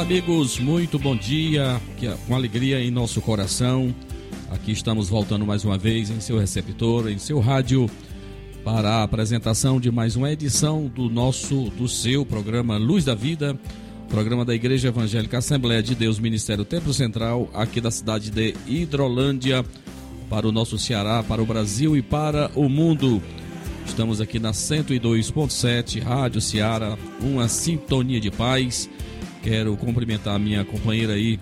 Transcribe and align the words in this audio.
Olá, 0.00 0.06
amigos, 0.06 0.58
muito 0.58 0.98
bom 0.98 1.14
dia, 1.14 1.78
com 2.26 2.34
alegria 2.34 2.80
em 2.80 2.90
nosso 2.90 3.20
coração. 3.20 3.94
Aqui 4.50 4.72
estamos 4.72 5.10
voltando 5.10 5.44
mais 5.44 5.62
uma 5.62 5.76
vez 5.76 6.08
em 6.08 6.20
seu 6.20 6.38
receptor, 6.38 7.10
em 7.10 7.18
seu 7.18 7.38
rádio, 7.38 7.86
para 8.64 8.88
a 8.88 9.02
apresentação 9.02 9.78
de 9.78 9.90
mais 9.90 10.16
uma 10.16 10.32
edição 10.32 10.86
do 10.86 11.10
nosso, 11.10 11.64
do 11.76 11.86
seu 11.86 12.24
programa 12.24 12.78
Luz 12.78 13.04
da 13.04 13.14
Vida, 13.14 13.60
programa 14.08 14.42
da 14.42 14.54
Igreja 14.54 14.88
Evangélica 14.88 15.36
Assembleia 15.36 15.82
de 15.82 15.94
Deus, 15.94 16.18
Ministério 16.18 16.64
Templo 16.64 16.94
Central, 16.94 17.50
aqui 17.52 17.78
da 17.78 17.90
cidade 17.90 18.30
de 18.30 18.54
Hidrolândia, 18.66 19.62
para 20.30 20.48
o 20.48 20.52
nosso 20.52 20.78
Ceará, 20.78 21.22
para 21.22 21.42
o 21.42 21.46
Brasil 21.46 21.94
e 21.94 22.00
para 22.00 22.50
o 22.54 22.70
mundo. 22.70 23.22
Estamos 23.84 24.18
aqui 24.18 24.38
na 24.38 24.52
102.7, 24.52 26.02
Rádio 26.02 26.40
Ceará, 26.40 26.96
uma 27.20 27.48
sintonia 27.48 28.18
de 28.18 28.30
paz 28.30 28.88
Quero 29.42 29.74
cumprimentar 29.76 30.36
a 30.36 30.38
minha 30.38 30.64
companheira 30.64 31.14
aí, 31.14 31.38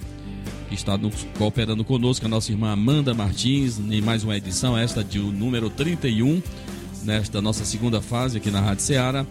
que 0.69 0.75
está 0.75 0.97
no, 0.97 1.11
cooperando 1.37 1.85
conosco, 1.85 2.25
a 2.27 2.29
nossa 2.29 2.53
irmã 2.53 2.71
Amanda 2.71 3.13
Martins, 3.13 3.79
em 3.79 4.01
mais 4.01 4.23
uma 4.23 4.37
edição, 4.37 4.79
esta 4.79 5.03
de 5.03 5.19
número 5.19 5.69
31, 5.69 6.41
nesta 7.03 7.43
nossa 7.43 7.65
segunda 7.65 8.01
fase 8.01 8.39
aqui 8.39 8.51
na 8.51 8.61
Rádio 8.61 8.85
Ceará. 8.85 9.27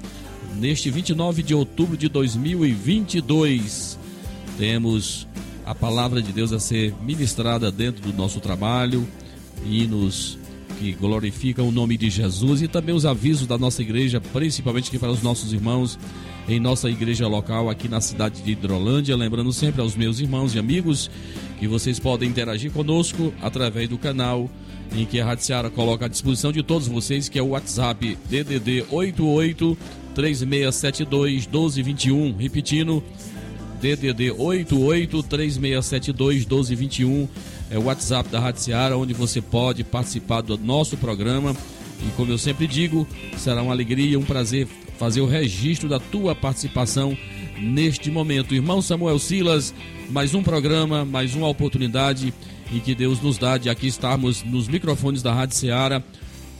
Neste 0.55 0.89
29 0.89 1.43
de 1.43 1.53
outubro 1.53 1.95
de 1.95 2.09
2022, 2.09 3.97
temos 4.57 5.27
a 5.65 5.73
palavra 5.73 6.21
de 6.21 6.33
Deus 6.33 6.51
a 6.51 6.59
ser 6.59 6.93
ministrada 7.01 7.71
dentro 7.71 8.01
do 8.01 8.17
nosso 8.17 8.41
trabalho, 8.41 9.07
hinos 9.65 10.37
que 10.79 10.91
glorificam 10.91 11.67
o 11.67 11.71
nome 11.71 11.97
de 11.97 12.09
Jesus 12.09 12.61
e 12.61 12.67
também 12.67 12.93
os 12.93 13.05
avisos 13.05 13.47
da 13.47 13.57
nossa 13.57 13.81
igreja, 13.81 14.19
principalmente 14.21 14.89
aqui 14.89 14.99
para 14.99 15.11
os 15.11 15.21
nossos 15.21 15.53
irmãos 15.53 15.97
em 16.47 16.59
nossa 16.59 16.89
igreja 16.89 17.27
local 17.27 17.69
aqui 17.69 17.87
na 17.87 17.99
cidade 17.99 18.41
de 18.41 18.51
Hidrolândia. 18.51 19.15
Lembrando 19.15 19.51
sempre 19.51 19.81
aos 19.81 19.95
meus 19.95 20.19
irmãos 20.19 20.55
e 20.55 20.59
amigos 20.59 21.09
que 21.59 21.67
vocês 21.67 21.99
podem 21.99 22.29
interagir 22.29 22.71
conosco 22.71 23.33
através 23.41 23.89
do 23.89 23.97
canal 23.97 24.49
em 24.95 25.05
que 25.05 25.19
a 25.19 25.25
Rádio 25.25 25.45
Seara 25.45 25.69
coloca 25.69 26.05
à 26.05 26.07
disposição 26.07 26.51
de 26.51 26.63
todos 26.63 26.87
vocês, 26.87 27.27
que 27.27 27.37
é 27.37 27.41
o 27.41 27.49
WhatsApp 27.49 28.17
DDD 28.29 28.85
88 28.89 29.77
3672 30.15 31.45
1221. 31.45 32.37
Repetindo, 32.37 33.03
DDD 33.81 34.31
88 34.31 35.23
3672 35.23 36.45
1221 36.45 37.27
é 37.69 37.77
o 37.77 37.83
WhatsApp 37.83 38.29
da 38.29 38.39
Rádio 38.39 38.61
Seara, 38.61 38.97
onde 38.97 39.13
você 39.13 39.41
pode 39.41 39.83
participar 39.83 40.41
do 40.41 40.57
nosso 40.57 40.95
programa. 40.97 41.55
E 42.05 42.11
como 42.15 42.31
eu 42.31 42.37
sempre 42.37 42.67
digo, 42.67 43.07
será 43.37 43.61
uma 43.61 43.71
alegria, 43.71 44.19
um 44.19 44.23
prazer 44.23 44.67
fazer 44.97 45.21
o 45.21 45.27
registro 45.27 45.87
da 45.87 45.99
tua 45.99 46.35
participação 46.35 47.17
neste 47.59 48.09
momento. 48.11 48.55
Irmão 48.55 48.81
Samuel 48.81 49.19
Silas, 49.19 49.73
mais 50.09 50.33
um 50.33 50.43
programa, 50.43 51.05
mais 51.05 51.35
uma 51.35 51.47
oportunidade 51.47 52.33
e 52.71 52.79
que 52.79 52.93
Deus 52.93 53.21
nos 53.21 53.37
dá 53.37 53.57
de 53.57 53.69
aqui 53.69 53.87
estarmos 53.87 54.43
nos 54.43 54.67
microfones 54.67 55.21
da 55.21 55.33
Rádio 55.33 55.55
Ceará 55.55 56.03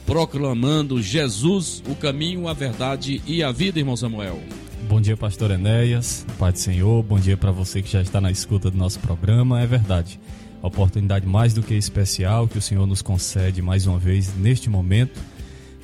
proclamando 0.08 1.02
Jesus, 1.02 1.82
o 1.86 1.94
caminho, 1.94 2.48
a 2.48 2.54
verdade 2.54 3.20
e 3.26 3.42
a 3.42 3.52
vida, 3.52 3.78
irmão 3.78 3.94
Samuel. 3.94 4.40
Bom 4.88 5.02
dia, 5.02 5.18
pastor 5.18 5.50
Enéas, 5.50 6.24
Pai 6.38 6.50
do 6.50 6.58
Senhor, 6.58 7.02
bom 7.02 7.18
dia 7.18 7.36
para 7.36 7.50
você 7.50 7.82
que 7.82 7.92
já 7.92 8.00
está 8.00 8.18
na 8.18 8.30
escuta 8.30 8.70
do 8.70 8.78
nosso 8.78 8.98
programa. 9.00 9.60
É 9.60 9.66
verdade, 9.66 10.18
oportunidade 10.66 11.26
mais 11.26 11.54
do 11.54 11.62
que 11.62 11.74
especial 11.74 12.48
que 12.48 12.58
o 12.58 12.62
Senhor 12.62 12.86
nos 12.86 13.02
concede 13.02 13.62
mais 13.62 13.86
uma 13.86 13.98
vez 13.98 14.34
neste 14.36 14.68
momento 14.68 15.20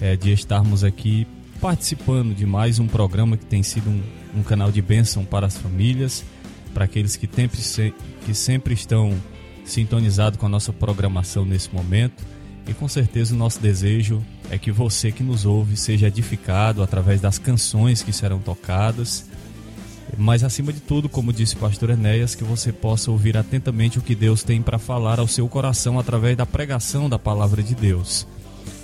é 0.01 0.17
de 0.17 0.33
estarmos 0.33 0.83
aqui 0.83 1.27
participando 1.61 2.35
de 2.35 2.45
mais 2.45 2.79
um 2.79 2.87
programa 2.87 3.37
que 3.37 3.47
tem 3.47 3.63
sido 3.63 3.89
um, 3.89 4.03
um 4.37 4.43
canal 4.43 4.71
de 4.71 4.83
bênção 4.83 5.25
para 5.25 5.47
as 5.47 5.57
famílias, 5.57 6.25
para 6.75 6.85
aqueles 6.85 7.17
que, 7.17 7.29
sempre, 7.33 7.61
que 8.27 8.35
sempre 8.35 8.75
estão 8.75 9.15
sintonizados 9.65 10.39
com 10.39 10.47
a 10.47 10.49
nossa 10.49 10.73
programação 10.73 11.45
nesse 11.45 11.73
momento. 11.73 12.23
E 12.67 12.75
com 12.75 12.89
certeza 12.89 13.35
o 13.35 13.39
nosso 13.39 13.61
desejo 13.61 14.23
é 14.51 14.59
que 14.59 14.73
você 14.73 15.13
que 15.13 15.23
nos 15.23 15.47
ouve 15.47 15.77
seja 15.77 16.09
edificado 16.09 16.83
através 16.83 17.21
das 17.21 17.39
canções 17.39 18.03
que 18.03 18.13
serão 18.13 18.41
tocadas. 18.41 19.27
Mas 20.17 20.45
acima 20.45 20.73
de 20.73 20.81
tudo, 20.81 21.09
como 21.09 21.33
disse 21.33 21.55
o 21.55 21.59
pastor 21.59 21.91
Enéas, 21.91 22.35
que 22.35 22.45
você 22.45 22.73
possa 22.73 23.11
ouvir 23.11 23.37
atentamente 23.37 23.99
o 23.99 24.03
que 24.03 24.15
Deus 24.15 24.43
tem 24.43 24.63
para 24.63 24.79
falar 24.79 25.19
ao 25.19 25.29
seu 25.29 25.49
coração 25.49 25.99
através 25.99 26.37
da 26.37 26.47
pregação 26.47 27.09
da 27.09 27.19
palavra 27.19 27.63
de 27.63 27.75
Deus. 27.75 28.27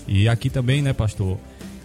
E 0.09 0.29
aqui 0.29 0.51
também, 0.51 0.83
né, 0.83 0.93
pastor, 0.93 1.39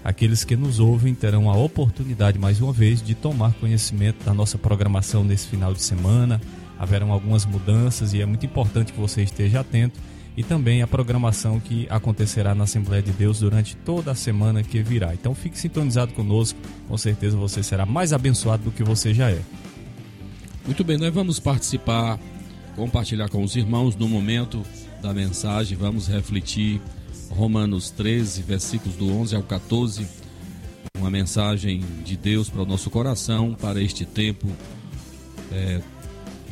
Aqueles 0.06 0.44
que 0.44 0.56
nos 0.56 0.80
ouvem 0.80 1.16
terão 1.16 1.50
a 1.50 1.58
oportunidade, 1.58 2.38
mais 2.38 2.62
uma 2.62 2.72
vez, 2.72 3.02
de 3.02 3.16
tomar 3.16 3.56
conhecimento 3.56 4.24
da 4.24 4.36
nossa 4.36 4.56
programação 4.56 5.24
nesse 5.24 5.48
final 5.48 5.74
de 5.74 5.82
semana. 5.82 6.40
Haverão 6.78 7.12
algumas 7.12 7.44
mudanças 7.44 8.14
e 8.14 8.22
é 8.22 8.26
muito 8.28 8.46
importante 8.46 8.94
que 8.94 9.00
você 9.00 9.24
esteja 9.24 9.62
atento. 9.62 10.00
E 10.38 10.44
também 10.44 10.82
a 10.82 10.88
programação 10.88 11.60
que 11.60 11.88
acontecerá 11.90 12.54
na 12.54 12.66
Assembleia 12.66 13.02
de 13.02 13.12
Deus 13.12 13.40
durante 13.40 13.76
toda 13.78 14.12
a 14.12 14.16
semana 14.16 14.64
que 14.64 14.82
virá. 14.82 15.14
Então 15.14 15.34
fique 15.34 15.58
sintonizado 15.58 16.14
conosco, 16.14 16.60
com 16.88 16.98
certeza 16.98 17.38
você 17.38 17.64
será 17.64 17.86
mais 17.86 18.12
abençoado 18.12 18.64
do 18.64 18.72
que 18.72 18.84
você 18.84 19.14
já 19.14 19.32
é. 19.32 19.42
Muito 20.66 20.84
bem, 20.84 20.98
nós 20.98 21.14
vamos 21.14 21.40
participar, 21.40 22.20
compartilhar 22.76 23.30
com 23.30 23.44
os 23.44 23.56
irmãos 23.56 23.96
no 23.96 24.10
momento 24.10 24.62
da 25.02 25.14
mensagem, 25.14 25.78
vamos 25.78 26.08
refletir 26.08 26.82
Romanos 27.30 27.92
13, 27.92 28.42
versículos 28.42 28.96
do 28.96 29.12
11 29.12 29.36
ao 29.36 29.44
14, 29.44 30.08
uma 30.98 31.12
mensagem 31.12 31.84
de 32.04 32.18
Deus 32.18 32.50
para 32.50 32.62
o 32.62 32.66
nosso 32.66 32.90
coração, 32.90 33.54
para 33.54 33.82
este 33.82 34.06
tempo, 34.06 34.48
é, 35.52 35.82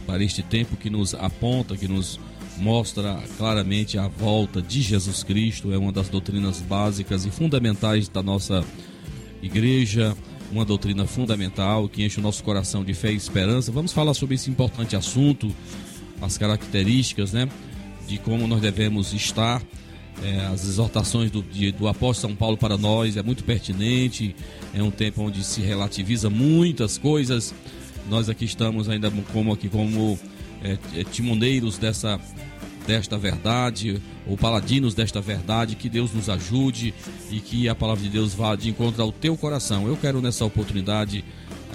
para 0.05 0.23
este 0.23 0.44
tempo 0.44 0.75
que 0.75 0.89
nos 0.89 1.15
aponta, 1.15 1.75
que 1.75 1.88
nos 1.88 2.19
mostra 2.57 3.21
claramente 3.37 3.97
a 3.97 4.07
volta 4.07 4.61
de 4.61 4.81
Jesus 4.81 5.23
Cristo, 5.23 5.73
é 5.73 5.77
uma 5.77 5.91
das 5.91 6.09
doutrinas 6.09 6.59
básicas 6.61 7.25
e 7.25 7.31
fundamentais 7.31 8.07
da 8.07 8.21
nossa 8.21 8.63
igreja, 9.41 10.15
uma 10.51 10.63
doutrina 10.63 11.05
fundamental 11.05 11.89
que 11.89 12.03
enche 12.03 12.19
o 12.19 12.23
nosso 12.23 12.43
coração 12.43 12.83
de 12.83 12.93
fé 12.93 13.11
e 13.11 13.15
esperança. 13.15 13.71
Vamos 13.71 13.91
falar 13.91 14.13
sobre 14.13 14.35
esse 14.35 14.49
importante 14.49 14.95
assunto, 14.95 15.53
as 16.21 16.37
características, 16.37 17.33
né, 17.33 17.49
de 18.07 18.17
como 18.17 18.47
nós 18.47 18.61
devemos 18.61 19.13
estar 19.13 19.61
é, 20.21 20.45
as 20.45 20.63
exortações 20.67 21.31
do, 21.31 21.41
de, 21.41 21.71
do 21.71 21.87
apóstolo 21.87 22.31
São 22.31 22.35
Paulo 22.35 22.57
para 22.57 22.77
nós 22.77 23.17
é 23.17 23.23
muito 23.23 23.43
pertinente, 23.43 24.35
é 24.73 24.83
um 24.83 24.91
tempo 24.91 25.23
onde 25.23 25.43
se 25.43 25.61
relativiza 25.61 26.29
muitas 26.29 26.97
coisas. 26.97 27.53
Nós 28.09 28.29
aqui 28.29 28.45
estamos 28.45 28.89
ainda 28.89 29.09
como 29.31 29.53
aqui 29.53 29.69
como 29.69 30.19
é, 30.63 30.78
é, 31.00 31.03
timoneiros 31.03 31.78
dessa 31.78 32.19
desta 32.85 33.18
verdade, 33.18 34.01
ou 34.28 34.38
paladinos 34.38 34.94
desta 34.94 35.22
verdade, 35.22 35.75
que 35.75 35.88
Deus 35.88 36.13
nos 36.13 36.29
ajude 36.29 36.94
e 37.31 37.40
que 37.40 37.69
a 37.69 37.75
palavra 37.75 38.04
de 38.04 38.10
Deus 38.10 38.33
vá 38.33 38.56
de 38.56 38.69
encontro 38.69 39.01
ao 39.01 39.12
teu 39.12 39.38
coração. 39.38 39.88
Eu 39.88 39.95
quero 39.95 40.21
nessa 40.21 40.44
oportunidade, 40.44 41.24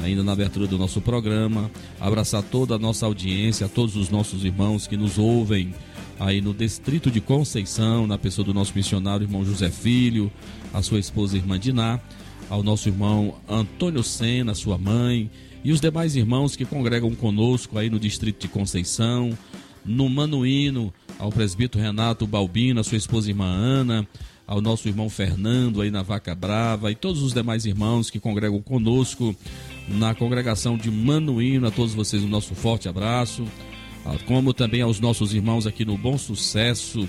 ainda 0.03 0.23
na 0.23 0.33
abertura 0.33 0.67
do 0.67 0.77
nosso 0.77 1.01
programa, 1.01 1.71
abraçar 1.99 2.43
toda 2.43 2.75
a 2.75 2.79
nossa 2.79 3.07
audiência, 3.07 3.69
todos 3.69 3.97
os 3.97 4.11
nossos 4.11 4.45
irmãos 4.45 4.87
que 4.87 4.99
nos 4.99 5.19
ouvem 5.19 5.75
aí 6.21 6.41
no 6.41 6.53
distrito 6.53 7.11
de 7.11 7.21
Conceição, 7.21 8.07
na 8.07 8.19
pessoa 8.19 8.45
do 8.45 8.53
nosso 8.53 8.73
missionário 8.75 9.25
irmão 9.25 9.45
José 9.45 9.71
Filho, 9.71 10.31
a 10.75 10.83
sua 10.83 10.99
esposa 10.99 11.37
irmã 11.37 11.59
Diná, 11.59 12.01
ao 12.51 12.63
nosso 12.63 12.89
irmão 12.89 13.37
Antônio 13.49 14.03
Sena, 14.03 14.55
sua 14.55 14.77
mãe, 14.77 15.31
e 15.69 15.73
os 15.73 15.83
demais 15.83 16.17
irmãos 16.17 16.57
que 16.57 16.65
congregam 16.65 17.15
conosco 17.15 17.79
aí 17.79 17.91
no 17.91 18.01
distrito 18.01 18.41
de 18.41 18.49
Conceição, 18.49 19.37
no 19.85 20.09
Manuíno, 20.09 20.91
ao 21.19 21.31
presbítero 21.31 21.85
Renato 21.85 22.27
Balbino, 22.27 22.81
a 22.81 22.83
sua 22.83 22.97
esposa 22.97 23.29
irmã 23.29 23.45
Ana, 23.45 24.09
ao 24.47 24.63
nosso 24.63 24.89
irmão 24.89 25.11
Fernando 25.11 25.83
aí 25.83 25.91
na 25.91 26.01
Vaca 26.01 26.35
Brava 26.35 26.91
e 26.91 26.95
todos 26.95 27.21
os 27.21 27.35
demais 27.35 27.67
irmãos 27.67 28.09
que 28.09 28.19
congregam 28.19 28.63
conosco 28.63 29.37
na 29.87 30.15
congregação 30.15 30.75
de 30.75 30.91
Manuíno, 30.91 31.67
a 31.67 31.71
todos 31.71 31.93
vocês 31.93 32.25
um 32.25 32.29
nosso 32.29 32.55
forte 32.55 32.89
abraço. 32.89 33.45
Ah, 34.07 34.17
como 34.27 34.55
também 34.55 34.81
aos 34.81 34.99
nossos 35.01 35.35
irmãos 35.35 35.67
aqui 35.67 35.85
no 35.85 35.99
Bom 35.99 36.17
Sucesso, 36.17 37.07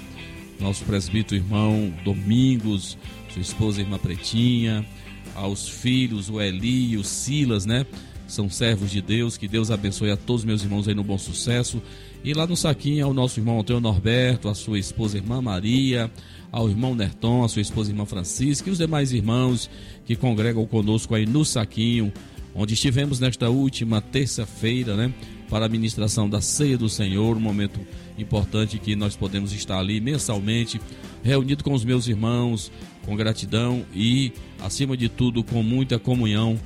nosso 0.60 0.84
presbítero 0.84 1.42
irmão 1.42 1.94
Domingos, 2.04 2.98
sua 3.30 3.42
esposa 3.42 3.80
irmã 3.80 3.98
Pretinha, 3.98 4.86
aos 5.34 5.70
filhos, 5.70 6.30
o 6.30 6.42
Eli, 6.42 6.98
o 6.98 7.06
Silas, 7.06 7.66
né? 7.66 7.86
São 8.30 8.48
servos 8.48 8.92
de 8.92 9.02
Deus, 9.02 9.38
que 9.38 9.48
Deus 9.48 9.72
abençoe 9.72 10.12
a 10.12 10.16
todos 10.16 10.46
meus 10.46 10.62
irmãos 10.62 10.88
aí 10.88 10.94
no 10.94 11.04
bom 11.04 11.18
sucesso. 11.18 11.82
E 12.24 12.32
lá 12.32 12.46
no 12.46 12.56
saquinho 12.56 13.08
ao 13.08 13.14
nosso 13.14 13.40
irmão 13.40 13.60
Antônio 13.60 13.82
Norberto, 13.82 14.48
a 14.48 14.54
sua 14.54 14.78
esposa 14.78 15.18
irmã 15.18 15.42
Maria, 15.42 16.12
ao 16.52 16.70
irmão 16.70 16.94
Nerton, 16.94 17.44
a 17.44 17.50
sua 17.50 17.64
esposa 17.64 17.90
irmã 17.90 18.06
Francisca 18.06 18.70
e 18.70 18.72
os 18.72 18.78
demais 18.78 19.12
irmãos 19.12 19.68
que 20.06 20.16
congregam 20.16 20.64
conosco 20.68 21.16
aí 21.16 21.26
no 21.26 21.44
saquinho, 21.44 22.14
onde 22.54 22.76
estivemos 22.76 23.20
nesta 23.20 23.50
última 23.50 24.00
terça-feira, 24.00 24.96
né? 24.96 25.12
Para 25.50 25.66
a 25.66 25.70
ministração 25.70 26.30
da 26.30 26.40
ceia 26.40 26.78
do 26.78 26.88
Senhor, 26.88 27.36
um 27.36 27.40
momento 27.40 27.80
importante 28.16 28.78
que 28.78 28.96
nós 28.96 29.16
podemos 29.16 29.52
estar 29.54 29.80
ali 29.80 30.00
mensalmente, 30.00 30.80
reunido 31.24 31.64
com 31.64 31.74
os 31.74 31.84
meus 31.84 32.08
irmãos, 32.08 32.72
com 33.04 33.16
gratidão 33.16 33.84
e, 33.92 34.32
acima 34.62 34.96
de 34.96 35.10
tudo, 35.10 35.44
com 35.44 35.64
muita 35.64 35.98
comunhão 35.98 36.60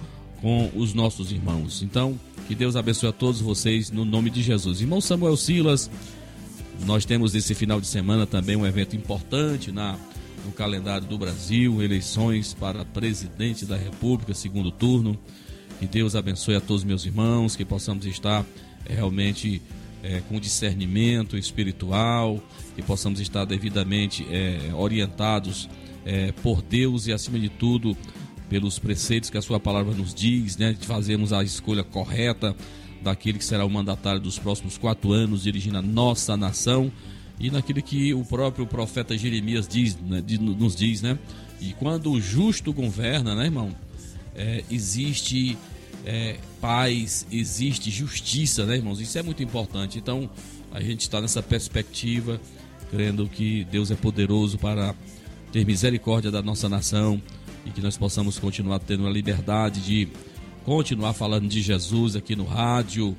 com 0.44 0.69
os 0.75 0.94
nossos 0.94 1.31
irmãos. 1.31 1.81
Então, 1.81 2.19
que 2.50 2.54
Deus 2.54 2.75
abençoe 2.75 3.07
a 3.07 3.13
todos 3.13 3.40
vocês 3.40 3.90
no 3.90 4.04
nome 4.04 4.30
de 4.30 4.44
Jesus. 4.44 4.81
Irmão 4.81 5.00
Samuel 5.00 5.38
Silas, 5.38 5.90
nós 6.86 7.06
temos 7.06 7.34
esse 7.34 7.56
final 7.56 7.80
de 7.80 7.88
semana 7.88 8.28
também 8.28 8.57
um 8.57 8.66
evento 8.66 8.94
importante 8.94 9.72
na 9.72 9.98
no 10.45 10.51
calendário 10.51 11.07
do 11.07 11.18
Brasil, 11.18 11.81
eleições 11.81 12.54
para 12.54 12.84
presidente 12.84 13.66
da 13.66 13.78
República, 13.78 14.34
segundo 14.34 14.72
turno. 14.72 15.18
Que 15.80 15.88
Deus 15.88 16.16
abençoe 16.16 16.56
a 16.56 16.62
todos 16.62 16.84
meus 16.84 17.06
irmãos, 17.06 17.56
que 17.56 17.63
possamos 17.63 18.06
estar 18.06 18.45
é, 18.86 18.94
realmente 18.94 19.62
é, 20.04 20.22
com 20.28 20.38
discernimento 20.42 21.38
espiritual, 21.38 22.44
que 22.75 22.81
possamos 22.81 23.22
estar 23.22 23.45
devidamente 23.45 24.28
é, 24.30 24.74
orientados 24.74 25.69
por 26.42 26.62
Deus 26.62 27.07
e, 27.07 27.13
acima 27.13 27.40
de 27.40 27.48
tudo, 27.48 27.95
pelos 28.50 28.80
preceitos 28.80 29.30
que 29.30 29.38
a 29.38 29.42
Sua 29.42 29.60
palavra 29.60 29.94
nos 29.94 30.13
diz, 30.13 30.57
né, 30.57 30.74
de 30.74 30.86
fazermos 30.86 31.34
a 31.34 31.44
escolha 31.44 31.84
correta 31.84 32.56
daquele 33.01 33.38
que 33.38 33.45
será 33.45 33.66
o 33.66 33.69
mandatário 33.69 34.19
dos 34.19 34.40
próximos 34.40 34.78
quatro 34.78 35.12
anos, 35.12 35.44
dirigindo 35.44 35.78
a 35.78 35.81
nossa 35.81 36.38
nação 36.38 36.92
e 37.40 37.51
naquilo 37.51 37.81
que 37.81 38.13
o 38.13 38.24
próprio 38.24 38.66
profeta 38.66 39.18
Jeremias 39.18 39.68
diz, 39.68 39.98
né, 39.98 40.24
nos 40.40 40.75
diz, 40.75 41.01
né? 41.01 41.18
E 41.60 41.74
quando 41.74 42.12
o 42.12 42.22
justo 42.22 42.72
governa, 42.72 43.36
né, 43.36 43.45
irmão, 43.45 43.75
é, 44.36 44.63
existe 44.69 45.57
é, 46.06 46.38
paz, 46.62 47.25
existe 47.31 47.90
justiça, 47.90 48.66
né, 48.66 48.75
irmãos? 48.75 49.00
Isso 49.00 49.18
é 49.18 49.24
muito 49.24 49.42
importante. 49.44 49.98
Então, 49.98 50.30
a 50.72 50.81
gente 50.81 51.01
está 51.01 51.22
nessa 51.22 51.42
perspectiva, 51.42 52.40
crendo 52.90 53.28
que 53.28 53.66
Deus 53.66 53.92
é 53.92 53.95
poderoso 53.95 54.57
para 54.57 54.95
ter 55.51 55.66
misericórdia 55.66 56.31
da 56.31 56.42
nossa 56.42 56.68
nação 56.68 57.22
e 57.65 57.69
que 57.69 57.81
nós 57.81 57.98
possamos 57.98 58.38
continuar 58.38 58.80
tendo 58.80 59.07
a 59.07 59.10
liberdade 59.10 59.81
de 59.81 60.07
continuar 60.65 61.13
falando 61.13 61.48
de 61.48 61.62
Jesus 61.62 62.15
aqui 62.15 62.36
no 62.36 62.45
rádio, 62.45 63.15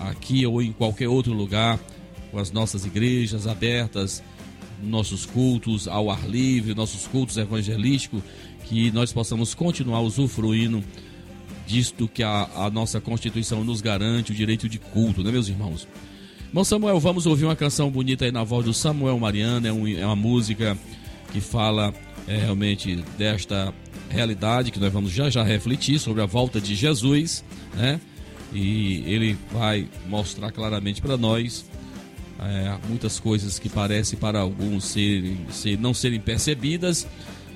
aqui 0.00 0.46
ou 0.46 0.62
em 0.62 0.72
qualquer 0.72 1.08
outro 1.08 1.32
lugar, 1.32 1.78
com 2.30 2.38
as 2.38 2.50
nossas 2.50 2.84
igrejas 2.84 3.46
abertas, 3.46 4.22
nossos 4.82 5.26
cultos 5.26 5.88
ao 5.88 6.10
ar 6.10 6.28
livre, 6.28 6.74
nossos 6.74 7.06
cultos 7.06 7.36
evangelísticos, 7.36 8.22
que 8.64 8.90
nós 8.90 9.12
possamos 9.12 9.54
continuar 9.54 10.00
usufruindo 10.00 10.82
disto 11.66 12.08
que 12.08 12.22
a, 12.22 12.48
a 12.54 12.70
nossa 12.70 13.00
Constituição 13.00 13.62
nos 13.64 13.80
garante, 13.80 14.32
o 14.32 14.34
direito 14.34 14.68
de 14.68 14.78
culto, 14.78 15.22
né, 15.22 15.30
meus 15.30 15.48
irmãos? 15.48 15.86
Bom, 16.52 16.64
Samuel, 16.64 16.98
vamos 16.98 17.26
ouvir 17.26 17.44
uma 17.44 17.56
canção 17.56 17.90
bonita 17.90 18.24
aí 18.24 18.32
na 18.32 18.42
voz 18.42 18.64
do 18.64 18.72
Samuel 18.72 19.18
Mariano, 19.18 19.66
é, 19.66 19.72
um, 19.72 19.86
é 19.86 20.06
uma 20.06 20.16
música 20.16 20.78
que 21.30 21.40
fala 21.40 21.92
é, 22.26 22.36
realmente 22.36 22.96
desta 23.16 23.72
realidade 24.10 24.70
que 24.70 24.80
nós 24.80 24.92
vamos 24.92 25.12
já 25.12 25.28
já 25.28 25.42
refletir 25.42 25.98
sobre 25.98 26.22
a 26.22 26.26
volta 26.26 26.60
de 26.60 26.74
Jesus, 26.74 27.44
né? 27.74 28.00
E 28.52 29.02
ele 29.06 29.36
vai 29.52 29.86
mostrar 30.08 30.50
claramente 30.50 31.02
para 31.02 31.16
nós 31.16 31.66
é, 32.40 32.78
muitas 32.88 33.20
coisas 33.20 33.58
que 33.58 33.68
parecem 33.68 34.18
para 34.18 34.40
alguns 34.40 34.84
serem, 34.84 35.38
ser, 35.50 35.78
não 35.78 35.92
serem 35.92 36.20
percebidas, 36.20 37.06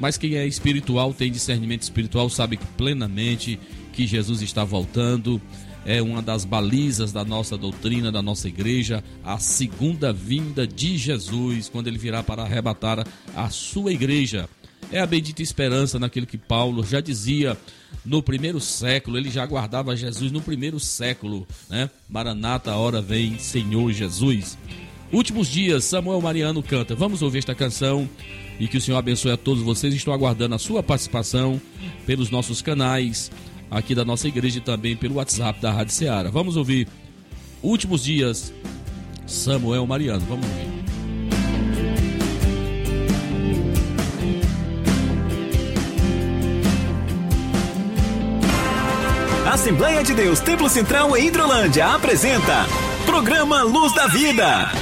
mas 0.00 0.18
quem 0.18 0.34
é 0.34 0.46
espiritual, 0.46 1.14
tem 1.14 1.30
discernimento 1.30 1.82
espiritual, 1.82 2.28
sabe 2.28 2.58
plenamente 2.76 3.58
que 3.92 4.06
Jesus 4.06 4.42
está 4.42 4.64
voltando. 4.64 5.40
É 5.84 6.00
uma 6.00 6.22
das 6.22 6.44
balizas 6.44 7.12
da 7.12 7.24
nossa 7.24 7.56
doutrina, 7.56 8.12
da 8.12 8.22
nossa 8.22 8.48
igreja, 8.48 9.02
a 9.24 9.38
segunda 9.38 10.12
vinda 10.12 10.66
de 10.66 10.96
Jesus, 10.96 11.68
quando 11.68 11.88
ele 11.88 11.98
virá 11.98 12.22
para 12.22 12.42
arrebatar 12.42 13.04
a 13.34 13.50
sua 13.50 13.92
igreja. 13.92 14.48
É 14.90 15.00
a 15.00 15.06
bendita 15.06 15.42
esperança 15.42 15.98
naquilo 15.98 16.26
que 16.26 16.38
Paulo 16.38 16.84
já 16.84 17.00
dizia 17.00 17.56
no 18.04 18.22
primeiro 18.22 18.60
século, 18.60 19.16
ele 19.16 19.30
já 19.30 19.44
guardava 19.46 19.96
Jesus 19.96 20.32
no 20.32 20.40
primeiro 20.40 20.78
século, 20.80 21.46
né? 21.68 21.88
Maranata, 22.08 22.74
hora 22.74 23.00
vem, 23.00 23.38
Senhor 23.38 23.92
Jesus. 23.92 24.58
Últimos 25.12 25.48
dias, 25.48 25.84
Samuel 25.84 26.20
Mariano 26.20 26.62
canta. 26.62 26.94
Vamos 26.94 27.22
ouvir 27.22 27.38
esta 27.38 27.54
canção 27.54 28.08
e 28.58 28.66
que 28.66 28.78
o 28.78 28.80
Senhor 28.80 28.96
abençoe 28.96 29.30
a 29.30 29.36
todos 29.36 29.62
vocês. 29.62 29.94
Estou 29.94 30.12
aguardando 30.12 30.54
a 30.54 30.58
sua 30.58 30.82
participação 30.82 31.60
pelos 32.06 32.30
nossos 32.30 32.62
canais 32.62 33.30
aqui 33.72 33.94
da 33.94 34.04
nossa 34.04 34.28
igreja 34.28 34.58
e 34.58 34.60
também 34.60 34.94
pelo 34.94 35.14
WhatsApp 35.14 35.60
da 35.60 35.72
Rádio 35.72 35.94
Ceará. 35.94 36.30
Vamos 36.30 36.56
ouvir 36.56 36.86
Últimos 37.62 38.04
Dias, 38.04 38.52
Samuel 39.26 39.86
Mariano. 39.86 40.24
Vamos 40.28 40.46
ouvir. 40.46 40.72
Assembleia 49.50 50.02
de 50.02 50.14
Deus 50.14 50.40
Templo 50.40 50.68
Central 50.68 51.16
em 51.16 51.26
Hidrolândia 51.26 51.94
apresenta 51.94 52.66
Programa 53.06 53.62
Luz 53.62 53.94
da 53.94 54.06
Vida. 54.06 54.72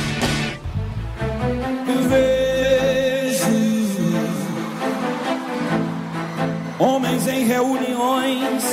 Homens 6.80 7.26
em 7.28 7.44
reuniões, 7.44 8.64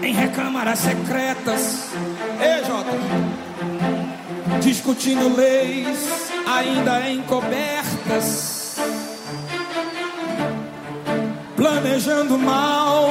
em 0.00 0.12
recâmaras 0.14 0.78
secretas, 0.78 1.90
EJ, 2.40 2.68
discutindo 4.60 5.34
leis 5.34 6.30
ainda 6.46 7.10
encobertas, 7.10 8.76
planejando 11.56 12.38
mal 12.38 13.08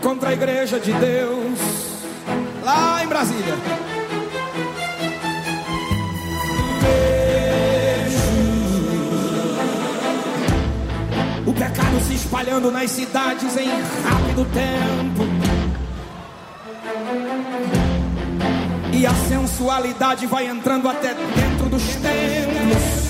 contra 0.00 0.30
a 0.30 0.32
igreja 0.32 0.80
de 0.80 0.94
Deus, 0.94 1.58
lá 2.64 3.04
em 3.04 3.08
Brasília. 3.08 3.97
Pecado 11.58 12.00
se 12.06 12.14
espalhando 12.14 12.70
nas 12.70 12.88
cidades 12.90 13.56
em 13.56 13.68
rápido 13.68 14.46
tempo. 14.52 15.24
E 18.92 19.04
a 19.04 19.14
sensualidade 19.28 20.26
vai 20.26 20.46
entrando 20.46 20.88
até 20.88 21.14
dentro 21.14 21.68
dos 21.68 21.82
templos. 21.96 23.08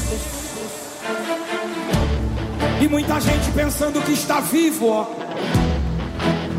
E 2.81 2.89
muita 2.89 3.21
gente 3.21 3.51
pensando 3.53 4.01
que 4.01 4.13
está 4.13 4.41
vivo, 4.41 4.89
ó, 4.89 5.07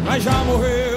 mas 0.05 0.23
já 0.23 0.33
morreu. 0.43 0.88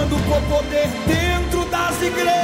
Brigando 0.00 0.16
por 0.16 0.40
poder 0.42 0.88
dentro 1.06 1.64
das 1.66 2.02
igrejas, 2.02 2.40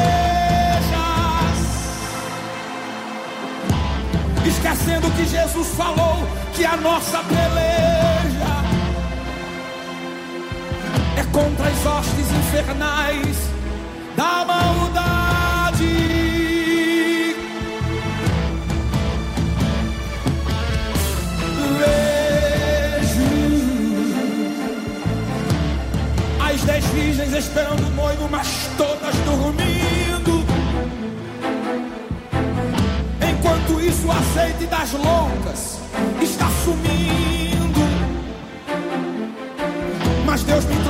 esquecendo 4.44 5.10
que 5.12 5.26
Jesus 5.26 5.68
falou 5.68 6.26
que 6.54 6.64
a 6.64 6.76
nossa 6.76 7.22
peleja 7.25 8.56
é 11.16 11.25
contra 11.32 11.68
as 11.68 11.86
hostes 11.86 12.30
infernais 12.32 13.55
dez 26.66 26.85
virgens 26.87 27.32
esperando 27.32 27.87
o 27.87 27.90
noivo, 27.90 28.28
mas 28.30 28.49
todas 28.76 29.14
dormindo. 29.25 30.44
Enquanto 33.23 33.80
isso, 33.80 34.06
o 34.06 34.12
azeite 34.12 34.66
das 34.66 34.92
loucas 34.92 35.78
está 36.20 36.49
sumindo. 36.64 37.37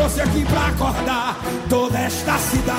trouxe 0.06 0.20
aqui 0.20 0.44
pra 0.44 0.66
acordar 0.68 1.36
toda 1.68 1.98
esta 1.98 2.38
cidade. 2.38 2.76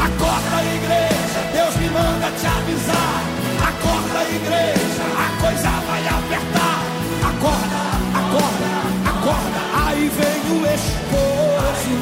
Acorda, 0.00 0.62
igreja, 0.74 1.40
Deus 1.52 1.76
me 1.76 1.90
manda 1.90 2.30
te 2.40 2.46
avisar. 2.46 3.22
Acorda, 3.68 4.24
igreja, 4.30 5.04
a 5.18 5.42
coisa 5.42 5.83
vai 6.04 6.12
apertar. 6.12 6.80
Acorda, 7.30 7.80
acorda, 8.20 8.68
acorda. 9.10 9.60
Aí 9.86 10.08
vem 10.08 10.40
o 10.52 10.66
esposo. 10.74 11.92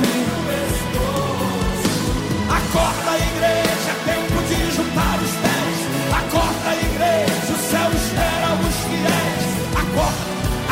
Acorda, 2.50 3.12
igreja, 3.16 3.90
é 3.90 4.12
tempo 4.12 4.38
de 4.48 4.58
juntar 4.74 5.16
os 5.22 5.32
pés. 5.42 5.78
Acorda, 6.20 6.70
igreja, 6.74 7.52
o 7.52 7.58
céu 7.70 7.90
espera 7.94 8.50
os 8.60 8.76
fiéis. 8.86 9.44
Acorda, 9.82 10.24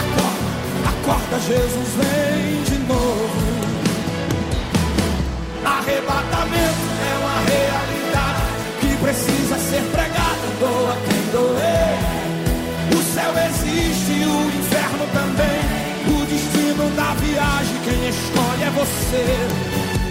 acorda, 0.03 0.49
acorda, 0.89 1.37
Jesus 1.41 1.91
vem 1.97 2.63
de 2.65 2.79
novo. 2.87 3.51
Arrebatamento 5.65 6.85
é 7.01 7.19
uma 7.21 7.39
realidade 7.51 8.43
que 8.81 8.91
precisa 8.97 9.57
ser 9.59 9.83
pregada. 9.93 10.10
Existe 13.81 14.13
o 14.25 14.49
inferno 14.49 15.07
também. 15.13 15.61
O 16.07 16.25
destino 16.27 16.91
da 16.97 17.15
viagem, 17.15 17.77
quem 17.85 18.09
escolhe 18.09 18.63
é 18.63 18.71
você. 18.71 19.27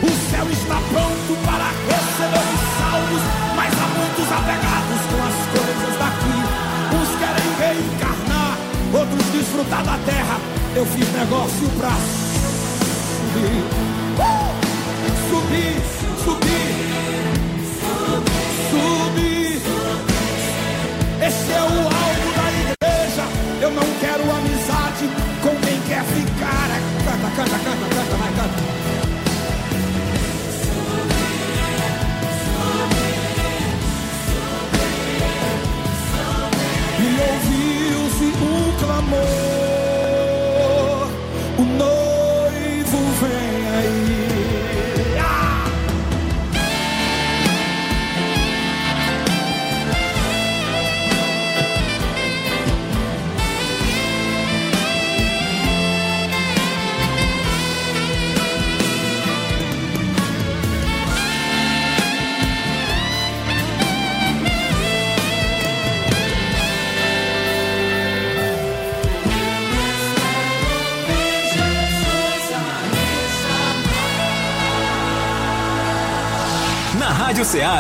O 0.02 0.12
céu 0.32 0.48
está 0.50 0.78
pronto 0.90 1.38
para 1.46 1.70
receber 1.90 2.46
os 2.56 2.64
salvos, 2.78 3.24
mas 3.56 3.74
há 3.74 3.88
muitos 3.98 4.28
apegados 4.32 5.02
com 5.10 5.20
as 5.30 5.38
coisas 5.54 5.94
daqui. 6.00 6.38
Uns 6.96 7.12
querem 7.20 7.50
reencarnar, 7.60 8.58
outros 8.94 9.26
desfrutar 9.32 9.84
da 9.84 9.98
terra. 10.06 10.40
Eu 10.76 10.86
fiz 10.86 11.08
negócio 11.14 11.70
pra 11.78 11.92
subir. 13.34 13.64
Uh! 14.20 14.60
Subir, 15.30 15.76
subir, 16.24 16.70
subir. 18.72 19.62
Esse 21.22 21.52
é 21.52 21.62
o 21.62 21.64
alvo 21.64 22.34
da. 22.36 22.49
Eu 23.62 23.72
não 23.72 23.84
quero 24.00 24.24
amizade 24.32 25.10
com 25.42 25.50
quem 25.50 25.82
quer 25.82 26.02
ficar. 26.06 26.70
Canta, 27.04 27.30
canta, 27.36 27.58
canta, 27.60 27.96
canta, 27.96 28.16
vai, 28.16 28.32
canta. 28.32 28.60
E 37.02 37.08
ouviu-se 37.30 38.28
um 38.42 38.78
clamor: 38.80 39.69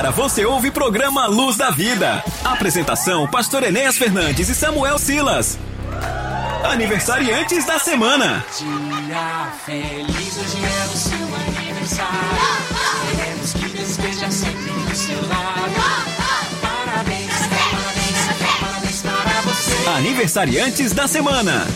Ceará 0.10 0.12
você 0.12 0.46
ouve 0.46 0.72
programa 0.72 1.28
Luz 1.28 1.56
da 1.56 1.70
Vida. 1.70 2.24
Apresentação: 2.44 3.28
Pastor 3.28 3.63
Enéas 3.63 3.98
Fernandes 3.98 4.50
e 4.50 4.56
Samuel 4.56 4.98
Silas. 4.98 5.58
Aniversariantes 6.63 7.66
da 7.66 7.80
semana. 7.80 8.44
Dia 8.58 9.51
feliz, 9.66 10.38
hoje 10.38 10.58
é 10.63 10.86
o 10.86 10.98
seu 10.98 11.18
aniversário. 11.36 12.18
Queremos 13.16 13.54
que 13.54 13.82
esteja 13.82 14.32
sempre 14.32 14.72
do 14.72 14.96
seu 14.96 15.28
lado. 15.28 15.74
Parabéns, 16.62 17.34
parabéns, 17.48 18.60
parabéns 18.60 19.01
para 19.01 19.42
você. 19.42 19.89
Aniversariantes 19.98 20.94
da 20.94 21.08
semana. 21.08 21.68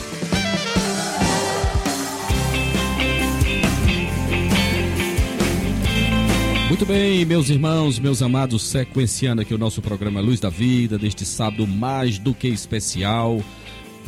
Muito 6.83 6.91
bem, 6.91 7.23
meus 7.23 7.49
irmãos, 7.49 7.97
meus 7.97 8.21
amados, 8.21 8.61
sequenciando 8.61 9.41
aqui 9.41 9.53
o 9.53 9.57
nosso 9.57 9.81
programa 9.81 10.19
Luz 10.19 10.41
da 10.41 10.49
Vida, 10.49 10.97
deste 10.97 11.25
sábado 11.25 11.65
mais 11.65 12.19
do 12.19 12.33
que 12.33 12.49
especial, 12.49 13.41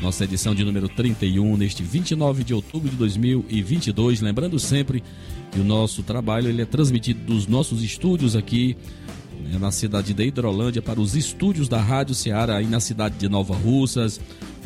nossa 0.01 0.25
edição 0.25 0.53
de 0.53 0.61
número 0.65 0.89
31, 0.89 1.55
neste 1.55 1.81
29 1.81 2.43
de 2.43 2.53
outubro 2.53 2.89
de 2.89 2.97
2022. 2.97 4.19
Lembrando 4.19 4.59
sempre 4.59 5.01
que 5.53 5.59
o 5.61 5.63
nosso 5.63 6.03
trabalho 6.03 6.49
ele 6.49 6.63
é 6.63 6.65
transmitido 6.65 7.21
dos 7.21 7.47
nossos 7.47 7.81
estúdios 7.81 8.35
aqui 8.35 8.75
né, 9.41 9.57
na 9.57 9.71
cidade 9.71 10.13
de 10.13 10.23
Hidrolândia 10.23 10.81
para 10.81 10.99
os 10.99 11.15
estúdios 11.15 11.69
da 11.69 11.79
Rádio 11.79 12.13
Ceará 12.13 12.57
aí 12.57 12.67
na 12.67 12.81
cidade 12.81 13.15
de 13.15 13.29
Nova 13.29 13.55
Russas. 13.55 14.19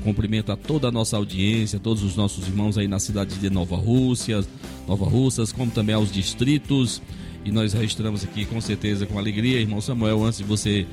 Cumprimento 0.03 0.51
a 0.51 0.55
toda 0.55 0.87
a 0.87 0.91
nossa 0.91 1.15
audiência, 1.15 1.77
todos 1.77 2.01
os 2.01 2.15
nossos 2.15 2.47
irmãos 2.47 2.75
aí 2.75 2.87
na 2.87 2.97
cidade 2.97 3.35
de 3.35 3.51
Nova 3.51 3.75
Rússia, 3.75 4.43
Nova 4.87 5.05
Russas, 5.05 5.51
como 5.51 5.69
também 5.69 5.93
aos 5.93 6.11
distritos. 6.11 7.03
E 7.45 7.51
nós 7.51 7.73
registramos 7.73 8.23
aqui 8.23 8.45
com 8.45 8.59
certeza 8.59 9.05
com 9.05 9.17
alegria, 9.17 9.59
irmão 9.59 9.81
Samuel, 9.81 10.23
antes 10.23 10.39
de 10.39 10.45
você 10.45 10.85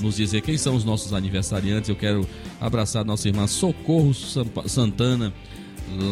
nos 0.00 0.16
dizer 0.16 0.40
quem 0.42 0.56
são 0.56 0.74
os 0.74 0.84
nossos 0.84 1.12
aniversariantes, 1.12 1.88
eu 1.88 1.96
quero 1.96 2.26
abraçar 2.60 3.04
nossa 3.04 3.28
irmã 3.28 3.46
Socorro 3.46 4.12
Santana, 4.14 5.32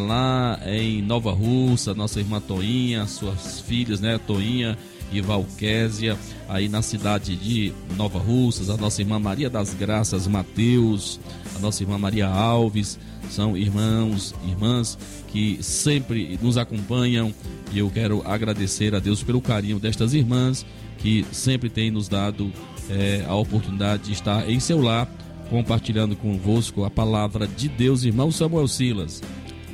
lá 0.07 0.59
em 0.65 1.01
Nova 1.01 1.31
Russa, 1.31 1.93
nossa 1.93 2.19
irmã 2.19 2.39
Toinha, 2.39 3.05
suas 3.07 3.59
filhas, 3.61 3.99
né, 3.99 4.19
Toinha 4.25 4.77
e 5.11 5.21
Valquésia, 5.21 6.17
aí 6.47 6.67
na 6.67 6.81
cidade 6.81 7.35
de 7.35 7.73
Nova 7.95 8.19
Russas, 8.19 8.69
a 8.69 8.77
nossa 8.77 9.01
irmã 9.01 9.19
Maria 9.19 9.49
das 9.49 9.73
Graças 9.73 10.27
Mateus, 10.27 11.19
a 11.55 11.59
nossa 11.59 11.83
irmã 11.83 11.97
Maria 11.97 12.27
Alves, 12.27 12.99
são 13.29 13.57
irmãos, 13.57 14.35
irmãs 14.47 14.97
que 15.29 15.57
sempre 15.61 16.39
nos 16.41 16.57
acompanham 16.57 17.33
e 17.71 17.79
eu 17.79 17.89
quero 17.89 18.21
agradecer 18.25 18.93
a 18.93 18.99
Deus 18.99 19.23
pelo 19.23 19.41
carinho 19.41 19.79
destas 19.79 20.13
irmãs 20.13 20.65
que 20.97 21.25
sempre 21.31 21.69
têm 21.69 21.91
nos 21.91 22.07
dado 22.07 22.51
eh, 22.89 23.23
a 23.27 23.35
oportunidade 23.35 24.03
de 24.03 24.13
estar 24.13 24.49
em 24.49 24.59
seu 24.59 24.81
lar 24.81 25.09
compartilhando 25.49 26.15
convosco 26.15 26.83
a 26.83 26.89
palavra 26.89 27.47
de 27.47 27.67
Deus, 27.67 28.03
irmão 28.03 28.31
Samuel 28.31 28.67
Silas. 28.67 29.21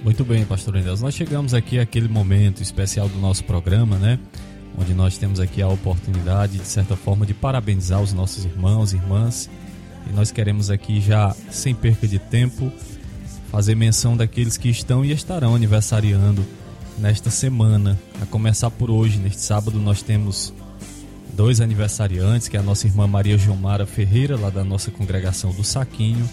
Muito 0.03 0.25
bem, 0.25 0.43
pastor 0.45 0.75
Enéas. 0.75 1.01
Nós 1.01 1.13
chegamos 1.13 1.53
aqui 1.53 1.79
àquele 1.79 2.07
momento 2.07 2.61
especial 2.61 3.07
do 3.07 3.19
nosso 3.19 3.43
programa, 3.43 3.97
né? 3.97 4.19
Onde 4.78 4.94
nós 4.94 5.18
temos 5.18 5.40
aqui 5.40 5.62
a 5.62 5.68
oportunidade, 5.68 6.58
de 6.58 6.68
certa 6.68 6.96
forma, 6.96 7.25
de 7.25 7.34
parabenizar 7.34 8.01
os 8.01 8.13
nossos 8.13 8.46
irmãos 8.46 8.94
e 8.94 8.96
irmãs. 8.96 9.50
E 10.10 10.13
nós 10.13 10.32
queremos 10.32 10.70
aqui 10.70 11.00
já, 11.00 11.36
sem 11.50 11.75
perca 11.75 12.08
de 12.08 12.18
tempo, 12.18 12.72
fazer 13.51 13.75
menção 13.75 14.16
daqueles 14.16 14.58
que 14.58 14.70
estão 14.70 15.04
e 15.04 15.12
estarão 15.12 15.56
aniversariando 15.56 16.46
nesta 16.98 17.30
semana. 17.30 18.00
A 18.22 18.25
começar 18.25 18.72
por 18.72 18.90
hoje, 18.90 19.18
neste 19.18 19.42
sábado, 19.42 19.80
nós 19.80 20.01
temos 20.01 20.54
dois 21.34 21.62
aniversariantes, 21.62 22.48
que 22.48 22.58
é 22.58 22.60
a 22.60 22.63
nossa 22.63 22.88
irmã 22.88 23.08
Maria 23.08 23.38
Gilmara 23.38 23.86
Ferreira, 23.86 24.38
lá 24.38 24.50
da 24.50 24.63
nossa 24.63 24.92
congregação 24.92 25.51
do 25.51 25.63
Saquinho, 25.63 26.28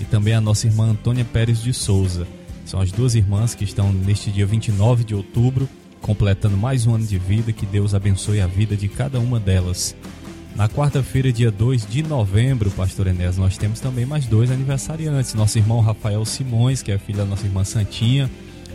e 0.00 0.04
também 0.04 0.34
a 0.34 0.40
nossa 0.40 0.66
irmã 0.66 0.90
Antônia 0.90 1.24
Pérez 1.24 1.62
de 1.62 1.72
Souza. 1.72 2.26
São 2.64 2.80
as 2.80 2.90
duas 2.90 3.14
irmãs 3.14 3.54
que 3.54 3.64
estão 3.64 3.92
neste 3.92 4.30
dia 4.30 4.46
29 4.46 5.04
de 5.04 5.14
outubro, 5.14 5.68
completando 6.04 6.54
mais 6.54 6.86
um 6.86 6.94
ano 6.94 7.06
de 7.06 7.16
vida. 7.16 7.50
Que 7.50 7.64
Deus 7.64 7.94
abençoe 7.94 8.38
a 8.38 8.46
vida 8.46 8.76
de 8.76 8.88
cada 8.88 9.18
uma 9.18 9.40
delas. 9.40 9.96
Na 10.54 10.68
quarta-feira, 10.68 11.32
dia 11.32 11.50
2 11.50 11.86
de 11.86 12.02
novembro, 12.02 12.70
Pastor 12.70 13.06
Enéas, 13.06 13.38
nós 13.38 13.56
temos 13.56 13.80
também 13.80 14.04
mais 14.04 14.26
dois 14.26 14.50
aniversariantes. 14.50 15.32
Nosso 15.32 15.56
irmão 15.56 15.80
Rafael 15.80 16.22
Simões, 16.26 16.82
que 16.82 16.92
é 16.92 16.98
filho 16.98 17.18
da 17.18 17.24
nossa 17.24 17.46
irmã 17.46 17.64
Santinha, 17.64 18.30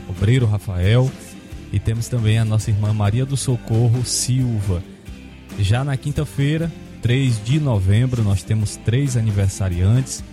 obreiro 0.10 0.48
Rafael. 0.48 1.10
E 1.72 1.80
temos 1.80 2.08
também 2.08 2.40
a 2.40 2.44
nossa 2.44 2.72
irmã 2.72 2.92
Maria 2.92 3.28
do 3.28 3.38
Socorro 3.38 4.04
Silva. 4.04 4.84
Já 5.60 5.84
na 5.84 5.96
quinta-feira, 5.96 6.72
3 7.04 7.46
de 7.46 7.60
novembro, 7.60 8.24
nós 8.24 8.42
temos 8.42 8.76
três 8.78 9.16
aniversariantes, 9.16 10.24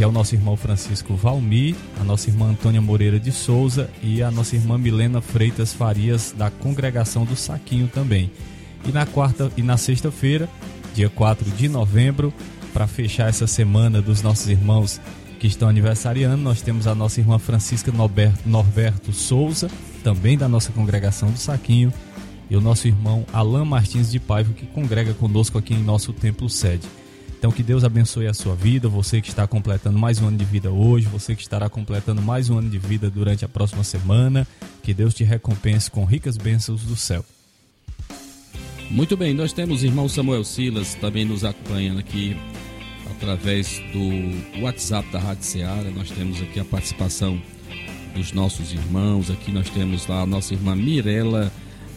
que 0.00 0.04
é 0.04 0.06
o 0.06 0.12
nosso 0.12 0.34
irmão 0.34 0.56
Francisco 0.56 1.14
Valmir, 1.14 1.76
a 2.00 2.04
nossa 2.04 2.30
irmã 2.30 2.46
Antônia 2.46 2.80
Moreira 2.80 3.20
de 3.20 3.30
Souza 3.30 3.90
e 4.02 4.22
a 4.22 4.30
nossa 4.30 4.56
irmã 4.56 4.78
Milena 4.78 5.20
Freitas 5.20 5.74
Farias, 5.74 6.34
da 6.34 6.50
congregação 6.50 7.26
do 7.26 7.36
Saquinho 7.36 7.86
também. 7.86 8.30
E 8.88 8.92
na 8.92 9.04
quarta 9.04 9.52
e 9.58 9.62
na 9.62 9.76
sexta-feira, 9.76 10.48
dia 10.94 11.10
4 11.10 11.50
de 11.50 11.68
novembro, 11.68 12.32
para 12.72 12.86
fechar 12.86 13.28
essa 13.28 13.46
semana 13.46 14.00
dos 14.00 14.22
nossos 14.22 14.48
irmãos 14.48 14.98
que 15.38 15.46
estão 15.46 15.68
aniversariando. 15.68 16.42
Nós 16.42 16.62
temos 16.62 16.86
a 16.86 16.94
nossa 16.94 17.20
irmã 17.20 17.38
Francisca 17.38 17.92
Norberto, 17.92 18.48
Norberto 18.48 19.12
Souza, 19.12 19.68
também 20.02 20.38
da 20.38 20.48
nossa 20.48 20.72
congregação 20.72 21.30
do 21.30 21.38
Saquinho, 21.38 21.92
e 22.48 22.56
o 22.56 22.60
nosso 22.62 22.88
irmão 22.88 23.26
Alain 23.34 23.66
Martins 23.66 24.10
de 24.10 24.18
Paiva, 24.18 24.54
que 24.54 24.64
congrega 24.64 25.12
conosco 25.12 25.58
aqui 25.58 25.74
em 25.74 25.82
nosso 25.82 26.10
templo 26.14 26.48
sede. 26.48 26.88
Então 27.40 27.50
que 27.50 27.62
Deus 27.62 27.84
abençoe 27.84 28.26
a 28.26 28.34
sua 28.34 28.54
vida, 28.54 28.86
você 28.86 29.18
que 29.18 29.30
está 29.30 29.46
completando 29.46 29.98
mais 29.98 30.20
um 30.20 30.28
ano 30.28 30.36
de 30.36 30.44
vida 30.44 30.70
hoje, 30.70 31.06
você 31.06 31.34
que 31.34 31.40
estará 31.40 31.70
completando 31.70 32.20
mais 32.20 32.50
um 32.50 32.58
ano 32.58 32.68
de 32.68 32.76
vida 32.76 33.08
durante 33.08 33.46
a 33.46 33.48
próxima 33.48 33.82
semana, 33.82 34.46
que 34.82 34.92
Deus 34.92 35.14
te 35.14 35.24
recompense 35.24 35.90
com 35.90 36.04
ricas 36.04 36.36
bênçãos 36.36 36.82
do 36.82 36.94
céu. 36.94 37.24
Muito 38.90 39.16
bem, 39.16 39.32
nós 39.32 39.54
temos 39.54 39.82
o 39.82 39.86
irmão 39.86 40.06
Samuel 40.06 40.44
Silas 40.44 40.94
também 40.96 41.24
nos 41.24 41.42
acompanhando 41.42 42.00
aqui 42.00 42.36
através 43.10 43.80
do 43.90 44.60
WhatsApp 44.60 45.10
da 45.10 45.18
Rádio 45.18 45.44
Ceará. 45.44 45.90
Nós 45.96 46.10
temos 46.10 46.42
aqui 46.42 46.60
a 46.60 46.64
participação 46.66 47.40
dos 48.14 48.32
nossos 48.32 48.70
irmãos. 48.70 49.30
Aqui 49.30 49.50
nós 49.50 49.70
temos 49.70 50.06
lá 50.06 50.20
a 50.20 50.26
nossa 50.26 50.52
irmã 50.52 50.76
Mirela, 50.76 51.50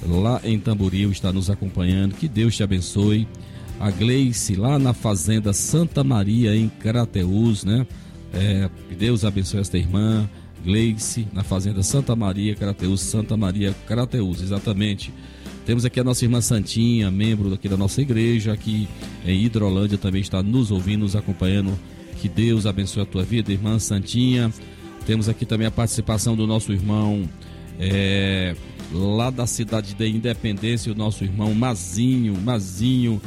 lá 0.07 0.39
em 0.45 0.57
Tamboril, 0.57 1.11
está 1.11 1.33
nos 1.33 1.49
acompanhando. 1.49 2.15
Que 2.15 2.29
Deus 2.29 2.55
te 2.55 2.63
abençoe. 2.63 3.27
A 3.83 3.91
Gleice, 3.91 4.55
lá 4.55 4.79
na 4.79 4.93
Fazenda 4.93 5.51
Santa 5.51 6.05
Maria, 6.05 6.55
em 6.55 6.69
Carateus, 6.69 7.65
né? 7.65 7.85
É, 8.33 8.69
que 8.87 8.95
Deus 8.95 9.25
abençoe 9.25 9.59
esta 9.59 9.77
irmã. 9.77 10.25
Gleice, 10.63 11.27
na 11.33 11.43
Fazenda 11.43 11.83
Santa 11.83 12.15
Maria, 12.15 12.55
Carateus, 12.55 13.01
Santa 13.01 13.35
Maria, 13.35 13.75
Carateus, 13.85 14.41
exatamente. 14.41 15.13
Temos 15.65 15.83
aqui 15.83 15.99
a 15.99 16.03
nossa 16.05 16.23
irmã 16.23 16.39
Santinha, 16.39 17.11
membro 17.11 17.53
aqui 17.53 17.67
da 17.67 17.75
nossa 17.75 18.01
igreja, 18.01 18.53
aqui 18.53 18.87
em 19.25 19.43
Hidrolândia, 19.43 19.97
também 19.97 20.21
está 20.21 20.41
nos 20.41 20.71
ouvindo, 20.71 21.01
nos 21.01 21.17
acompanhando. 21.17 21.77
Que 22.21 22.29
Deus 22.29 22.65
abençoe 22.65 23.03
a 23.03 23.05
tua 23.05 23.25
vida, 23.25 23.51
irmã 23.51 23.79
Santinha. 23.79 24.49
Temos 25.05 25.27
aqui 25.27 25.45
também 25.45 25.67
a 25.67 25.71
participação 25.71 26.37
do 26.37 26.47
nosso 26.47 26.71
irmão 26.71 27.27
é, 27.77 28.55
lá 28.93 29.29
da 29.29 29.45
cidade 29.45 29.93
de 29.93 30.07
Independência, 30.07 30.89
o 30.89 30.95
nosso 30.95 31.25
irmão 31.25 31.53
Mazinho. 31.53 32.39
Mazinho 32.39 33.21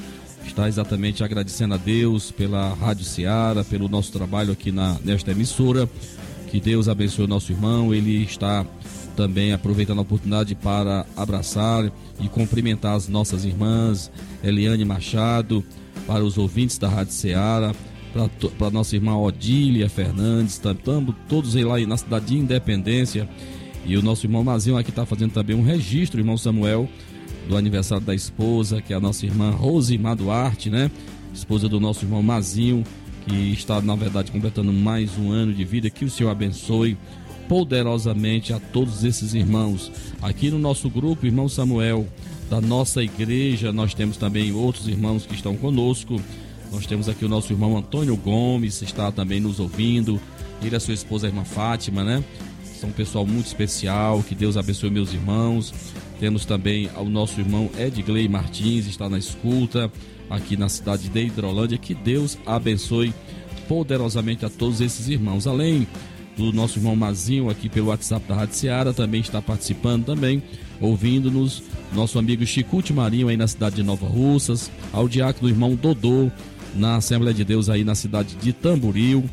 está 0.49 0.69
exatamente 0.69 1.23
agradecendo 1.23 1.75
a 1.75 1.77
Deus 1.77 2.31
pela 2.31 2.75
Rádio 2.75 3.05
Ceará, 3.05 3.65
pelo 3.65 3.89
nosso 3.89 4.13
trabalho 4.13 4.53
aqui 4.53 4.73
na, 4.73 4.97
nesta 5.05 5.33
emissora. 5.33 5.89
Que 6.51 6.61
Deus 6.61 6.89
abençoe 6.89 7.25
o 7.25 7.29
nosso 7.29 7.53
irmão. 7.53 7.93
Ele 7.93 8.23
está 8.23 8.65
também 9.17 9.53
aproveitando 9.53 9.99
a 9.99 10.03
oportunidade 10.03 10.55
para 10.55 11.07
abraçar 11.17 11.91
e 12.21 12.29
cumprimentar 12.29 12.95
as 12.95 13.09
nossas 13.09 13.45
irmãs, 13.45 14.11
Eliane 14.45 14.85
Machado, 14.85 15.65
para 16.07 16.23
os 16.23 16.39
ouvintes 16.39 16.79
da 16.79 16.89
Rádio 16.89 17.13
Ceará, 17.13 17.75
para 18.59 18.71
nossa 18.71 18.95
irmã 18.95 19.17
Odília 19.17 19.89
Fernandes, 19.89 20.55
estamos 20.55 21.15
todos 21.29 21.57
aí 21.57 21.65
lá 21.65 21.79
na 21.81 21.97
cidade 21.97 22.27
de 22.27 22.39
Independência. 22.39 23.29
E 23.85 23.97
o 23.97 24.03
nosso 24.03 24.27
irmão 24.27 24.43
Mazinho 24.43 24.77
aqui 24.77 24.91
está 24.91 25.07
fazendo 25.07 25.33
também 25.33 25.55
um 25.55 25.63
registro, 25.63 26.21
irmão 26.21 26.37
Samuel, 26.37 26.89
do 27.49 27.57
aniversário 27.57 28.05
da 28.05 28.15
esposa, 28.15 28.83
que 28.83 28.93
é 28.93 28.97
a 28.97 29.01
nossa 29.01 29.25
irmã 29.25 29.51
Rosimar 29.51 30.17
Duarte, 30.17 30.71
né? 30.71 30.91
Esposa 31.33 31.69
do 31.69 31.79
nosso 31.79 32.05
irmão 32.05 32.23
Mazinho, 32.23 32.85
que 33.27 33.53
está, 33.53 33.81
na 33.81 33.95
verdade, 33.95 34.31
completando 34.33 34.73
mais 34.73 35.17
um 35.19 35.31
ano 35.31 35.53
de 35.53 35.65
vida. 35.65 35.91
Que 35.91 36.05
o 36.05 36.11
Senhor 36.11 36.31
abençoe 36.31 36.97
poderosamente 37.49 38.53
a 38.53 38.59
todos 38.59 39.05
esses 39.05 39.35
irmãos. 39.35 39.93
Aqui 40.21 40.51
no 40.51 40.59
nosso 40.59 40.89
grupo, 40.91 41.27
irmão 41.27 41.49
Samuel, 41.49 42.07
da 42.51 42.61
nossa 42.61 43.03
igreja, 43.03 43.73
nós 43.73 43.95
temos 43.95 44.17
também 44.17 44.53
outros 44.53 44.89
irmãos 44.89 45.27
que 45.27 45.35
estão 45.35 45.57
conosco. 45.57 46.21
Nós 46.73 46.87
temos 46.87 47.09
aqui 47.09 47.25
o 47.25 47.29
nosso 47.29 47.53
irmão 47.53 47.77
Antônio 47.77 48.17
Gomes, 48.17 48.83
está 48.83 49.11
também 49.13 49.41
nos 49.41 49.61
ouvindo. 49.61 50.21
Ele 50.63 50.75
e 50.75 50.77
a 50.77 50.81
sua 50.81 50.95
esposa, 50.95 51.27
a 51.27 51.31
irmã 51.31 51.45
Fátima, 51.45 52.03
né? 52.03 52.25
São 52.81 52.91
um 52.91 52.93
pessoal 52.93 53.27
muito 53.27 53.47
especial. 53.47 54.23
Que 54.23 54.35
Deus 54.35 54.57
abençoe 54.57 54.91
meus 54.91 55.13
irmãos. 55.13 55.73
Temos 56.19 56.47
também 56.47 56.89
o 56.97 57.05
nosso 57.05 57.41
irmão 57.41 57.71
Edgley 57.79 58.29
Martins, 58.29 58.87
está 58.87 59.09
na 59.09 59.19
escuta 59.19 59.91
aqui 60.31 60.57
na 60.57 60.69
cidade 60.69 61.09
de 61.09 61.21
Hidrolândia. 61.27 61.77
Que 61.77 61.95
Deus 61.95 62.39
abençoe 62.47 63.13
poderosamente 63.69 64.45
a 64.45 64.49
todos 64.49 64.81
esses 64.81 65.09
irmãos. 65.09 65.47
Além 65.47 65.87
do 66.37 66.53
nosso 66.53 66.79
irmão 66.79 66.97
Mazinho 66.97 67.51
aqui 67.51 67.69
pelo 67.69 67.89
WhatsApp 67.89 68.27
da 68.27 68.35
Rádio 68.35 68.55
Seara, 68.55 68.93
também 68.95 69.21
está 69.21 69.43
participando 69.43 70.07
também, 70.07 70.43
ouvindo-nos. 70.81 71.63
Nosso 71.93 72.19
amigo 72.19 72.45
Chicute 72.45 72.93
Marinho 72.93 73.29
aí 73.29 73.37
na 73.37 73.47
cidade 73.47 73.77
de 73.77 73.83
Nova 73.83 74.07
Russas, 74.07 74.71
ao 74.93 75.09
diácono 75.09 75.49
do 75.49 75.55
irmão 75.55 75.75
Dodô, 75.75 76.31
na 76.75 76.97
Assembleia 76.97 77.35
de 77.35 77.45
Deus 77.45 77.69
aí 77.69 77.85
na 77.85 77.95
cidade 77.95 78.35
de 78.37 78.53
Tamboril. 78.53 79.25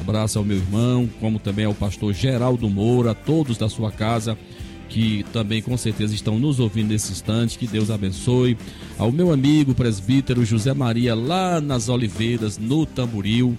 Abraço 0.00 0.38
ao 0.38 0.44
meu 0.44 0.56
irmão, 0.56 1.08
como 1.20 1.38
também 1.38 1.64
ao 1.64 1.74
pastor 1.74 2.12
Geraldo 2.12 2.68
Moura, 2.68 3.14
todos 3.14 3.56
da 3.56 3.68
sua 3.68 3.92
casa 3.92 4.36
que 4.88 5.24
também 5.32 5.62
com 5.62 5.76
certeza 5.76 6.14
estão 6.14 6.38
nos 6.38 6.60
ouvindo 6.60 6.88
nesse 6.88 7.12
instante. 7.12 7.58
Que 7.58 7.66
Deus 7.66 7.90
abençoe. 7.90 8.56
Ao 8.98 9.10
meu 9.10 9.32
amigo 9.32 9.74
presbítero 9.74 10.44
José 10.44 10.74
Maria, 10.74 11.14
lá 11.14 11.60
nas 11.60 11.88
Oliveiras, 11.88 12.58
no 12.58 12.84
Tamboril. 12.86 13.56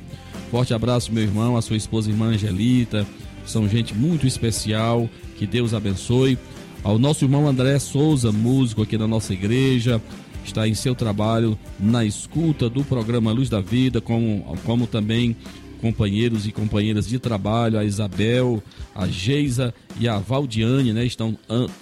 Forte 0.51 0.73
abraço, 0.73 1.11
meu 1.11 1.23
irmão, 1.23 1.57
a 1.57 1.61
sua 1.61 1.77
esposa 1.77 2.09
irmã 2.09 2.27
Angelita. 2.27 3.05
São 3.45 3.67
gente 3.67 3.93
muito 3.93 4.27
especial. 4.27 5.09
Que 5.37 5.47
Deus 5.47 5.73
abençoe. 5.73 6.37
Ao 6.83 6.99
nosso 6.99 7.25
irmão 7.25 7.47
André 7.47 7.79
Souza, 7.79 8.31
músico 8.31 8.81
aqui 8.81 8.97
da 8.97 9.07
nossa 9.07 9.33
igreja, 9.33 10.01
está 10.45 10.67
em 10.67 10.73
seu 10.73 10.93
trabalho 10.93 11.57
na 11.79 12.03
escuta 12.03 12.69
do 12.69 12.83
programa 12.83 13.31
Luz 13.31 13.49
da 13.49 13.61
Vida, 13.61 14.01
como, 14.01 14.57
como 14.65 14.85
também 14.85 15.35
companheiros 15.83 16.47
e 16.47 16.51
companheiras 16.53 17.05
de 17.05 17.19
trabalho, 17.19 17.77
a 17.77 17.83
Isabel, 17.83 18.63
a 18.95 19.05
Geisa 19.05 19.73
e 19.99 20.07
a 20.07 20.17
Valdiane, 20.17 20.93
né? 20.93 21.05
Estão 21.05 21.37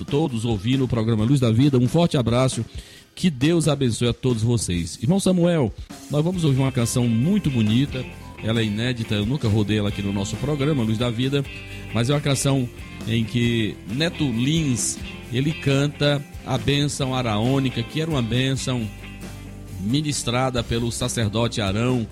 todos 0.09 0.43
ouvindo 0.43 0.85
o 0.85 0.87
programa 0.87 1.23
Luz 1.23 1.39
da 1.39 1.51
Vida. 1.51 1.77
Um 1.77 1.87
forte 1.87 2.17
abraço. 2.17 2.65
Que 3.13 3.29
Deus 3.29 3.67
abençoe 3.67 4.07
a 4.07 4.13
todos 4.13 4.41
vocês. 4.41 4.97
Irmão 4.99 5.19
Samuel, 5.19 5.71
nós 6.09 6.23
vamos 6.23 6.43
ouvir 6.43 6.59
uma 6.59 6.71
canção 6.71 7.07
muito 7.07 7.51
bonita 7.51 8.03
ela 8.43 8.59
é 8.59 8.63
inédita, 8.63 9.13
eu 9.13 9.23
nunca 9.23 9.47
rodei 9.47 9.77
ela 9.77 9.89
aqui 9.89 10.01
no 10.01 10.11
nosso 10.11 10.35
programa, 10.37 10.81
Luz 10.81 10.97
da 10.97 11.11
Vida, 11.11 11.45
mas 11.93 12.09
é 12.09 12.13
uma 12.13 12.19
canção 12.19 12.67
em 13.07 13.23
que 13.23 13.75
Neto 13.87 14.23
Lins, 14.23 14.97
ele 15.31 15.53
canta 15.53 16.19
a 16.43 16.57
bênção 16.57 17.13
araônica, 17.13 17.83
que 17.83 18.01
era 18.01 18.09
uma 18.09 18.21
bênção 18.21 18.81
ministrada 19.79 20.63
pelo 20.63 20.91
sacerdote 20.91 21.61
Arão 21.61 22.07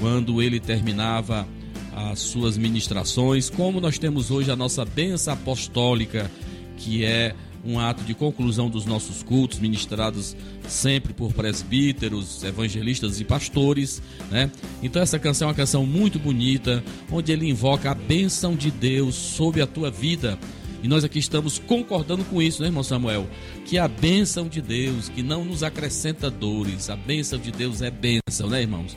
quando 0.00 0.40
ele 0.40 0.58
terminava 0.58 1.46
as 1.94 2.20
suas 2.20 2.56
ministrações, 2.56 3.50
como 3.50 3.80
nós 3.80 3.98
temos 3.98 4.30
hoje 4.30 4.50
a 4.50 4.56
nossa 4.56 4.84
bênção 4.84 5.34
apostólica, 5.34 6.30
que 6.76 7.04
é 7.04 7.34
um 7.62 7.78
ato 7.78 8.02
de 8.04 8.14
conclusão 8.14 8.70
dos 8.70 8.86
nossos 8.86 9.22
cultos, 9.22 9.58
ministrados 9.58 10.34
sempre 10.66 11.12
por 11.12 11.34
presbíteros, 11.34 12.42
evangelistas 12.42 13.20
e 13.20 13.24
pastores, 13.24 14.02
né? 14.30 14.50
Então 14.82 15.02
essa 15.02 15.18
canção 15.18 15.48
é 15.48 15.50
uma 15.50 15.56
canção 15.56 15.84
muito 15.84 16.18
bonita, 16.18 16.82
onde 17.10 17.30
ele 17.32 17.48
invoca 17.48 17.90
a 17.90 17.94
bênção 17.94 18.56
de 18.56 18.70
Deus 18.70 19.14
sobre 19.14 19.60
a 19.60 19.66
tua 19.66 19.90
vida. 19.90 20.38
E 20.82 20.88
nós 20.88 21.04
aqui 21.04 21.18
estamos 21.18 21.58
concordando 21.58 22.24
com 22.24 22.40
isso, 22.40 22.62
né, 22.62 22.68
irmão 22.68 22.82
Samuel? 22.82 23.28
Que 23.66 23.76
a 23.76 23.86
bênção 23.86 24.48
de 24.48 24.62
Deus, 24.62 25.10
que 25.10 25.22
não 25.22 25.44
nos 25.44 25.62
acrescenta 25.62 26.30
dores, 26.30 26.88
a 26.88 26.96
bênção 26.96 27.38
de 27.38 27.52
Deus 27.52 27.82
é 27.82 27.90
bênção, 27.90 28.48
né, 28.48 28.62
irmãos? 28.62 28.96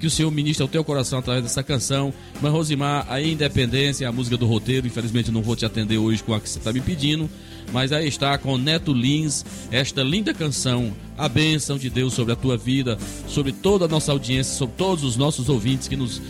Que 0.00 0.06
o 0.06 0.10
Senhor 0.10 0.30
ministre 0.30 0.62
ao 0.62 0.68
teu 0.68 0.82
coração 0.82 1.18
através 1.18 1.44
dessa 1.44 1.62
canção. 1.62 2.12
Mas 2.40 2.50
Rosimar, 2.50 3.06
a 3.08 3.20
Independência, 3.20 4.08
a 4.08 4.12
música 4.12 4.36
do 4.36 4.46
roteiro, 4.46 4.86
infelizmente 4.86 5.30
não 5.30 5.42
vou 5.42 5.54
te 5.54 5.66
atender 5.66 5.98
hoje 5.98 6.24
com 6.24 6.34
a 6.34 6.40
que 6.40 6.48
você 6.48 6.58
está 6.58 6.72
me 6.72 6.80
pedindo, 6.80 7.28
mas 7.72 7.92
aí 7.92 8.08
está 8.08 8.36
com 8.38 8.56
Neto 8.56 8.92
Lins, 8.92 9.44
esta 9.70 10.02
linda 10.02 10.32
canção, 10.32 10.92
a 11.16 11.28
bênção 11.28 11.76
de 11.76 11.90
Deus 11.90 12.14
sobre 12.14 12.32
a 12.32 12.36
tua 12.36 12.56
vida, 12.56 12.98
sobre 13.28 13.52
toda 13.52 13.84
a 13.84 13.88
nossa 13.88 14.10
audiência, 14.10 14.54
sobre 14.54 14.74
todos 14.76 15.04
os 15.04 15.16
nossos 15.16 15.48
ouvintes 15.48 15.86
que 15.86 15.96
nos, 15.96 16.20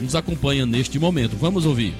nos 0.00 0.14
acompanham 0.14 0.66
neste 0.66 0.98
momento. 0.98 1.36
Vamos 1.36 1.66
ouvir. 1.66 1.94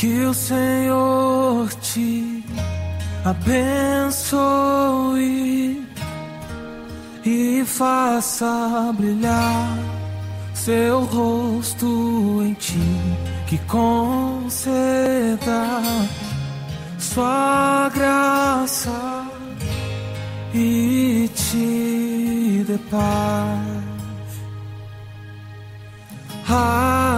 Que 0.00 0.24
o 0.24 0.32
Senhor 0.32 1.68
te 1.74 2.42
abençoe 3.22 4.40
e 7.22 7.62
faça 7.66 8.94
brilhar 8.96 9.78
seu 10.54 11.04
rosto 11.04 12.40
em 12.42 12.54
ti. 12.54 12.80
que 13.46 13.58
conceda 13.58 14.48
sua 16.98 17.90
graça 17.94 19.26
e 20.54 21.28
te 21.34 22.64
dê 22.66 22.78
paz. 22.90 23.60
Amém. 26.48 27.09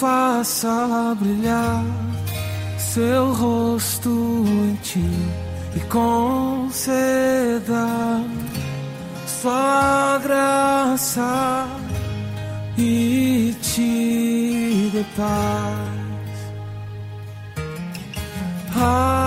Faça 0.00 1.14
brilhar 1.20 1.84
seu 2.78 3.34
rosto 3.34 4.44
em 4.46 4.74
ti 4.76 5.04
e 5.76 5.80
conceda 5.90 6.64
sua 9.26 10.18
graça 10.22 11.68
e 12.78 13.54
te 13.60 14.90
dê 14.90 15.04
paz. 15.14 16.00
Amém. 18.74 19.19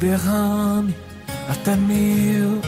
Derrame 0.00 0.94
até 1.48 1.76
mil 1.76 2.60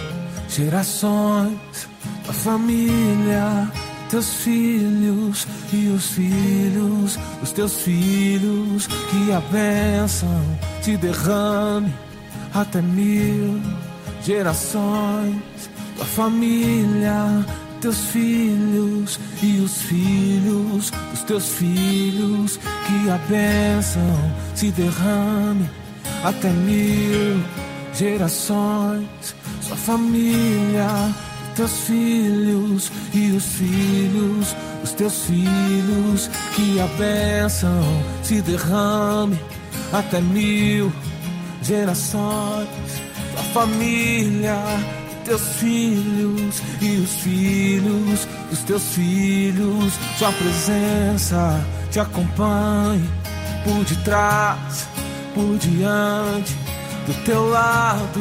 gerações, 0.49 1.89
a 2.29 2.33
família, 2.33 3.69
teus 4.11 4.29
filhos 4.35 5.47
e 5.73 5.89
os 5.89 6.11
filhos 6.11 7.19
dos 7.41 7.53
teus 7.53 7.75
filhos. 7.77 8.87
Que 8.87 9.33
a 9.33 9.41
bênção 9.41 10.59
se 10.83 10.97
derrame 10.99 11.93
até 12.55 12.83
mil 12.83 13.61
gerações, 14.23 15.71
tua 15.97 16.05
família, 16.05 17.47
teus 17.81 17.99
filhos 18.11 19.19
e 19.43 19.59
os 19.61 19.83
filhos 19.83 20.91
dos 20.91 21.23
teus 21.23 21.49
filhos. 21.49 22.59
Que 22.59 23.11
a 23.11 23.19
bênção 23.29 24.33
se 24.55 24.71
derrame 24.71 25.82
até 26.25 26.49
mil 26.51 27.43
gerações, 27.95 29.35
sua 29.61 29.77
família, 29.77 30.89
teus 31.55 31.73
filhos 31.81 32.91
e 33.13 33.33
os 33.33 33.45
filhos 33.45 34.57
dos 34.81 34.93
teus 34.93 35.25
filhos. 35.25 36.31
Que 36.55 36.81
a 36.81 36.87
bênção 36.99 37.83
se 38.23 38.41
derrame 38.43 39.39
até 39.93 40.21
mil 40.21 40.93
gerações, 41.63 42.69
tua 43.35 43.43
família, 43.53 44.57
teus 45.25 45.43
filhos 45.57 46.63
e 46.81 46.97
os 46.97 47.11
filhos 47.11 48.29
dos 48.51 48.59
teus 48.61 48.83
filhos. 48.95 49.93
Sua 50.19 50.33
presença 50.33 51.61
te 51.91 52.01
acompanhe 52.01 53.09
por 53.65 53.85
detrás, 53.85 54.89
por 55.35 55.59
diante, 55.59 56.57
do 57.07 57.25
teu 57.25 57.49
lado 57.49 58.21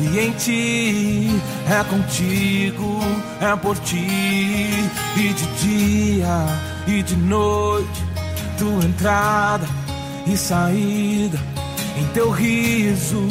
e 0.00 0.18
em 0.18 0.30
ti. 0.32 1.30
É 1.68 1.84
contigo, 1.84 3.00
é 3.40 3.56
por 3.56 3.76
ti, 3.78 4.06
e 5.16 5.32
de 5.32 5.46
dia 5.60 6.46
e 6.86 7.02
de 7.02 7.16
noite, 7.16 8.02
tua 8.58 8.84
entrada 8.84 9.66
e 10.26 10.36
saída. 10.36 11.38
Em 11.96 12.06
teu 12.14 12.30
riso, 12.30 13.28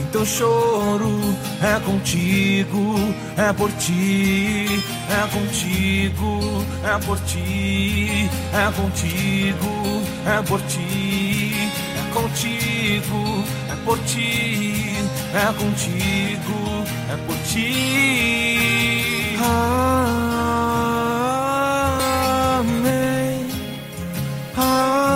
em 0.00 0.04
teu 0.12 0.24
choro, 0.24 1.18
é 1.60 1.80
contigo, 1.80 2.94
é 3.36 3.52
por 3.52 3.70
ti, 3.72 4.66
é 5.10 5.26
contigo, 5.32 6.64
é 6.84 6.98
por 7.04 7.18
ti, 7.20 8.30
é 8.52 8.72
contigo, 8.80 10.02
é 10.26 10.42
por 10.42 10.60
ti, 10.62 11.23
contigo, 12.34 13.44
é 13.70 13.76
por 13.84 13.96
ti, 14.00 14.92
é 15.32 15.52
contigo, 15.52 16.84
é 17.08 17.16
por 17.24 17.36
ti. 17.46 19.36
Amém. 22.58 23.46
Amém. 24.56 25.13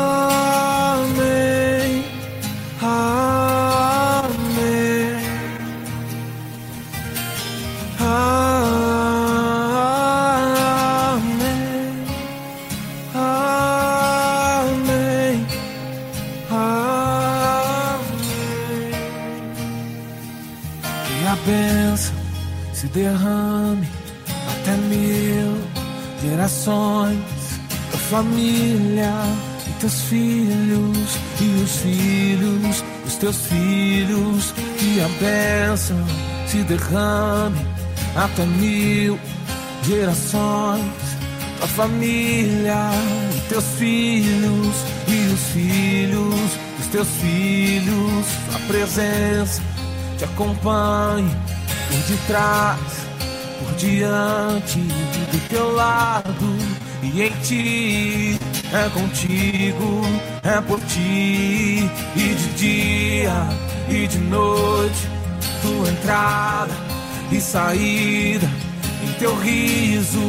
Teus 29.80 30.02
filhos 30.02 31.18
e 31.40 31.62
os 31.62 31.76
filhos 31.76 32.84
dos 33.04 33.14
teus 33.16 33.36
filhos. 33.46 34.54
Que 34.78 35.00
a 35.00 35.08
bênção 35.20 36.04
se 36.46 36.62
derrame 36.62 37.66
até 38.16 38.44
mil 38.44 39.18
gerações, 39.84 40.84
tua 41.58 41.68
família 41.68 42.90
teus 43.48 43.64
filhos 43.78 44.76
e 45.08 45.32
os 45.32 45.40
filhos 45.52 46.50
dos 46.76 46.86
teus 46.88 47.08
filhos. 47.20 48.26
A 48.54 48.58
presença 48.66 49.62
te 50.18 50.24
acompanhe 50.24 51.30
por 51.88 51.98
detrás, 52.08 52.80
por 53.58 53.74
diante, 53.76 54.78
do 54.78 55.48
teu 55.48 55.74
lado 55.74 56.58
e 57.02 57.22
em 57.22 57.30
ti. 57.42 58.47
É 58.70 58.88
contigo, 58.90 60.02
é 60.44 60.60
por 60.60 60.78
ti, 60.80 61.90
e 62.14 62.34
de 62.34 62.48
dia 62.54 63.48
e 63.88 64.06
de 64.06 64.18
noite, 64.18 65.08
tua 65.62 65.88
entrada 65.88 66.74
e 67.32 67.40
saída, 67.40 68.46
em 69.02 69.12
teu 69.18 69.34
riso, 69.40 70.20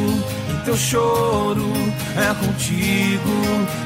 em 0.50 0.64
teu 0.64 0.76
choro, 0.76 1.70
é 2.16 2.34
contigo, 2.34 3.30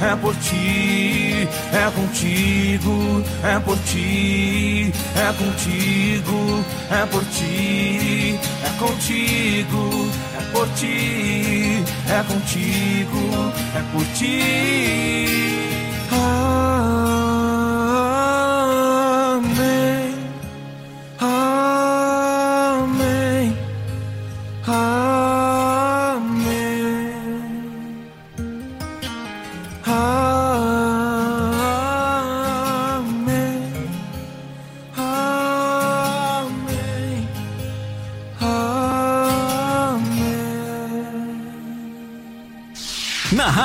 é 0.00 0.14
por 0.16 0.36
ti, 0.36 1.48
é 1.72 1.90
contigo, 1.90 3.24
é 3.42 3.58
por 3.58 3.78
ti, 3.78 4.92
é 5.16 5.32
contigo, 5.32 6.64
é 6.90 7.06
por 7.06 7.24
ti, 7.24 8.38
é 8.62 8.78
contigo, 8.78 10.10
é 10.33 10.33
por 10.54 10.68
ti, 10.74 11.82
é 12.08 12.22
contigo, 12.22 13.52
é 13.74 13.82
por 13.92 14.04
ti. 14.14 15.43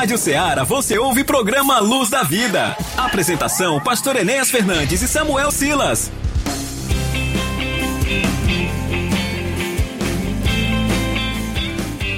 Rádio 0.10 0.24
Ceará 0.24 0.64
você 0.64 0.98
ouve 0.98 1.24
programa 1.24 1.78
Luz 1.78 2.10
da 2.10 2.24
Vida. 2.24 2.76
Apresentação: 2.98 3.80
Pastor 3.80 4.16
Enéas 4.16 4.50
Fernandes 4.50 5.04
e 5.04 5.08
Samuel 5.08 5.52
Silas. 5.52 6.12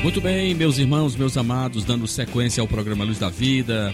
Muito 0.02 0.22
bem, 0.22 0.54
meus 0.54 0.78
irmãos, 0.78 1.18
meus 1.18 1.36
amados, 1.36 1.84
dando 1.84 2.08
sequência 2.08 2.62
ao 2.62 2.68
programa 2.68 3.04
Luz 3.04 3.20
da 3.20 3.30
Vida, 3.30 3.94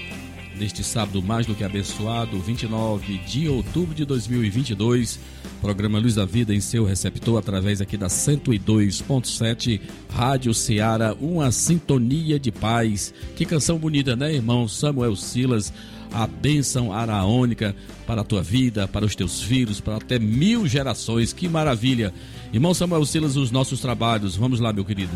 neste 0.58 0.84
sábado 0.84 1.22
mais 1.22 1.46
do 1.46 1.56
que 1.56 1.64
abençoado, 1.64 2.40
29 2.40 3.18
de 3.20 3.48
outubro 3.48 3.94
de 3.94 4.04
2022, 4.06 5.20
programa 5.62 6.00
Luz 6.00 6.16
da 6.16 6.26
Vida 6.26 6.54
em 6.54 6.60
seu 6.60 6.84
receptor 6.84 7.38
através 7.38 7.82
aqui 7.82 7.96
da 7.96 8.08
102.7 8.08 9.80
Rádio 10.10 10.54
Ceará, 10.54 11.16
uma 11.20 11.52
sintonia 11.52 12.40
de 12.40 12.52
paz. 12.52 13.14
Que 13.36 13.46
canção 13.46 13.78
bonita, 13.78 14.16
né, 14.16 14.34
irmão 14.34 14.68
Samuel 14.68 15.16
Silas? 15.16 15.72
A 16.12 16.26
bênção 16.26 16.94
araônica 16.94 17.76
para 18.06 18.22
a 18.22 18.24
tua 18.24 18.42
vida, 18.42 18.88
para 18.88 19.06
os 19.06 19.16
teus 19.16 19.42
filhos, 19.42 19.80
para 19.82 19.98
até 19.98 20.18
mil 20.18 20.66
gerações. 20.66 21.34
Que 21.34 21.50
maravilha! 21.50 22.14
Irmão 22.54 22.74
Samuel 22.74 23.06
Silas, 23.06 23.36
os 23.36 23.52
nossos 23.52 23.82
trabalhos. 23.82 24.36
Vamos 24.36 24.60
lá, 24.60 24.72
meu 24.72 24.86
querido. 24.86 25.12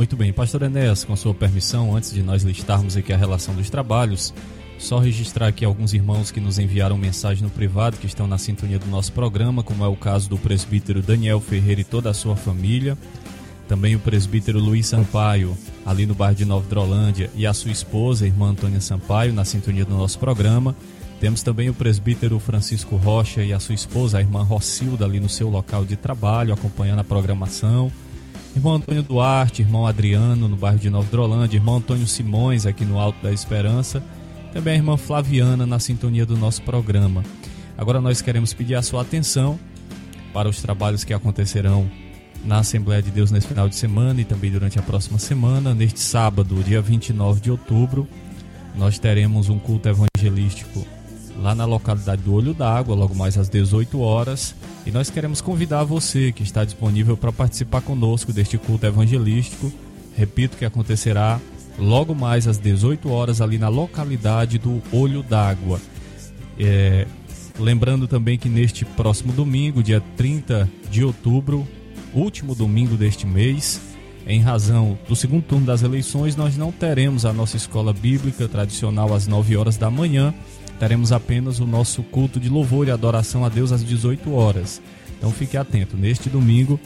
Muito 0.00 0.16
bem, 0.16 0.32
Pastor 0.32 0.62
Enéas, 0.62 1.04
com 1.04 1.14
sua 1.14 1.34
permissão, 1.34 1.94
antes 1.94 2.10
de 2.10 2.22
nós 2.22 2.42
listarmos 2.42 2.96
aqui 2.96 3.12
a 3.12 3.18
relação 3.18 3.54
dos 3.54 3.68
trabalhos, 3.68 4.32
só 4.78 4.98
registrar 4.98 5.48
aqui 5.48 5.62
alguns 5.62 5.92
irmãos 5.92 6.30
que 6.30 6.40
nos 6.40 6.58
enviaram 6.58 6.96
mensagem 6.96 7.42
no 7.44 7.50
privado, 7.50 7.98
que 7.98 8.06
estão 8.06 8.26
na 8.26 8.38
sintonia 8.38 8.78
do 8.78 8.86
nosso 8.86 9.12
programa, 9.12 9.62
como 9.62 9.84
é 9.84 9.86
o 9.86 9.94
caso 9.94 10.26
do 10.26 10.38
presbítero 10.38 11.02
Daniel 11.02 11.38
Ferreira 11.38 11.82
e 11.82 11.84
toda 11.84 12.08
a 12.08 12.14
sua 12.14 12.34
família, 12.34 12.96
também 13.68 13.94
o 13.94 13.98
presbítero 13.98 14.58
Luiz 14.58 14.86
Sampaio, 14.86 15.54
ali 15.84 16.06
no 16.06 16.14
bairro 16.14 16.34
de 16.34 16.46
Nova 16.46 16.66
Drolândia, 16.66 17.28
e 17.34 17.46
a 17.46 17.52
sua 17.52 17.70
esposa, 17.70 18.24
a 18.24 18.28
irmã 18.28 18.52
Antônia 18.52 18.80
Sampaio, 18.80 19.34
na 19.34 19.44
sintonia 19.44 19.84
do 19.84 19.94
nosso 19.94 20.18
programa. 20.18 20.74
Temos 21.20 21.42
também 21.42 21.68
o 21.68 21.74
presbítero 21.74 22.38
Francisco 22.38 22.96
Rocha 22.96 23.42
e 23.42 23.52
a 23.52 23.60
sua 23.60 23.74
esposa, 23.74 24.16
a 24.16 24.22
irmã 24.22 24.42
Rocilda, 24.44 25.04
ali 25.04 25.20
no 25.20 25.28
seu 25.28 25.50
local 25.50 25.84
de 25.84 25.94
trabalho, 25.94 26.54
acompanhando 26.54 27.00
a 27.00 27.04
programação. 27.04 27.92
Irmão 28.54 28.74
Antônio 28.74 29.02
Duarte, 29.02 29.62
irmão 29.62 29.86
Adriano, 29.86 30.48
no 30.48 30.56
bairro 30.56 30.78
de 30.78 30.90
Nova 30.90 31.08
Drolândia, 31.08 31.56
irmão 31.56 31.76
Antônio 31.76 32.06
Simões, 32.06 32.66
aqui 32.66 32.84
no 32.84 32.98
Alto 32.98 33.22
da 33.22 33.32
Esperança, 33.32 34.02
também 34.52 34.74
a 34.74 34.76
irmã 34.76 34.96
Flaviana, 34.96 35.64
na 35.64 35.78
sintonia 35.78 36.26
do 36.26 36.36
nosso 36.36 36.60
programa. 36.62 37.22
Agora 37.78 38.00
nós 38.00 38.20
queremos 38.20 38.52
pedir 38.52 38.74
a 38.74 38.82
sua 38.82 39.02
atenção 39.02 39.58
para 40.32 40.48
os 40.48 40.60
trabalhos 40.60 41.04
que 41.04 41.14
acontecerão 41.14 41.88
na 42.44 42.58
Assembleia 42.58 43.00
de 43.00 43.10
Deus 43.10 43.30
nesse 43.30 43.46
final 43.46 43.68
de 43.68 43.76
semana 43.76 44.20
e 44.20 44.24
também 44.24 44.50
durante 44.50 44.78
a 44.78 44.82
próxima 44.82 45.18
semana. 45.18 45.72
Neste 45.72 46.00
sábado, 46.00 46.62
dia 46.64 46.82
29 46.82 47.40
de 47.40 47.50
outubro, 47.52 48.08
nós 48.76 48.98
teremos 48.98 49.48
um 49.48 49.58
culto 49.58 49.88
evangelístico 49.88 50.84
lá 51.38 51.54
na 51.54 51.64
localidade 51.64 52.22
do 52.22 52.34
Olho 52.34 52.54
d'Água, 52.54 52.94
logo 52.94 53.14
mais 53.14 53.36
às 53.38 53.48
18 53.48 54.00
horas. 54.00 54.54
E 54.86 54.90
nós 54.90 55.10
queremos 55.10 55.40
convidar 55.40 55.84
você 55.84 56.32
que 56.32 56.42
está 56.42 56.64
disponível 56.64 57.16
para 57.16 57.32
participar 57.32 57.80
conosco 57.80 58.32
deste 58.32 58.58
culto 58.58 58.86
evangelístico. 58.86 59.72
Repito 60.16 60.56
que 60.56 60.64
acontecerá 60.64 61.40
logo 61.78 62.14
mais 62.14 62.46
às 62.46 62.58
18 62.58 63.10
horas 63.10 63.40
ali 63.40 63.58
na 63.58 63.68
localidade 63.68 64.58
do 64.58 64.82
Olho 64.92 65.22
d'Água. 65.22 65.80
É, 66.58 67.06
lembrando 67.58 68.06
também 68.06 68.38
que 68.38 68.48
neste 68.48 68.84
próximo 68.84 69.32
domingo, 69.32 69.82
dia 69.82 70.02
30 70.16 70.68
de 70.90 71.04
outubro, 71.04 71.66
último 72.14 72.54
domingo 72.54 72.96
deste 72.96 73.26
mês, 73.26 73.80
em 74.26 74.40
razão 74.40 74.98
do 75.08 75.16
segundo 75.16 75.42
turno 75.42 75.66
das 75.66 75.82
eleições, 75.82 76.36
nós 76.36 76.56
não 76.56 76.70
teremos 76.70 77.24
a 77.24 77.32
nossa 77.32 77.56
escola 77.56 77.92
bíblica 77.92 78.46
tradicional 78.46 79.14
às 79.14 79.26
9 79.26 79.56
horas 79.56 79.76
da 79.76 79.90
manhã, 79.90 80.34
teremos 80.80 81.12
apenas 81.12 81.60
o 81.60 81.66
nosso 81.66 82.02
culto 82.02 82.40
de 82.40 82.48
louvor 82.48 82.88
e 82.88 82.90
adoração 82.90 83.44
a 83.44 83.50
Deus 83.50 83.70
às 83.70 83.84
18 83.84 84.32
horas. 84.32 84.80
Então 85.18 85.30
fique 85.30 85.58
atento, 85.58 85.94
neste 85.94 86.30
domingo, 86.30 86.80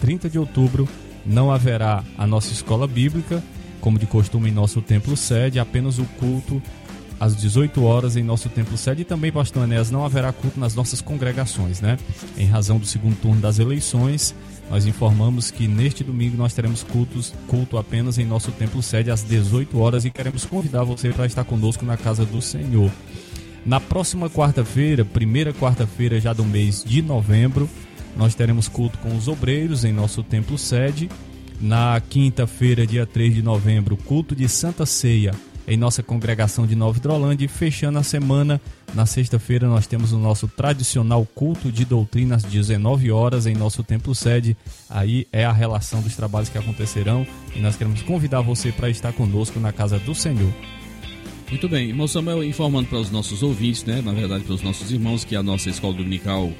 30 0.00 0.30
de 0.30 0.38
outubro, 0.38 0.88
não 1.26 1.50
haverá 1.50 2.04
a 2.16 2.28
nossa 2.28 2.52
escola 2.52 2.86
bíblica, 2.86 3.42
como 3.80 3.98
de 3.98 4.06
costume 4.06 4.50
em 4.50 4.52
nosso 4.52 4.80
templo 4.80 5.16
sede, 5.16 5.58
apenas 5.58 5.98
o 5.98 6.04
culto 6.20 6.62
às 7.18 7.34
18 7.36 7.82
horas 7.82 8.16
em 8.16 8.22
nosso 8.22 8.48
templo 8.48 8.76
sede 8.78 9.02
e 9.02 9.04
também, 9.04 9.32
pastor 9.32 9.64
Enéas, 9.64 9.90
não 9.90 10.04
haverá 10.04 10.32
culto 10.32 10.60
nas 10.60 10.76
nossas 10.76 11.00
congregações, 11.02 11.80
né? 11.80 11.98
Em 12.38 12.46
razão 12.46 12.78
do 12.78 12.86
segundo 12.86 13.16
turno 13.16 13.40
das 13.40 13.58
eleições, 13.58 14.32
nós 14.70 14.86
informamos 14.86 15.50
que 15.50 15.66
neste 15.66 16.04
domingo 16.04 16.36
nós 16.36 16.54
teremos 16.54 16.84
cultos, 16.84 17.34
culto 17.48 17.76
apenas 17.76 18.16
em 18.16 18.24
nosso 18.24 18.52
templo 18.52 18.80
sede 18.80 19.10
às 19.10 19.24
18 19.24 19.76
horas 19.80 20.04
e 20.04 20.10
queremos 20.10 20.44
convidar 20.44 20.84
você 20.84 21.10
para 21.10 21.26
estar 21.26 21.42
conosco 21.42 21.84
na 21.84 21.96
casa 21.96 22.24
do 22.24 22.40
Senhor. 22.40 22.90
Na 23.64 23.78
próxima 23.78 24.30
quarta-feira, 24.30 25.04
primeira 25.04 25.52
quarta-feira 25.52 26.20
já 26.20 26.32
do 26.32 26.44
mês 26.44 26.82
de 26.84 27.02
novembro, 27.02 27.68
nós 28.16 28.34
teremos 28.34 28.68
culto 28.68 28.98
com 28.98 29.16
os 29.16 29.28
obreiros 29.28 29.84
em 29.84 29.92
nosso 29.92 30.22
templo 30.22 30.56
sede. 30.56 31.08
Na 31.60 32.00
quinta-feira, 32.00 32.86
dia 32.86 33.06
3 33.06 33.34
de 33.34 33.42
novembro, 33.42 33.96
culto 33.96 34.34
de 34.34 34.48
Santa 34.48 34.86
Ceia 34.86 35.32
em 35.68 35.76
nossa 35.76 36.02
congregação 36.02 36.66
de 36.66 36.74
Nova 36.74 36.98
Hidrolândia. 36.98 37.44
E 37.44 37.48
fechando 37.48 37.98
a 37.98 38.02
semana, 38.02 38.60
na 38.92 39.06
sexta-feira, 39.06 39.68
nós 39.68 39.86
temos 39.86 40.12
o 40.12 40.18
nosso 40.18 40.48
tradicional 40.48 41.24
culto 41.34 41.70
de 41.70 41.84
doutrina 41.84 42.36
às 42.36 42.42
19 42.42 43.12
horas 43.12 43.46
em 43.46 43.54
nosso 43.54 43.84
templo 43.84 44.14
sede. 44.14 44.56
Aí 44.88 45.28
é 45.32 45.44
a 45.44 45.52
relação 45.52 46.02
dos 46.02 46.16
trabalhos 46.16 46.48
que 46.48 46.58
acontecerão 46.58 47.26
e 47.54 47.60
nós 47.60 47.76
queremos 47.76 48.02
convidar 48.02 48.40
você 48.40 48.72
para 48.72 48.90
estar 48.90 49.12
conosco 49.12 49.60
na 49.60 49.72
casa 49.72 49.98
do 49.98 50.14
Senhor. 50.14 50.52
Muito 51.50 51.68
bem, 51.68 51.88
irmão 51.88 52.06
Samuel, 52.06 52.44
informando 52.44 52.88
para 52.88 53.00
os 53.00 53.10
nossos 53.10 53.42
ouvintes, 53.42 53.82
né, 53.82 54.00
na 54.00 54.12
verdade 54.12 54.44
para 54.44 54.54
os 54.54 54.62
nossos 54.62 54.92
irmãos, 54.92 55.24
que 55.24 55.34
a 55.34 55.42
nossa 55.42 55.68
escola 55.68 55.94
dominical, 55.94 56.52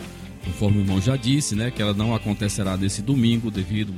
conforme 0.45 0.79
o 0.79 0.81
irmão 0.81 1.01
já 1.01 1.15
disse, 1.15 1.55
né, 1.55 1.71
que 1.71 1.81
ela 1.81 1.95
não 1.95 2.13
acontecerá 2.13 2.77
nesse 2.77 3.01
domingo 3.01 3.53
devido 3.53 3.95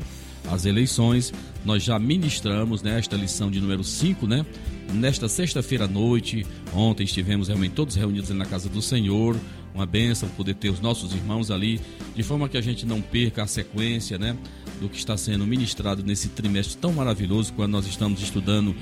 às 0.50 0.66
eleições. 0.66 1.32
Nós 1.64 1.82
já 1.82 1.98
ministramos 1.98 2.82
né, 2.82 2.98
esta 2.98 3.16
lição 3.16 3.50
de 3.50 3.58
número 3.58 3.82
5, 3.82 4.26
né? 4.26 4.44
Nesta 4.92 5.28
sexta-feira 5.28 5.86
à 5.86 5.88
noite, 5.88 6.44
ontem 6.74 7.04
estivemos 7.04 7.48
realmente 7.48 7.72
todos 7.72 7.94
reunidos 7.94 8.28
na 8.30 8.44
casa 8.44 8.68
do 8.68 8.82
Senhor, 8.82 9.34
uma 9.74 9.86
bênção 9.86 10.28
poder 10.30 10.54
ter 10.56 10.68
os 10.68 10.80
nossos 10.80 11.14
irmãos 11.14 11.50
ali, 11.50 11.80
de 12.14 12.22
forma 12.22 12.48
que 12.50 12.58
a 12.58 12.60
gente 12.60 12.84
não 12.84 13.00
perca 13.00 13.44
a 13.44 13.46
sequência, 13.46 14.18
né? 14.18 14.36
Do 14.78 14.90
que 14.90 14.98
está 14.98 15.16
sendo 15.16 15.46
ministrado 15.46 16.02
nesse 16.02 16.28
trimestre 16.28 16.76
tão 16.76 16.92
maravilhoso, 16.92 17.52
quando 17.54 17.72
nós 17.72 17.86
estamos 17.86 18.20
estudando 18.20 18.74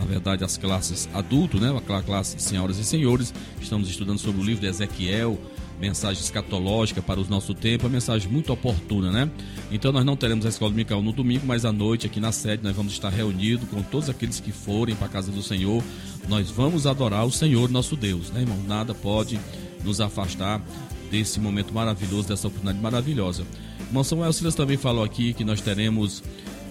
na 0.00 0.06
verdade, 0.06 0.42
as 0.42 0.56
classes 0.56 1.08
adulto, 1.12 1.60
né? 1.60 1.70
A 1.76 2.02
classe 2.02 2.40
senhoras 2.40 2.78
e 2.78 2.84
senhores. 2.84 3.34
Estamos 3.60 3.88
estudando 3.88 4.18
sobre 4.18 4.40
o 4.40 4.44
livro 4.44 4.62
de 4.62 4.66
Ezequiel, 4.66 5.38
mensagem 5.78 6.22
escatológica 6.22 7.02
para 7.02 7.20
o 7.20 7.26
nosso 7.28 7.54
tempo, 7.54 7.84
uma 7.84 7.92
mensagem 7.92 8.30
muito 8.30 8.50
oportuna, 8.50 9.12
né? 9.12 9.30
Então 9.70 9.92
nós 9.92 10.04
não 10.04 10.16
teremos 10.16 10.46
a 10.46 10.48
escola 10.48 10.70
dominical 10.70 11.02
no 11.02 11.12
domingo, 11.12 11.46
mas 11.46 11.66
à 11.66 11.72
noite 11.72 12.06
aqui 12.06 12.18
na 12.18 12.32
sede 12.32 12.64
nós 12.64 12.74
vamos 12.74 12.94
estar 12.94 13.10
reunidos 13.10 13.68
com 13.68 13.82
todos 13.82 14.08
aqueles 14.08 14.40
que 14.40 14.52
forem 14.52 14.96
para 14.96 15.06
a 15.06 15.10
casa 15.10 15.30
do 15.30 15.42
Senhor. 15.42 15.82
Nós 16.26 16.50
vamos 16.50 16.86
adorar 16.86 17.26
o 17.26 17.30
Senhor 17.30 17.68
nosso 17.68 17.94
Deus, 17.94 18.30
né, 18.30 18.40
irmão? 18.40 18.58
Nada 18.66 18.94
pode 18.94 19.38
nos 19.84 20.00
afastar 20.00 20.62
desse 21.10 21.38
momento 21.38 21.74
maravilhoso, 21.74 22.28
dessa 22.28 22.48
oportunidade 22.48 22.82
maravilhosa. 22.82 23.44
Irmão 23.86 24.02
Samuel 24.02 24.32
Silas 24.32 24.54
também 24.54 24.78
falou 24.78 25.04
aqui 25.04 25.34
que 25.34 25.44
nós 25.44 25.60
teremos 25.60 26.22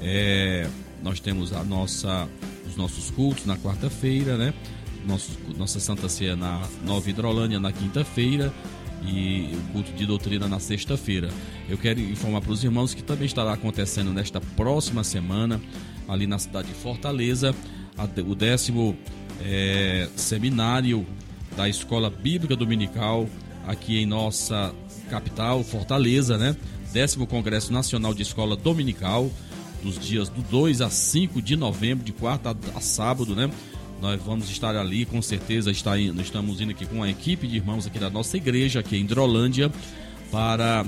é, 0.01 0.67
nós 1.03 1.19
temos 1.19 1.53
a 1.53 1.63
nossa 1.63 2.27
os 2.27 2.48
nossos 2.79 3.11
cultos 3.11 3.45
na 3.45 3.57
quarta-feira, 3.57 4.37
né? 4.37 4.53
Nosso, 5.05 5.37
nossa 5.57 5.79
Santa 5.79 6.07
Ceia 6.07 6.35
na 6.35 6.61
Nova 6.83 7.09
Hidrolândia 7.09 7.59
na 7.59 7.71
quinta-feira 7.71 8.53
e 9.05 9.53
o 9.53 9.73
culto 9.73 9.91
de 9.91 10.05
doutrina 10.05 10.47
na 10.47 10.59
sexta-feira. 10.59 11.29
Eu 11.69 11.77
quero 11.77 11.99
informar 11.99 12.41
para 12.41 12.51
os 12.51 12.63
irmãos 12.63 12.93
que 12.93 13.03
também 13.03 13.25
estará 13.25 13.53
acontecendo 13.53 14.11
nesta 14.13 14.39
próxima 14.41 15.03
semana, 15.03 15.61
ali 16.07 16.25
na 16.25 16.39
cidade 16.39 16.69
de 16.69 16.73
Fortaleza, 16.73 17.53
o 18.25 18.33
décimo 18.33 18.97
é, 19.41 20.07
seminário 20.15 21.05
da 21.55 21.67
Escola 21.67 22.09
Bíblica 22.09 22.55
Dominical, 22.55 23.27
aqui 23.67 23.99
em 23.99 24.05
nossa 24.05 24.73
capital, 25.09 25.63
Fortaleza, 25.63 26.37
né? 26.37 26.55
Décimo 26.93 27.27
Congresso 27.27 27.71
Nacional 27.73 28.13
de 28.13 28.21
Escola 28.21 28.55
Dominical 28.55 29.29
dos 29.83 29.99
dias 29.99 30.29
do 30.29 30.41
2 30.41 30.81
a 30.81 30.89
5 30.89 31.41
de 31.41 31.55
novembro, 31.55 32.03
de 32.03 32.13
quarta 32.13 32.55
a 32.75 32.81
sábado, 32.81 33.35
né? 33.35 33.49
Nós 34.01 34.21
vamos 34.21 34.49
estar 34.49 34.75
ali, 34.75 35.05
com 35.05 35.21
certeza 35.21 35.71
está 35.71 35.99
indo, 35.99 36.21
estamos 36.21 36.61
indo 36.61 36.71
aqui 36.71 36.85
com 36.85 37.03
a 37.03 37.09
equipe 37.09 37.47
de 37.47 37.57
irmãos 37.57 37.85
aqui 37.85 37.99
da 37.99 38.09
nossa 38.09 38.37
igreja, 38.37 38.79
aqui 38.79 38.95
em 38.95 39.05
Drolândia, 39.05 39.69
para 40.31 40.85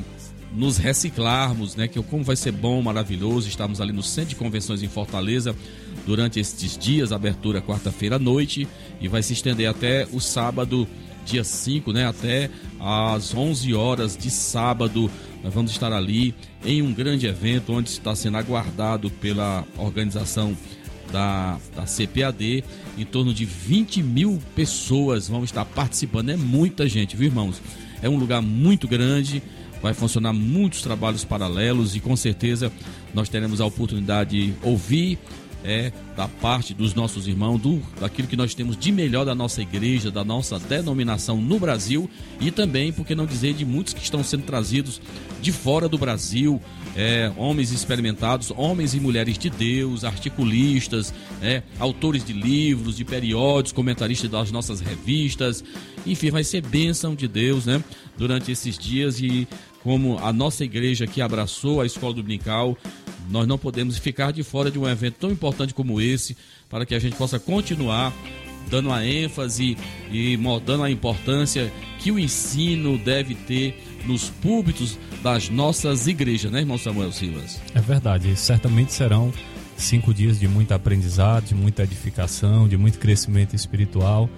nos 0.53 0.77
reciclarmos, 0.77 1.75
né? 1.75 1.87
Que 1.87 2.01
como 2.03 2.23
vai 2.23 2.35
ser 2.35 2.51
bom, 2.51 2.81
maravilhoso. 2.81 3.47
Estamos 3.47 3.81
ali 3.81 3.91
no 3.91 4.03
Centro 4.03 4.31
de 4.31 4.35
Convenções 4.35 4.83
em 4.83 4.87
Fortaleza 4.87 5.55
durante 6.05 6.39
estes 6.39 6.77
dias, 6.77 7.11
abertura 7.11 7.61
quarta-feira 7.61 8.15
à 8.15 8.19
noite 8.19 8.67
e 8.99 9.07
vai 9.07 9.23
se 9.23 9.33
estender 9.33 9.69
até 9.69 10.07
o 10.11 10.19
sábado, 10.19 10.87
dia 11.25 11.43
5, 11.43 11.91
né? 11.91 12.07
Até 12.07 12.49
às 12.79 13.33
11 13.33 13.73
horas 13.73 14.17
de 14.17 14.29
sábado 14.29 15.09
nós 15.43 15.53
vamos 15.53 15.71
estar 15.71 15.91
ali 15.91 16.35
em 16.63 16.81
um 16.81 16.93
grande 16.93 17.25
evento 17.25 17.73
onde 17.73 17.89
está 17.89 18.15
sendo 18.15 18.37
aguardado 18.37 19.09
pela 19.09 19.65
organização 19.77 20.55
da, 21.11 21.57
da 21.75 21.83
CPAD. 21.83 22.63
Em 22.97 23.05
torno 23.05 23.33
de 23.33 23.45
20 23.45 24.03
mil 24.03 24.39
pessoas 24.55 25.27
vão 25.27 25.43
estar 25.43 25.65
participando. 25.65 26.29
É 26.29 26.35
muita 26.35 26.87
gente, 26.87 27.15
viu, 27.15 27.27
irmãos? 27.27 27.61
É 28.01 28.09
um 28.09 28.17
lugar 28.17 28.41
muito 28.41 28.87
grande 28.87 29.41
vai 29.81 29.93
funcionar 29.93 30.31
muitos 30.31 30.81
trabalhos 30.81 31.25
paralelos 31.25 31.95
e 31.95 31.99
com 31.99 32.15
certeza 32.15 32.71
nós 33.13 33.27
teremos 33.27 33.59
a 33.59 33.65
oportunidade 33.65 34.45
de 34.45 34.53
ouvir 34.61 35.17
é, 35.63 35.91
da 36.15 36.27
parte 36.27 36.73
dos 36.73 36.93
nossos 36.93 37.27
irmãos, 37.27 37.59
do, 37.59 37.81
daquilo 37.99 38.27
que 38.27 38.35
nós 38.35 38.53
temos 38.53 38.77
de 38.77 38.91
melhor 38.91 39.25
da 39.25 39.35
nossa 39.35 39.61
igreja, 39.61 40.11
da 40.11 40.23
nossa 40.23 40.59
denominação 40.59 41.41
no 41.41 41.59
Brasil. 41.59 42.09
E 42.39 42.51
também, 42.51 42.91
por 42.91 43.05
que 43.05 43.15
não 43.15 43.25
dizer, 43.25 43.53
de 43.53 43.65
muitos 43.65 43.93
que 43.93 44.01
estão 44.01 44.23
sendo 44.23 44.43
trazidos 44.43 45.01
de 45.41 45.51
fora 45.51 45.87
do 45.89 45.97
Brasil, 45.97 46.61
é, 46.95 47.31
homens 47.37 47.71
experimentados, 47.71 48.51
homens 48.55 48.93
e 48.93 48.99
mulheres 48.99 49.37
de 49.37 49.49
Deus, 49.49 50.03
articulistas, 50.03 51.13
é, 51.41 51.63
autores 51.79 52.23
de 52.23 52.33
livros, 52.33 52.97
de 52.97 53.05
periódicos, 53.05 53.71
comentaristas 53.71 54.29
das 54.29 54.51
nossas 54.51 54.79
revistas, 54.79 55.63
enfim, 56.05 56.31
vai 56.31 56.43
ser 56.43 56.61
bênção 56.61 57.15
de 57.15 57.27
Deus, 57.27 57.65
né? 57.65 57.83
Durante 58.17 58.51
esses 58.51 58.77
dias. 58.77 59.19
E 59.19 59.47
como 59.83 60.17
a 60.19 60.31
nossa 60.31 60.63
igreja 60.63 61.07
que 61.07 61.21
abraçou 61.21 61.81
a 61.81 61.85
escola 61.85 62.13
dominical, 62.13 62.77
nós 63.29 63.47
não 63.47 63.57
podemos 63.57 63.97
ficar 63.97 64.31
de 64.31 64.43
fora 64.43 64.69
de 64.69 64.77
um 64.77 64.87
evento 64.87 65.15
tão 65.19 65.31
importante 65.31 65.73
como 65.73 66.01
esse, 66.01 66.37
para 66.69 66.85
que 66.85 66.95
a 66.95 66.99
gente 66.99 67.15
possa 67.15 67.39
continuar 67.39 68.13
dando 68.69 68.91
a 68.91 69.05
ênfase 69.05 69.77
e 70.11 70.37
dando 70.65 70.83
a 70.83 70.91
importância 70.91 71.71
que 71.99 72.11
o 72.11 72.19
ensino 72.19 72.97
deve 72.97 73.35
ter 73.35 74.01
nos 74.05 74.29
púlpitos 74.29 74.97
das 75.21 75.49
nossas 75.49 76.07
igrejas, 76.07 76.51
né, 76.51 76.59
irmão 76.59 76.77
Samuel 76.77 77.11
Silas? 77.11 77.59
É 77.73 77.81
verdade, 77.81 78.35
certamente 78.35 78.93
serão 78.93 79.33
cinco 79.75 80.13
dias 80.13 80.39
de 80.39 80.47
muito 80.47 80.73
aprendizado, 80.73 81.45
de 81.45 81.55
muita 81.55 81.83
edificação, 81.83 82.67
de 82.67 82.77
muito 82.77 82.99
crescimento 82.99 83.55
espiritual 83.55 84.29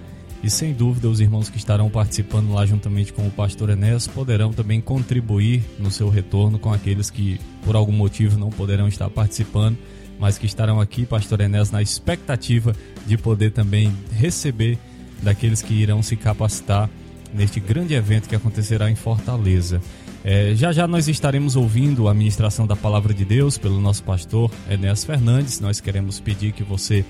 e 0.44 0.50
sem 0.50 0.74
dúvida, 0.74 1.08
os 1.08 1.20
irmãos 1.20 1.48
que 1.48 1.56
estarão 1.56 1.88
participando 1.88 2.52
lá 2.52 2.66
juntamente 2.66 3.14
com 3.14 3.26
o 3.26 3.30
pastor 3.30 3.70
Enéas 3.70 4.06
poderão 4.06 4.52
também 4.52 4.78
contribuir 4.78 5.62
no 5.78 5.90
seu 5.90 6.10
retorno 6.10 6.58
com 6.58 6.70
aqueles 6.70 7.08
que 7.08 7.40
por 7.64 7.74
algum 7.74 7.92
motivo 7.92 8.38
não 8.38 8.50
poderão 8.50 8.86
estar 8.86 9.08
participando, 9.08 9.78
mas 10.20 10.36
que 10.36 10.44
estarão 10.44 10.82
aqui, 10.82 11.06
pastor 11.06 11.40
Enéas, 11.40 11.70
na 11.70 11.80
expectativa 11.80 12.76
de 13.06 13.16
poder 13.16 13.52
também 13.52 13.90
receber 14.12 14.78
daqueles 15.22 15.62
que 15.62 15.72
irão 15.72 16.02
se 16.02 16.14
capacitar 16.14 16.90
neste 17.32 17.58
grande 17.58 17.94
evento 17.94 18.28
que 18.28 18.36
acontecerá 18.36 18.90
em 18.90 18.94
Fortaleza. 18.94 19.80
É, 20.22 20.54
já 20.54 20.72
já 20.72 20.86
nós 20.86 21.08
estaremos 21.08 21.56
ouvindo 21.56 22.06
a 22.06 22.12
ministração 22.12 22.66
da 22.66 22.76
palavra 22.76 23.14
de 23.14 23.24
Deus 23.24 23.56
pelo 23.56 23.80
nosso 23.80 24.02
pastor 24.02 24.50
Enéas 24.70 25.04
Fernandes. 25.04 25.58
Nós 25.58 25.80
queremos 25.80 26.20
pedir 26.20 26.52
que 26.52 26.62
você 26.62 27.02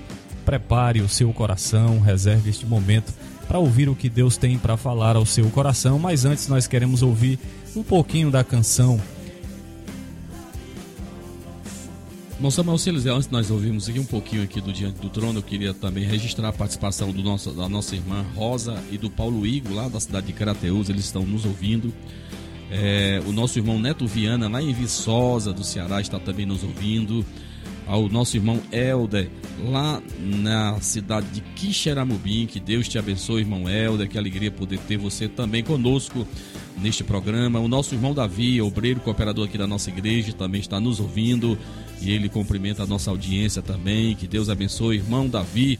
prepare 0.45 1.01
o 1.01 1.09
seu 1.09 1.33
coração, 1.33 1.99
reserve 1.99 2.51
este 2.51 2.65
momento 2.65 3.11
para 3.47 3.59
ouvir 3.59 3.89
o 3.89 3.95
que 3.95 4.09
Deus 4.09 4.37
tem 4.37 4.57
para 4.57 4.77
falar 4.77 5.15
ao 5.15 5.25
seu 5.25 5.49
coração, 5.49 5.99
mas 5.99 6.25
antes 6.25 6.47
nós 6.47 6.67
queremos 6.67 7.01
ouvir 7.01 7.39
um 7.75 7.83
pouquinho 7.83 8.31
da 8.31 8.43
canção. 8.43 9.01
Bom, 12.39 12.51
Samuel 12.51 12.77
Silas, 12.77 13.05
antes 13.05 13.29
nós 13.29 13.49
ouvimos 13.49 13.87
aqui 13.87 13.99
um 13.99 14.05
pouquinho 14.05 14.43
aqui 14.43 14.59
do 14.59 14.73
Diante 14.73 14.99
do 14.99 15.09
Trono, 15.09 15.39
eu 15.39 15.43
queria 15.43 15.73
também 15.73 16.03
registrar 16.03 16.49
a 16.49 16.53
participação 16.53 17.11
do 17.11 17.23
nosso, 17.23 17.51
da 17.51 17.69
nossa 17.69 17.95
irmã 17.95 18.25
Rosa 18.35 18.77
e 18.91 18.97
do 18.97 19.09
Paulo 19.09 19.47
Igo, 19.47 19.73
lá 19.73 19.87
da 19.87 19.99
cidade 19.99 20.27
de 20.27 20.33
Carateus, 20.33 20.89
eles 20.89 21.05
estão 21.05 21.25
nos 21.25 21.45
ouvindo. 21.45 21.93
É, 22.69 23.21
o 23.25 23.31
nosso 23.31 23.57
irmão 23.57 23.79
Neto 23.79 24.05
Viana, 24.05 24.49
lá 24.49 24.61
em 24.61 24.73
Viçosa, 24.73 25.53
do 25.53 25.63
Ceará, 25.63 26.01
está 26.01 26.19
também 26.19 26.45
nos 26.45 26.63
ouvindo 26.63 27.25
ao 27.87 28.09
nosso 28.09 28.35
irmão 28.35 28.59
Helder, 28.71 29.29
lá 29.63 30.01
na 30.19 30.79
cidade 30.81 31.27
de 31.27 31.41
Quixeramobim. 31.41 32.45
Que 32.45 32.59
Deus 32.59 32.87
te 32.87 32.97
abençoe, 32.97 33.41
irmão 33.41 33.69
Helder. 33.69 34.09
Que 34.09 34.17
alegria 34.17 34.51
poder 34.51 34.79
ter 34.79 34.97
você 34.97 35.27
também 35.27 35.63
conosco 35.63 36.27
neste 36.81 37.03
programa. 37.03 37.59
O 37.59 37.67
nosso 37.67 37.95
irmão 37.95 38.13
Davi, 38.13 38.61
obreiro 38.61 38.99
cooperador 38.99 39.45
aqui 39.45 39.57
da 39.57 39.67
nossa 39.67 39.89
igreja, 39.89 40.33
também 40.33 40.61
está 40.61 40.79
nos 40.79 40.99
ouvindo 40.99 41.57
e 42.01 42.11
ele 42.11 42.29
cumprimenta 42.29 42.83
a 42.83 42.87
nossa 42.87 43.11
audiência 43.11 43.61
também. 43.61 44.15
Que 44.15 44.27
Deus 44.27 44.49
abençoe, 44.49 44.97
irmão 44.97 45.27
Davi. 45.27 45.79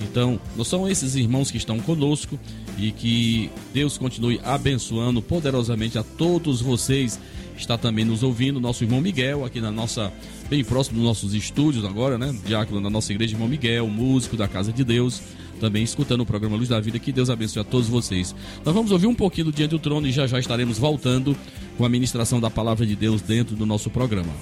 Então, 0.00 0.40
são 0.64 0.88
esses 0.88 1.14
irmãos 1.14 1.50
que 1.50 1.56
estão 1.56 1.78
conosco 1.78 2.38
e 2.76 2.90
que 2.90 3.50
Deus 3.72 3.96
continue 3.96 4.40
abençoando 4.44 5.22
poderosamente 5.22 5.98
a 5.98 6.02
todos 6.02 6.60
vocês. 6.60 7.18
Está 7.56 7.78
também 7.78 8.04
nos 8.04 8.24
ouvindo 8.24 8.60
nosso 8.60 8.82
irmão 8.82 9.00
Miguel 9.00 9.44
aqui 9.44 9.60
na 9.60 9.70
nossa 9.70 10.12
bem 10.48 10.64
próximo 10.64 10.96
dos 10.96 11.06
nossos 11.06 11.34
estúdios 11.34 11.84
agora, 11.84 12.18
né? 12.18 12.34
Diácono 12.46 12.80
da 12.80 12.90
nossa 12.90 13.12
igreja, 13.12 13.34
irmão 13.34 13.48
Miguel, 13.48 13.86
músico 13.88 14.36
da 14.36 14.46
Casa 14.46 14.72
de 14.72 14.84
Deus, 14.84 15.22
também 15.60 15.82
escutando 15.82 16.20
o 16.20 16.26
programa 16.26 16.56
Luz 16.56 16.68
da 16.68 16.80
Vida. 16.80 16.98
Que 16.98 17.12
Deus 17.12 17.30
abençoe 17.30 17.62
a 17.62 17.64
todos 17.64 17.88
vocês. 17.88 18.34
Nós 18.64 18.74
vamos 18.74 18.90
ouvir 18.90 19.06
um 19.06 19.14
pouquinho 19.14 19.46
do 19.46 19.52
Diante 19.52 19.70
do 19.70 19.78
Trono 19.78 20.06
e 20.06 20.12
já 20.12 20.26
já 20.26 20.38
estaremos 20.38 20.78
voltando 20.78 21.36
com 21.76 21.84
a 21.84 21.88
ministração 21.88 22.40
da 22.40 22.50
Palavra 22.50 22.86
de 22.86 22.94
Deus 22.94 23.22
dentro 23.22 23.56
do 23.56 23.66
nosso 23.66 23.90
programa. 23.90 24.32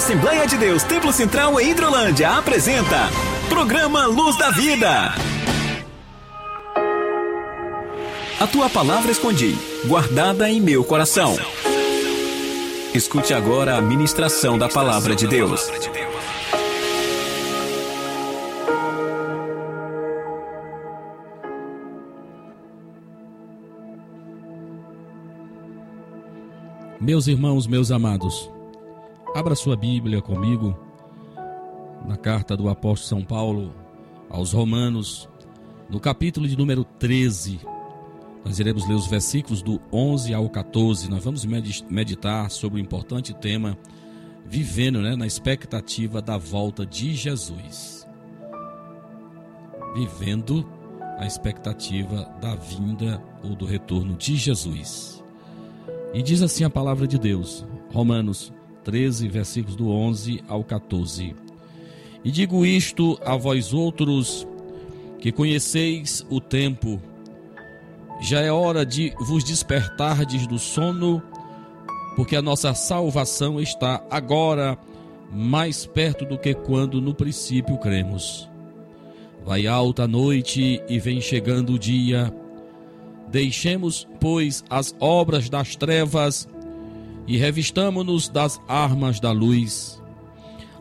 Assembleia 0.00 0.46
de 0.46 0.56
Deus 0.56 0.82
Templo 0.82 1.12
Central 1.12 1.60
em 1.60 1.72
Hidrolândia 1.72 2.30
apresenta 2.30 3.10
Programa 3.50 4.06
Luz 4.06 4.34
da 4.38 4.50
Vida. 4.50 5.12
A 8.40 8.46
tua 8.46 8.70
palavra 8.70 9.10
escondi, 9.10 9.54
guardada 9.84 10.48
em 10.48 10.58
meu 10.58 10.82
coração. 10.82 11.36
Escute 12.94 13.34
agora 13.34 13.76
a 13.76 13.82
ministração 13.82 14.56
da 14.56 14.70
palavra 14.70 15.14
de 15.14 15.26
Deus. 15.26 15.70
Meus 26.98 27.26
irmãos, 27.26 27.66
meus 27.66 27.90
amados, 27.90 28.50
abra 29.34 29.54
sua 29.54 29.76
Bíblia 29.76 30.20
comigo 30.20 30.76
na 32.06 32.16
carta 32.16 32.56
do 32.56 32.68
apóstolo 32.68 33.20
São 33.20 33.24
Paulo 33.24 33.72
aos 34.28 34.52
Romanos, 34.52 35.28
no 35.88 36.00
capítulo 36.00 36.48
de 36.48 36.56
número 36.56 36.84
13. 36.84 37.60
Nós 38.44 38.58
iremos 38.58 38.88
ler 38.88 38.94
os 38.94 39.06
versículos 39.06 39.62
do 39.62 39.80
11 39.92 40.34
ao 40.34 40.48
14. 40.48 41.08
Nós 41.10 41.22
vamos 41.22 41.44
meditar 41.44 42.50
sobre 42.50 42.80
o 42.80 42.82
importante 42.82 43.34
tema 43.34 43.78
vivendo 44.46 45.00
né, 45.00 45.14
na 45.14 45.26
expectativa 45.26 46.20
da 46.20 46.36
volta 46.36 46.84
de 46.84 47.14
Jesus. 47.14 48.06
Vivendo 49.94 50.66
a 51.18 51.26
expectativa 51.26 52.24
da 52.40 52.54
vinda 52.54 53.22
ou 53.44 53.54
do 53.54 53.66
retorno 53.66 54.16
de 54.16 54.36
Jesus. 54.36 55.22
E 56.14 56.22
diz 56.22 56.42
assim 56.42 56.64
a 56.64 56.70
palavra 56.70 57.06
de 57.06 57.18
Deus, 57.18 57.64
Romanos 57.92 58.52
13, 58.90 59.28
versículos 59.28 59.76
do 59.76 59.88
11 59.88 60.42
ao 60.48 60.64
14. 60.64 61.32
E 62.24 62.30
digo 62.32 62.66
isto 62.66 63.16
a 63.24 63.36
vós 63.36 63.72
outros, 63.72 64.44
que 65.20 65.30
conheceis 65.30 66.26
o 66.28 66.40
tempo, 66.40 67.00
já 68.20 68.40
é 68.40 68.50
hora 68.50 68.84
de 68.84 69.14
vos 69.20 69.44
despertardes 69.44 70.44
do 70.48 70.58
sono, 70.58 71.22
porque 72.16 72.34
a 72.34 72.42
nossa 72.42 72.74
salvação 72.74 73.60
está 73.60 74.02
agora 74.10 74.76
mais 75.32 75.86
perto 75.86 76.24
do 76.24 76.36
que 76.36 76.52
quando 76.52 77.00
no 77.00 77.14
princípio 77.14 77.78
cremos. 77.78 78.50
Vai 79.44 79.68
alta 79.68 80.02
a 80.02 80.08
noite 80.08 80.82
e 80.88 80.98
vem 80.98 81.20
chegando 81.20 81.74
o 81.74 81.78
dia, 81.78 82.34
Deixemos, 83.30 84.08
pois, 84.18 84.64
as 84.68 84.92
obras 84.98 85.48
das 85.48 85.76
trevas 85.76 86.48
e 87.30 87.36
revistamo-nos 87.36 88.28
das 88.28 88.60
armas 88.66 89.20
da 89.20 89.30
luz. 89.30 90.02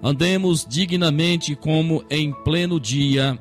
Andemos 0.01 0.65
dignamente 0.67 1.55
como 1.55 2.03
em 2.09 2.33
pleno 2.43 2.79
dia, 2.79 3.37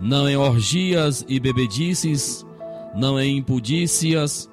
não 0.00 0.28
em 0.28 0.36
orgias 0.36 1.24
e 1.28 1.38
bebedices, 1.38 2.44
não 2.92 3.20
em 3.20 3.36
impudícias 3.36 4.50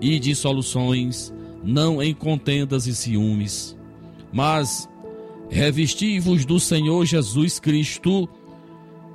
e 0.00 0.18
dissoluções, 0.18 1.30
não 1.62 2.02
em 2.02 2.14
contendas 2.14 2.86
e 2.86 2.94
ciúmes, 2.94 3.76
mas 4.32 4.88
revesti-vos 5.50 6.46
do 6.46 6.58
Senhor 6.58 7.04
Jesus 7.04 7.60
Cristo 7.60 8.26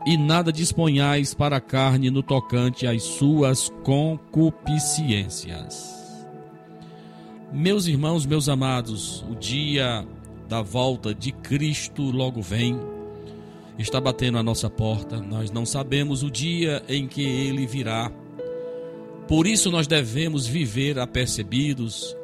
e 0.06 0.16
nada 0.16 0.54
disponhais 0.54 1.34
para 1.34 1.58
a 1.58 1.62
carne 1.62 2.12
no 2.12 2.22
tocante 2.22 2.86
às 2.86 3.02
suas 3.02 3.74
concupiscências. 3.84 5.99
Meus 7.52 7.88
irmãos, 7.88 8.28
meus 8.28 8.48
amados, 8.48 9.26
o 9.28 9.34
dia 9.34 10.06
da 10.48 10.62
volta 10.62 11.16
de 11.16 11.32
Cristo 11.32 12.04
logo 12.04 12.44
vem, 12.44 12.80
está 13.76 14.00
batendo 14.00 14.38
a 14.38 14.44
nossa 14.44 14.70
porta, 14.70 15.18
nós 15.18 15.50
não 15.50 15.66
sabemos 15.66 16.22
o 16.22 16.30
dia 16.30 16.84
em 16.88 17.08
que 17.08 17.24
ele 17.24 17.66
virá. 17.66 18.12
Por 19.28 19.48
isso 19.48 19.72
nós 19.72 19.88
devemos 19.88 20.46
viver 20.46 21.00
apercebidos, 21.00 22.16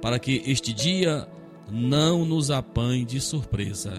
para 0.00 0.18
que 0.18 0.42
este 0.46 0.72
dia 0.72 1.28
não 1.70 2.24
nos 2.24 2.50
apanhe 2.50 3.04
de 3.04 3.20
surpresa. 3.20 3.92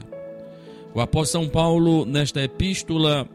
O 0.92 1.00
apóstolo 1.00 1.46
São 1.46 1.52
Paulo, 1.52 2.04
nesta 2.04 2.42
epístola, 2.42 3.30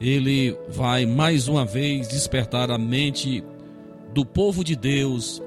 ele 0.00 0.58
vai 0.68 1.06
mais 1.06 1.46
uma 1.46 1.64
vez 1.64 2.08
despertar 2.08 2.72
a 2.72 2.78
mente 2.78 3.44
do 4.12 4.26
povo 4.26 4.64
de 4.64 4.74
Deus 4.74 5.40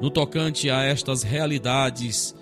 no 0.00 0.10
tocante 0.10 0.70
a 0.70 0.82
estas 0.82 1.22
realidades 1.22 2.34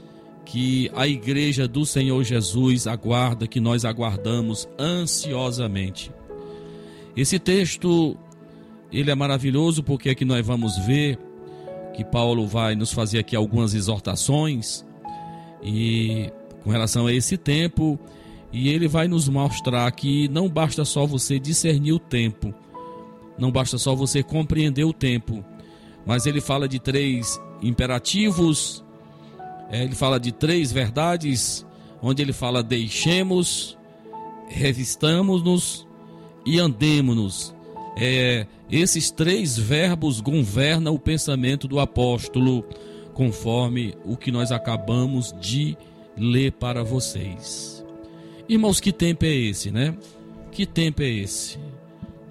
que 0.45 0.91
a 0.95 1.07
igreja 1.07 1.69
do 1.69 1.85
Senhor 1.85 2.23
Jesus 2.25 2.87
aguarda, 2.87 3.47
que 3.47 3.61
nós 3.61 3.85
aguardamos 3.85 4.67
ansiosamente. 4.79 6.11
Esse 7.17 7.39
texto 7.39 8.17
ele 8.91 9.11
é 9.11 9.15
maravilhoso 9.15 9.83
porque 9.83 10.11
aqui 10.11 10.25
nós 10.25 10.47
vamos 10.47 10.79
ver 10.87 11.19
que 11.95 12.05
Paulo 12.05 12.47
vai 12.47 12.75
nos 12.75 12.93
fazer 12.93 13.19
aqui 13.19 13.37
algumas 13.37 13.75
exortações 13.75 14.85
e 15.63 16.33
com 16.63 16.71
relação 16.71 17.07
a 17.07 17.13
esse 17.13 17.37
tempo 17.37 17.99
e 18.53 18.71
ele 18.71 18.89
vai 18.89 19.09
nos 19.09 19.29
mostrar 19.29 19.91
que 19.93 20.29
não 20.29 20.49
basta 20.49 20.85
só 20.85 21.05
você 21.05 21.39
discernir 21.39 21.93
o 21.93 21.99
tempo, 21.99 22.55
não 23.39 23.51
basta 23.51 23.77
só 23.77 23.95
você 23.95 24.23
compreender 24.23 24.85
o 24.85 24.93
tempo, 24.93 25.45
mas 26.09 26.25
ele 26.25 26.41
fala 26.41 26.67
de 26.67 26.79
três 26.79 27.39
imperativos, 27.61 28.83
é, 29.71 29.85
ele 29.85 29.95
fala 29.95 30.19
de 30.19 30.33
três 30.33 30.73
verdades, 30.73 31.67
onde 32.01 32.23
ele 32.23 32.33
fala 32.33 32.63
deixemos, 32.63 33.77
revistamos-nos 34.49 35.87
e 36.47 36.59
andemos-nos. 36.59 37.55
É, 37.95 38.47
esses 38.71 39.11
três 39.11 39.59
verbos 39.59 40.23
governam 40.23 40.95
o 40.95 40.99
pensamento 40.99 41.69
do 41.69 41.79
apóstolo, 41.79 42.65
conforme 43.13 43.95
o 44.03 44.17
que 44.17 44.33
nós 44.33 44.51
acabamos 44.51 45.35
de 45.39 45.77
ler 46.17 46.53
para 46.53 46.83
vocês. 46.83 47.85
Irmãos, 48.49 48.81
que 48.81 48.93
tempo 48.93 49.27
é 49.27 49.35
esse, 49.35 49.71
né? 49.71 49.95
Que 50.53 50.65
tempo 50.65 51.03
é 51.03 51.09
esse? 51.11 51.59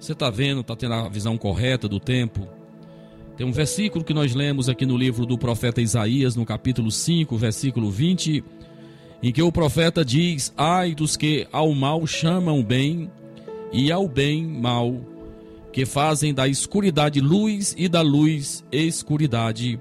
Você 0.00 0.14
está 0.14 0.30
vendo, 0.30 0.62
está 0.62 0.74
tendo 0.74 0.94
a 0.94 1.08
visão 1.08 1.38
correta 1.38 1.86
do 1.88 2.00
tempo? 2.00 2.57
Tem 3.38 3.46
um 3.46 3.52
versículo 3.52 4.04
que 4.04 4.12
nós 4.12 4.34
lemos 4.34 4.68
aqui 4.68 4.84
no 4.84 4.96
livro 4.96 5.24
do 5.24 5.38
profeta 5.38 5.80
Isaías, 5.80 6.34
no 6.34 6.44
capítulo 6.44 6.90
5, 6.90 7.36
versículo 7.36 7.88
20, 7.88 8.42
em 9.22 9.32
que 9.32 9.40
o 9.40 9.52
profeta 9.52 10.04
diz: 10.04 10.52
Ai 10.56 10.92
dos 10.92 11.16
que 11.16 11.46
ao 11.52 11.72
mal 11.72 12.04
chamam 12.04 12.64
bem 12.64 13.08
e 13.72 13.92
ao 13.92 14.08
bem 14.08 14.44
mal, 14.44 14.92
que 15.72 15.86
fazem 15.86 16.34
da 16.34 16.48
escuridade 16.48 17.20
luz 17.20 17.76
e 17.78 17.88
da 17.88 18.02
luz 18.02 18.64
escuridade, 18.72 19.80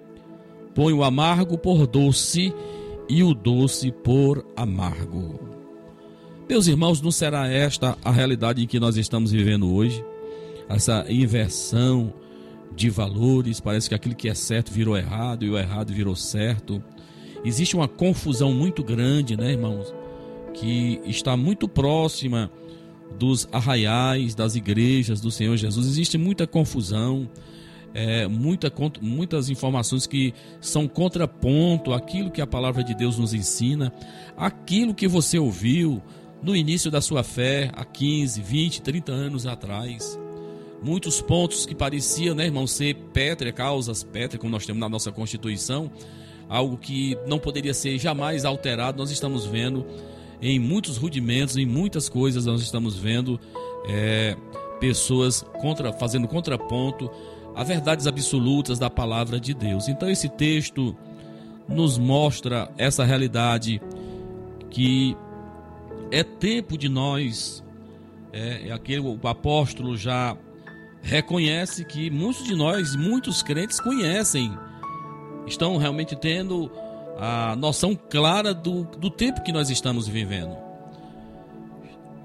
põe 0.75 0.93
o 0.93 1.03
amargo 1.03 1.57
por 1.57 1.87
doce 1.87 2.53
e 3.09 3.23
o 3.23 3.33
doce 3.33 3.91
por 3.91 4.45
amargo. 4.55 5.39
Meus 6.47 6.67
irmãos, 6.67 7.01
não 7.01 7.09
será 7.09 7.47
esta 7.47 7.97
a 8.05 8.11
realidade 8.11 8.63
em 8.63 8.67
que 8.67 8.79
nós 8.79 8.97
estamos 8.97 9.31
vivendo 9.31 9.73
hoje? 9.73 10.05
Essa 10.69 11.07
inversão 11.09 12.13
de 12.77 12.91
valores, 12.91 13.59
parece 13.59 13.89
que 13.89 13.95
aquilo 13.95 14.13
que 14.13 14.29
é 14.29 14.35
certo 14.35 14.71
virou 14.71 14.95
errado 14.95 15.43
e 15.43 15.49
o 15.49 15.57
errado 15.57 15.91
virou 15.91 16.15
certo. 16.15 16.81
Existe 17.43 17.75
uma 17.75 17.87
confusão 17.87 18.53
muito 18.53 18.83
grande, 18.83 19.35
né, 19.35 19.51
irmãos? 19.51 19.91
Que 20.53 21.01
está 21.03 21.35
muito 21.35 21.67
próxima 21.67 22.51
dos 23.17 23.49
arraiais, 23.51 24.35
das 24.35 24.55
igrejas 24.55 25.19
do 25.19 25.31
Senhor 25.31 25.57
Jesus. 25.57 25.87
Existe 25.87 26.19
muita 26.19 26.45
confusão, 26.45 27.27
é, 27.95 28.27
muita, 28.27 28.71
muitas 29.01 29.49
informações 29.49 30.05
que 30.05 30.31
são 30.61 30.87
contraponto 30.87 31.93
àquilo 31.93 32.29
que 32.29 32.41
a 32.41 32.47
palavra 32.47 32.83
de 32.83 32.93
Deus 32.93 33.17
nos 33.17 33.33
ensina, 33.33 33.91
aquilo 34.37 34.93
que 34.93 35.07
você 35.07 35.39
ouviu, 35.39 35.99
no 36.43 36.55
início 36.55 36.91
da 36.91 37.01
sua 37.01 37.23
fé, 37.23 37.71
há 37.73 37.83
15, 37.83 38.39
20, 38.39 38.81
30 38.83 39.11
anos 39.11 39.47
atrás. 39.47 40.19
Muitos 40.81 41.21
pontos 41.21 41.65
que 41.65 41.73
pareciam, 41.73 42.35
né, 42.35 42.45
irmão, 42.45 42.67
ser 42.67 42.95
pétrea, 43.13 43.51
causas 43.51 44.03
pétreas, 44.03 44.39
como 44.39 44.51
nós 44.51 44.65
temos 44.65 44.79
na 44.79 44.87
nossa 44.87 45.11
Constituição, 45.11 45.91
algo 46.47 46.77
que 46.77 47.17
não 47.27 47.39
poderia 47.39 47.73
ser 47.73 47.97
jamais 47.97 48.45
alterado, 48.45 48.97
nós 48.97 49.11
estamos 49.11 49.45
vendo 49.45 49.85
em 50.41 50.59
muitos 50.59 50.97
rudimentos, 50.97 51.57
em 51.57 51.65
muitas 51.65 52.07
coisas, 52.07 52.45
nós 52.45 52.61
estamos 52.61 52.97
vendo 52.97 53.39
é, 53.87 54.35
pessoas 54.79 55.43
contra, 55.59 55.91
fazendo 55.91 56.27
contraponto 56.27 57.09
a 57.55 57.63
verdades 57.63 58.05
absolutas 58.05 58.77
da 58.77 58.89
palavra 58.89 59.39
de 59.39 59.53
Deus. 59.53 59.87
Então, 59.87 60.09
esse 60.09 60.29
texto 60.29 60.95
nos 61.67 61.97
mostra 61.97 62.71
essa 62.77 63.03
realidade 63.03 63.81
que 64.69 65.17
é 66.11 66.23
tempo 66.23 66.77
de 66.77 66.87
nós, 66.87 67.63
é, 68.31 68.67
é 68.69 68.71
aquele 68.71 68.99
o 68.99 69.19
apóstolo 69.27 69.97
já 69.97 70.37
reconhece 71.01 71.85
que 71.85 72.09
muitos 72.09 72.43
de 72.43 72.55
nós, 72.55 72.95
muitos 72.95 73.41
crentes 73.41 73.79
conhecem, 73.79 74.57
estão 75.45 75.77
realmente 75.77 76.15
tendo 76.15 76.71
a 77.17 77.55
noção 77.55 77.95
clara 77.95 78.53
do, 78.53 78.83
do 78.83 79.09
tempo 79.09 79.41
que 79.41 79.51
nós 79.51 79.69
estamos 79.69 80.07
vivendo. 80.07 80.55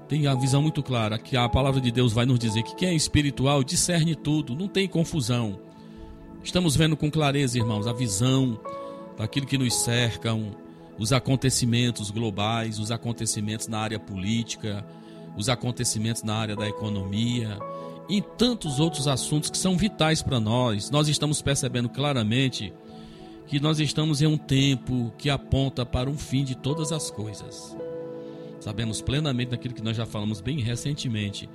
tem 0.07 0.27
a 0.27 0.35
visão 0.35 0.61
muito 0.61 0.83
clara 0.83 1.17
que 1.17 1.35
a 1.35 1.49
palavra 1.49 1.81
de 1.81 1.91
Deus 1.91 2.13
vai 2.13 2.25
nos 2.25 2.37
dizer 2.37 2.61
que 2.63 2.75
quem 2.75 2.89
é 2.89 2.93
espiritual 2.93 3.63
discerne 3.63 4.15
tudo, 4.15 4.55
não 4.55 4.67
tem 4.67 4.87
confusão. 4.87 5.59
Estamos 6.43 6.75
vendo 6.75 6.95
com 6.95 7.09
clareza, 7.09 7.57
irmãos, 7.57 7.87
a 7.87 7.93
visão 7.93 8.59
daquilo 9.17 9.47
que 9.47 9.57
nos 9.57 9.73
cercam, 9.73 10.55
os 10.99 11.13
acontecimentos 11.13 12.11
globais, 12.11 12.79
os 12.79 12.91
acontecimentos 12.91 13.67
na 13.67 13.79
área 13.79 13.99
política, 13.99 14.85
os 15.35 15.49
acontecimentos 15.49 16.21
na 16.21 16.35
área 16.35 16.55
da 16.55 16.67
economia 16.67 17.57
e 18.09 18.21
tantos 18.21 18.79
outros 18.79 19.07
assuntos 19.07 19.49
que 19.49 19.57
são 19.57 19.77
vitais 19.77 20.21
para 20.21 20.39
nós. 20.39 20.89
Nós 20.89 21.07
estamos 21.07 21.41
percebendo 21.41 21.89
claramente 21.89 22.73
que 23.47 23.59
nós 23.59 23.79
estamos 23.79 24.21
em 24.21 24.27
um 24.27 24.37
tempo 24.37 25.13
que 25.17 25.29
aponta 25.29 25.85
para 25.85 26.09
um 26.09 26.17
fim 26.17 26.43
de 26.43 26.55
todas 26.55 26.91
as 26.91 27.11
coisas. 27.11 27.75
Sabemos 28.59 29.01
plenamente 29.01 29.51
daquilo 29.51 29.73
que 29.73 29.83
nós 29.83 29.97
já 29.97 30.05
falamos 30.05 30.39
bem 30.39 30.59
recentemente. 30.59 31.49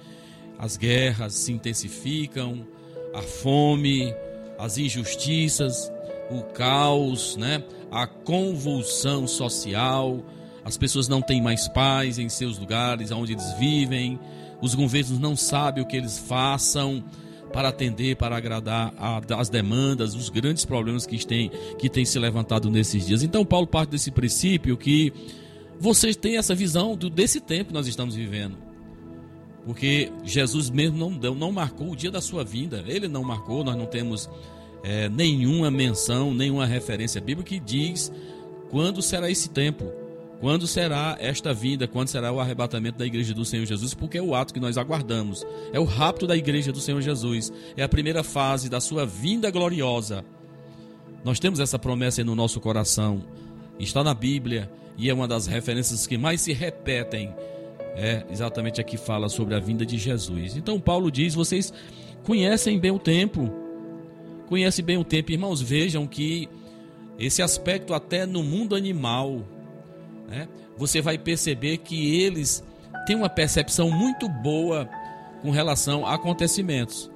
As 0.58 0.76
guerras 0.76 1.34
se 1.34 1.52
intensificam, 1.52 2.66
a 3.14 3.22
fome, 3.22 4.14
as 4.58 4.76
injustiças, 4.76 5.90
o 6.30 6.42
caos, 6.52 7.36
né? 7.36 7.62
a 7.90 8.06
convulsão 8.06 9.26
social, 9.26 10.22
as 10.64 10.76
pessoas 10.76 11.08
não 11.08 11.22
têm 11.22 11.40
mais 11.40 11.68
paz 11.68 12.18
em 12.18 12.28
seus 12.28 12.58
lugares 12.58 13.10
onde 13.10 13.32
eles 13.32 13.52
vivem, 13.54 14.18
os 14.60 14.74
governos 14.74 15.18
não 15.18 15.36
sabem 15.36 15.82
o 15.82 15.86
que 15.86 15.96
eles 15.96 16.18
façam 16.18 17.04
para 17.52 17.68
atender, 17.68 18.16
para 18.16 18.36
agradar 18.36 18.92
as 19.36 19.48
demandas, 19.48 20.14
os 20.14 20.28
grandes 20.28 20.64
problemas 20.64 21.06
que 21.06 21.24
têm, 21.26 21.50
que 21.78 21.88
têm 21.88 22.04
se 22.04 22.18
levantado 22.18 22.70
nesses 22.70 23.06
dias. 23.06 23.22
Então, 23.22 23.44
Paulo 23.44 23.66
parte 23.66 23.90
desse 23.90 24.10
princípio 24.10 24.76
que 24.76 25.12
vocês 25.80 26.16
têm 26.16 26.36
essa 26.36 26.54
visão 26.54 26.96
do, 26.96 27.08
desse 27.08 27.40
tempo 27.40 27.68
que 27.68 27.74
nós 27.74 27.86
estamos 27.86 28.14
vivendo. 28.14 28.56
Porque 29.64 30.10
Jesus 30.24 30.70
mesmo 30.70 30.96
não, 30.96 31.34
não 31.34 31.52
marcou 31.52 31.92
o 31.92 31.96
dia 31.96 32.10
da 32.10 32.20
sua 32.20 32.44
vinda, 32.44 32.82
ele 32.86 33.08
não 33.08 33.22
marcou, 33.22 33.62
nós 33.62 33.76
não 33.76 33.86
temos 33.86 34.28
é, 34.82 35.08
nenhuma 35.08 35.70
menção, 35.70 36.32
nenhuma 36.32 36.66
referência 36.66 37.20
bíblica 37.20 37.50
que 37.50 37.60
diz 37.60 38.12
quando 38.70 39.02
será 39.02 39.30
esse 39.30 39.48
tempo, 39.48 39.90
quando 40.40 40.66
será 40.66 41.16
esta 41.18 41.52
vinda, 41.52 41.88
quando 41.88 42.08
será 42.08 42.30
o 42.30 42.38
arrebatamento 42.38 42.98
da 42.98 43.06
igreja 43.06 43.34
do 43.34 43.44
Senhor 43.44 43.66
Jesus, 43.66 43.92
porque 43.92 44.18
é 44.18 44.22
o 44.22 44.34
ato 44.34 44.54
que 44.54 44.60
nós 44.60 44.78
aguardamos, 44.78 45.44
é 45.72 45.80
o 45.80 45.84
rapto 45.84 46.26
da 46.26 46.36
igreja 46.36 46.72
do 46.72 46.80
Senhor 46.80 47.00
Jesus, 47.00 47.52
é 47.76 47.82
a 47.82 47.88
primeira 47.88 48.22
fase 48.22 48.68
da 48.68 48.80
sua 48.80 49.04
vinda 49.04 49.50
gloriosa. 49.50 50.24
Nós 51.24 51.40
temos 51.40 51.58
essa 51.58 51.78
promessa 51.78 52.22
no 52.22 52.36
nosso 52.36 52.60
coração, 52.60 53.24
está 53.78 54.04
na 54.04 54.14
Bíblia 54.14 54.70
e 54.96 55.10
é 55.10 55.14
uma 55.14 55.26
das 55.26 55.46
referências 55.46 56.06
que 56.06 56.16
mais 56.16 56.40
se 56.40 56.52
repetem. 56.52 57.34
É 57.96 58.24
exatamente 58.30 58.80
aqui 58.80 58.96
fala 58.96 59.28
sobre 59.28 59.56
a 59.56 59.58
vinda 59.58 59.84
de 59.84 59.98
Jesus. 59.98 60.56
Então 60.56 60.78
Paulo 60.78 61.10
diz: 61.10 61.34
vocês 61.34 61.72
conhecem 62.22 62.78
bem 62.78 62.92
o 62.92 62.98
tempo, 62.98 63.50
conhecem 64.46 64.84
bem 64.84 64.96
o 64.96 65.04
tempo, 65.04 65.32
irmãos. 65.32 65.60
Vejam 65.60 66.06
que 66.06 66.48
esse 67.18 67.42
aspecto 67.42 67.92
até 67.92 68.24
no 68.24 68.44
mundo 68.44 68.76
animal, 68.76 69.44
né, 70.28 70.48
você 70.76 71.00
vai 71.00 71.18
perceber 71.18 71.78
que 71.78 72.20
eles 72.20 72.62
têm 73.06 73.16
uma 73.16 73.28
percepção 73.28 73.90
muito 73.90 74.28
boa 74.28 74.88
com 75.42 75.50
relação 75.50 76.06
a 76.06 76.14
acontecimentos. 76.14 77.10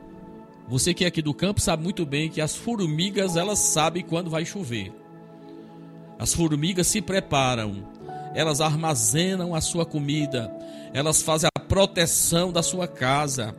Você 0.69 0.95
que 0.95 1.05
é 1.05 1.09
aqui 1.09 1.21
do 1.21 1.35
campo 1.35 1.61
sabe 1.61 1.83
muito 1.83 2.07
bem 2.07 2.31
que 2.31 2.41
as 2.41 2.57
formigas 2.57 3.37
elas 3.37 3.59
sabem 3.59 4.03
quando 4.03 4.31
vai 4.31 4.45
chover. 4.45 4.93
As 6.19 6.33
formigas 6.33 6.87
se 6.87 7.03
preparam 7.03 7.93
elas 8.35 8.61
armazenam 8.61 9.55
a 9.55 9.61
sua 9.61 9.85
comida, 9.85 10.53
elas 10.93 11.23
fazem 11.23 11.49
a 11.55 11.61
proteção 11.61 12.53
da 12.53 12.63
sua 12.63 12.89
casa. 12.89 13.55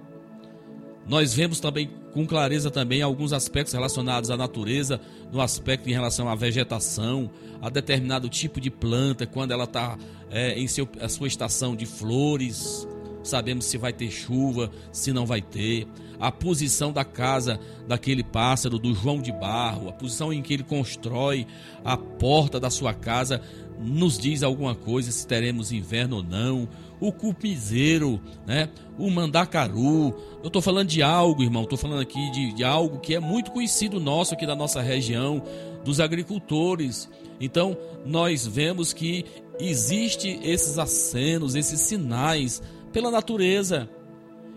Nós 1.07 1.33
vemos 1.33 1.59
também 1.59 1.91
com 2.13 2.25
clareza 2.25 2.69
também 2.69 3.01
alguns 3.01 3.33
aspectos 3.33 3.73
relacionados 3.73 4.29
à 4.29 4.37
natureza, 4.37 5.01
no 5.31 5.41
aspecto 5.41 5.89
em 5.89 5.93
relação 5.93 6.29
à 6.29 6.35
vegetação, 6.35 7.29
a 7.61 7.69
determinado 7.69 8.29
tipo 8.29 8.61
de 8.61 8.69
planta, 8.69 9.25
quando 9.25 9.51
ela 9.51 9.63
está 9.63 9.97
é, 10.29 10.57
em 10.59 10.67
seu, 10.67 10.87
a 11.01 11.09
sua 11.09 11.27
estação 11.27 11.75
de 11.75 11.85
flores, 11.85 12.87
sabemos 13.23 13.65
se 13.65 13.77
vai 13.77 13.91
ter 13.91 14.11
chuva, 14.11 14.69
se 14.91 15.11
não 15.11 15.25
vai 15.25 15.41
ter, 15.41 15.87
a 16.19 16.31
posição 16.31 16.91
da 16.93 17.03
casa 17.03 17.59
daquele 17.87 18.23
pássaro, 18.23 18.77
do 18.77 18.93
João 18.93 19.21
de 19.21 19.31
Barro, 19.31 19.89
a 19.89 19.93
posição 19.93 20.31
em 20.31 20.41
que 20.41 20.53
ele 20.53 20.63
constrói 20.63 21.47
a 21.83 21.97
porta 21.97 22.59
da 22.59 22.69
sua 22.69 22.93
casa, 22.93 23.41
nos 23.79 24.17
diz 24.17 24.43
alguma 24.43 24.75
coisa 24.75 25.11
se 25.11 25.25
teremos 25.27 25.71
inverno 25.71 26.17
ou 26.17 26.23
não. 26.23 26.69
O 27.05 27.11
cupizeiro, 27.11 28.21
né? 28.47 28.69
O 28.97 29.11
mandacaru. 29.11 30.15
Eu 30.41 30.47
estou 30.47 30.61
falando 30.61 30.87
de 30.87 31.03
algo, 31.03 31.43
irmão. 31.43 31.63
Estou 31.63 31.77
falando 31.77 31.99
aqui 31.99 32.31
de, 32.31 32.53
de 32.53 32.63
algo 32.63 32.99
que 32.99 33.13
é 33.13 33.19
muito 33.19 33.51
conhecido 33.51 33.99
nosso 33.99 34.33
aqui 34.33 34.45
da 34.45 34.55
nossa 34.55 34.81
região, 34.81 35.43
dos 35.83 35.99
agricultores. 35.99 37.09
Então, 37.41 37.77
nós 38.05 38.47
vemos 38.47 38.93
que 38.93 39.25
existe 39.59 40.39
esses 40.43 40.79
acenos, 40.79 41.55
esses 41.55 41.81
sinais 41.81 42.61
pela 42.93 43.11
natureza. 43.11 43.89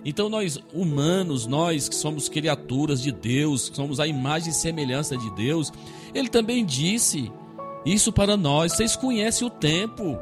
Então 0.04 0.28
nós 0.28 0.56
humanos, 0.72 1.48
nós 1.48 1.88
que 1.88 1.96
somos 1.96 2.28
criaturas 2.28 3.02
de 3.02 3.10
Deus, 3.10 3.68
que 3.68 3.74
somos 3.74 3.98
a 3.98 4.06
imagem 4.06 4.50
e 4.50 4.54
semelhança 4.54 5.16
de 5.16 5.28
Deus, 5.34 5.72
ele 6.14 6.28
também 6.28 6.64
disse 6.64 7.28
isso 7.84 8.12
para 8.12 8.36
nós. 8.36 8.72
Vocês 8.74 8.94
conhecem 8.94 9.44
o 9.44 9.50
tempo. 9.50 10.16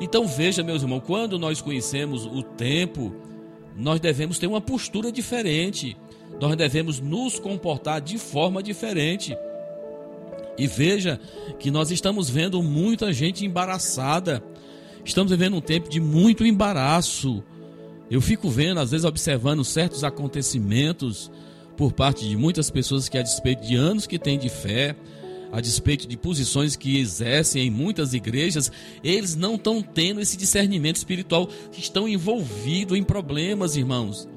Então 0.00 0.26
veja, 0.26 0.62
meus 0.62 0.82
irmãos, 0.82 1.02
quando 1.06 1.38
nós 1.38 1.60
conhecemos 1.60 2.24
o 2.24 2.42
tempo, 2.42 3.14
nós 3.76 4.00
devemos 4.00 4.38
ter 4.38 4.46
uma 4.46 4.60
postura 4.60 5.12
diferente. 5.12 5.96
Nós 6.40 6.56
devemos 6.56 7.00
nos 7.00 7.38
comportar 7.38 8.00
de 8.00 8.16
forma 8.16 8.62
diferente. 8.62 9.36
E 10.56 10.66
veja 10.66 11.20
que 11.58 11.70
nós 11.70 11.90
estamos 11.90 12.30
vendo 12.30 12.62
muita 12.62 13.12
gente 13.12 13.44
embaraçada. 13.44 14.42
Estamos 15.04 15.30
vivendo 15.30 15.56
um 15.56 15.60
tempo 15.60 15.88
de 15.88 16.00
muito 16.00 16.44
embaraço. 16.46 17.42
Eu 18.10 18.20
fico 18.20 18.48
vendo, 18.48 18.80
às 18.80 18.90
vezes, 18.90 19.04
observando 19.04 19.64
certos 19.64 20.02
acontecimentos 20.02 21.30
por 21.76 21.92
parte 21.92 22.28
de 22.28 22.36
muitas 22.36 22.70
pessoas 22.70 23.08
que, 23.08 23.16
a 23.16 23.22
despeito 23.22 23.66
de 23.66 23.76
anos 23.76 24.06
que 24.06 24.18
têm 24.18 24.38
de 24.38 24.48
fé, 24.48 24.96
a 25.52 25.60
despeito 25.60 26.06
de 26.06 26.16
posições 26.16 26.76
que 26.76 26.98
exercem 26.98 27.66
em 27.66 27.70
muitas 27.70 28.14
igrejas, 28.14 28.70
eles 29.02 29.34
não 29.34 29.56
estão 29.56 29.82
tendo 29.82 30.20
esse 30.20 30.36
discernimento 30.36 30.96
espiritual, 30.96 31.48
estão 31.76 32.08
envolvidos 32.08 32.96
em 32.96 33.02
problemas, 33.02 33.76
irmãos. 33.76 34.28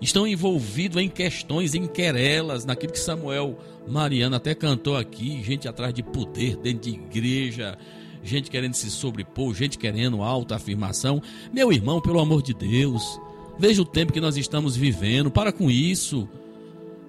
Estão 0.00 0.26
envolvidos 0.26 1.02
em 1.02 1.08
questões, 1.08 1.74
em 1.74 1.86
querelas, 1.86 2.64
naquilo 2.64 2.92
que 2.92 3.00
Samuel 3.00 3.58
Mariano 3.86 4.36
até 4.36 4.54
cantou 4.54 4.96
aqui, 4.96 5.42
gente 5.42 5.66
atrás 5.66 5.92
de 5.92 6.02
poder 6.02 6.56
dentro 6.56 6.82
de 6.82 6.90
igreja, 6.90 7.76
gente 8.22 8.50
querendo 8.50 8.74
se 8.74 8.90
sobrepor, 8.90 9.54
gente 9.54 9.76
querendo 9.76 10.22
alta 10.22 10.54
afirmação. 10.54 11.20
Meu 11.52 11.72
irmão, 11.72 12.00
pelo 12.00 12.20
amor 12.20 12.42
de 12.42 12.54
Deus, 12.54 13.20
veja 13.58 13.82
o 13.82 13.86
tempo 13.86 14.12
que 14.12 14.20
nós 14.20 14.36
estamos 14.36 14.76
vivendo, 14.76 15.30
para 15.30 15.50
com 15.50 15.70
isso. 15.70 16.28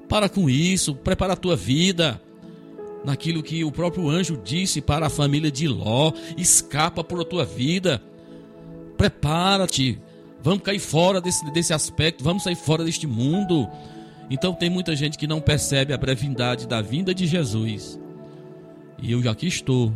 Para 0.07 0.27
com 0.27 0.49
isso, 0.49 0.95
prepara 0.95 1.33
a 1.33 1.37
tua 1.37 1.55
vida 1.55 2.19
naquilo 3.03 3.43
que 3.43 3.63
o 3.63 3.71
próprio 3.71 4.09
anjo 4.09 4.39
disse 4.43 4.81
para 4.81 5.07
a 5.07 5.09
família 5.09 5.51
de 5.51 5.67
Ló: 5.67 6.11
escapa 6.37 7.03
por 7.03 7.23
tua 7.23 7.45
vida, 7.45 8.01
prepara-te, 8.97 9.99
vamos 10.41 10.63
cair 10.63 10.79
fora 10.79 11.21
desse, 11.21 11.49
desse 11.51 11.73
aspecto, 11.73 12.23
vamos 12.23 12.43
sair 12.43 12.55
fora 12.55 12.83
deste 12.83 13.07
mundo. 13.07 13.67
Então 14.29 14.53
tem 14.53 14.69
muita 14.69 14.95
gente 14.95 15.17
que 15.17 15.25
não 15.25 15.41
percebe 15.41 15.93
a 15.93 15.97
brevidade 15.97 16.67
da 16.67 16.81
vinda 16.81 17.13
de 17.13 17.25
Jesus. 17.25 17.99
E 19.01 19.11
eu 19.11 19.27
aqui 19.29 19.47
estou, 19.47 19.91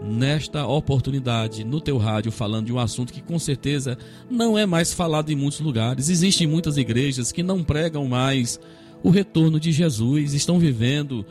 nesta 0.00 0.66
oportunidade, 0.66 1.62
no 1.62 1.80
teu 1.80 1.96
rádio, 1.96 2.32
falando 2.32 2.66
de 2.66 2.72
um 2.72 2.78
assunto 2.78 3.12
que 3.12 3.22
com 3.22 3.38
certeza 3.38 3.96
não 4.28 4.58
é 4.58 4.66
mais 4.66 4.92
falado 4.92 5.30
em 5.30 5.36
muitos 5.36 5.60
lugares. 5.60 6.08
Existem 6.08 6.46
muitas 6.46 6.76
igrejas 6.76 7.30
que 7.30 7.42
não 7.42 7.62
pregam 7.62 8.08
mais 8.08 8.58
o 9.02 9.10
retorno 9.10 9.60
de 9.60 9.70
Jesus, 9.72 10.32
estão 10.32 10.58
vivendo 10.58 11.26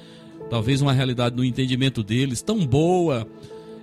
talvez 0.52 0.82
uma 0.82 0.92
realidade 0.92 1.34
no 1.34 1.46
entendimento 1.46 2.04
deles 2.04 2.42
tão 2.42 2.66
boa, 2.66 3.26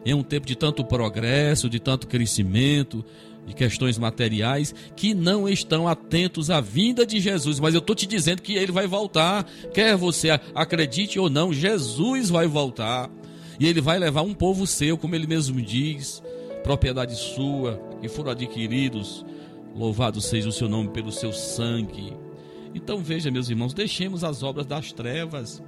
em 0.04 0.12
um 0.12 0.22
tempo 0.22 0.46
de 0.46 0.54
tanto 0.54 0.84
progresso, 0.84 1.66
de 1.66 1.80
tanto 1.80 2.06
crescimento, 2.06 3.02
de 3.46 3.54
questões 3.54 3.96
materiais, 3.96 4.74
que 4.94 5.14
não 5.14 5.48
estão 5.48 5.88
atentos 5.88 6.50
à 6.50 6.60
vinda 6.60 7.06
de 7.06 7.20
Jesus. 7.20 7.58
Mas 7.58 7.72
eu 7.72 7.78
estou 7.78 7.96
te 7.96 8.06
dizendo 8.06 8.42
que 8.42 8.54
ele 8.54 8.70
vai 8.70 8.86
voltar, 8.86 9.46
quer 9.72 9.96
você 9.96 10.28
acredite 10.54 11.18
ou 11.18 11.30
não, 11.30 11.54
Jesus 11.54 12.28
vai 12.28 12.46
voltar. 12.46 13.10
E 13.58 13.66
ele 13.66 13.80
vai 13.80 13.98
levar 13.98 14.20
um 14.20 14.34
povo 14.34 14.66
seu, 14.66 14.98
como 14.98 15.14
ele 15.14 15.26
mesmo 15.26 15.62
diz, 15.62 16.22
propriedade 16.62 17.16
sua, 17.16 17.80
que 18.02 18.08
foram 18.08 18.32
adquiridos. 18.32 19.24
Louvado 19.74 20.20
seja 20.20 20.50
o 20.50 20.52
seu 20.52 20.68
nome 20.68 20.90
pelo 20.90 21.10
seu 21.10 21.32
sangue. 21.32 22.12
Então 22.74 22.98
veja, 22.98 23.30
meus 23.30 23.48
irmãos, 23.48 23.72
deixemos 23.72 24.22
as 24.22 24.42
obras 24.42 24.66
das 24.66 24.92
trevas 24.92 25.62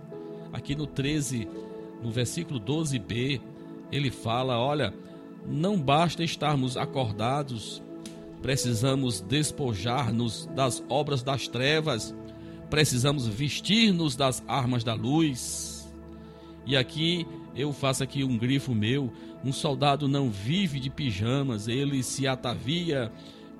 aqui 0.53 0.74
no 0.74 0.86
13, 0.86 1.48
no 2.03 2.11
versículo 2.11 2.61
12b, 2.61 3.40
ele 3.90 4.11
fala: 4.11 4.59
olha, 4.59 4.94
não 5.46 5.78
basta 5.78 6.22
estarmos 6.22 6.76
acordados, 6.76 7.82
precisamos 8.42 9.20
despojar-nos 9.20 10.46
das 10.55 10.82
obras 10.88 11.22
das 11.22 11.48
trevas, 11.48 12.14
precisamos 12.68 13.26
vestir-nos 13.26 14.16
das 14.16 14.42
armas 14.46 14.84
da 14.84 14.94
luz. 14.94 15.92
E 16.66 16.76
aqui 16.76 17.26
eu 17.55 17.72
faço 17.72 18.03
aqui 18.03 18.22
um 18.22 18.38
grifo 18.38 18.74
meu, 18.74 19.12
um 19.44 19.53
soldado 19.53 20.07
não 20.07 20.30
vive 20.30 20.78
de 20.78 20.90
pijamas, 20.90 21.68
ele 21.68 22.03
se 22.03 22.26
atavia 22.26 23.11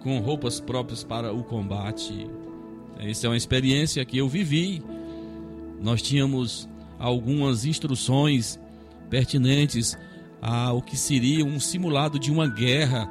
com 0.03 0.18
roupas 0.18 0.61
próprias 0.61 1.03
para 1.03 1.32
o 1.32 1.43
combate. 1.43 2.26
Essa 2.99 3.26
é 3.26 3.30
uma 3.30 3.36
experiência 3.36 4.05
que 4.05 4.18
eu 4.18 4.28
vivi. 4.28 4.82
Nós 5.80 6.03
tínhamos 6.03 6.68
algumas 7.01 7.64
instruções 7.64 8.61
pertinentes 9.09 9.96
ao 10.40 10.82
que 10.82 10.96
seria 10.96 11.44
um 11.44 11.59
simulado 11.59 12.18
de 12.18 12.30
uma 12.30 12.46
guerra. 12.46 13.11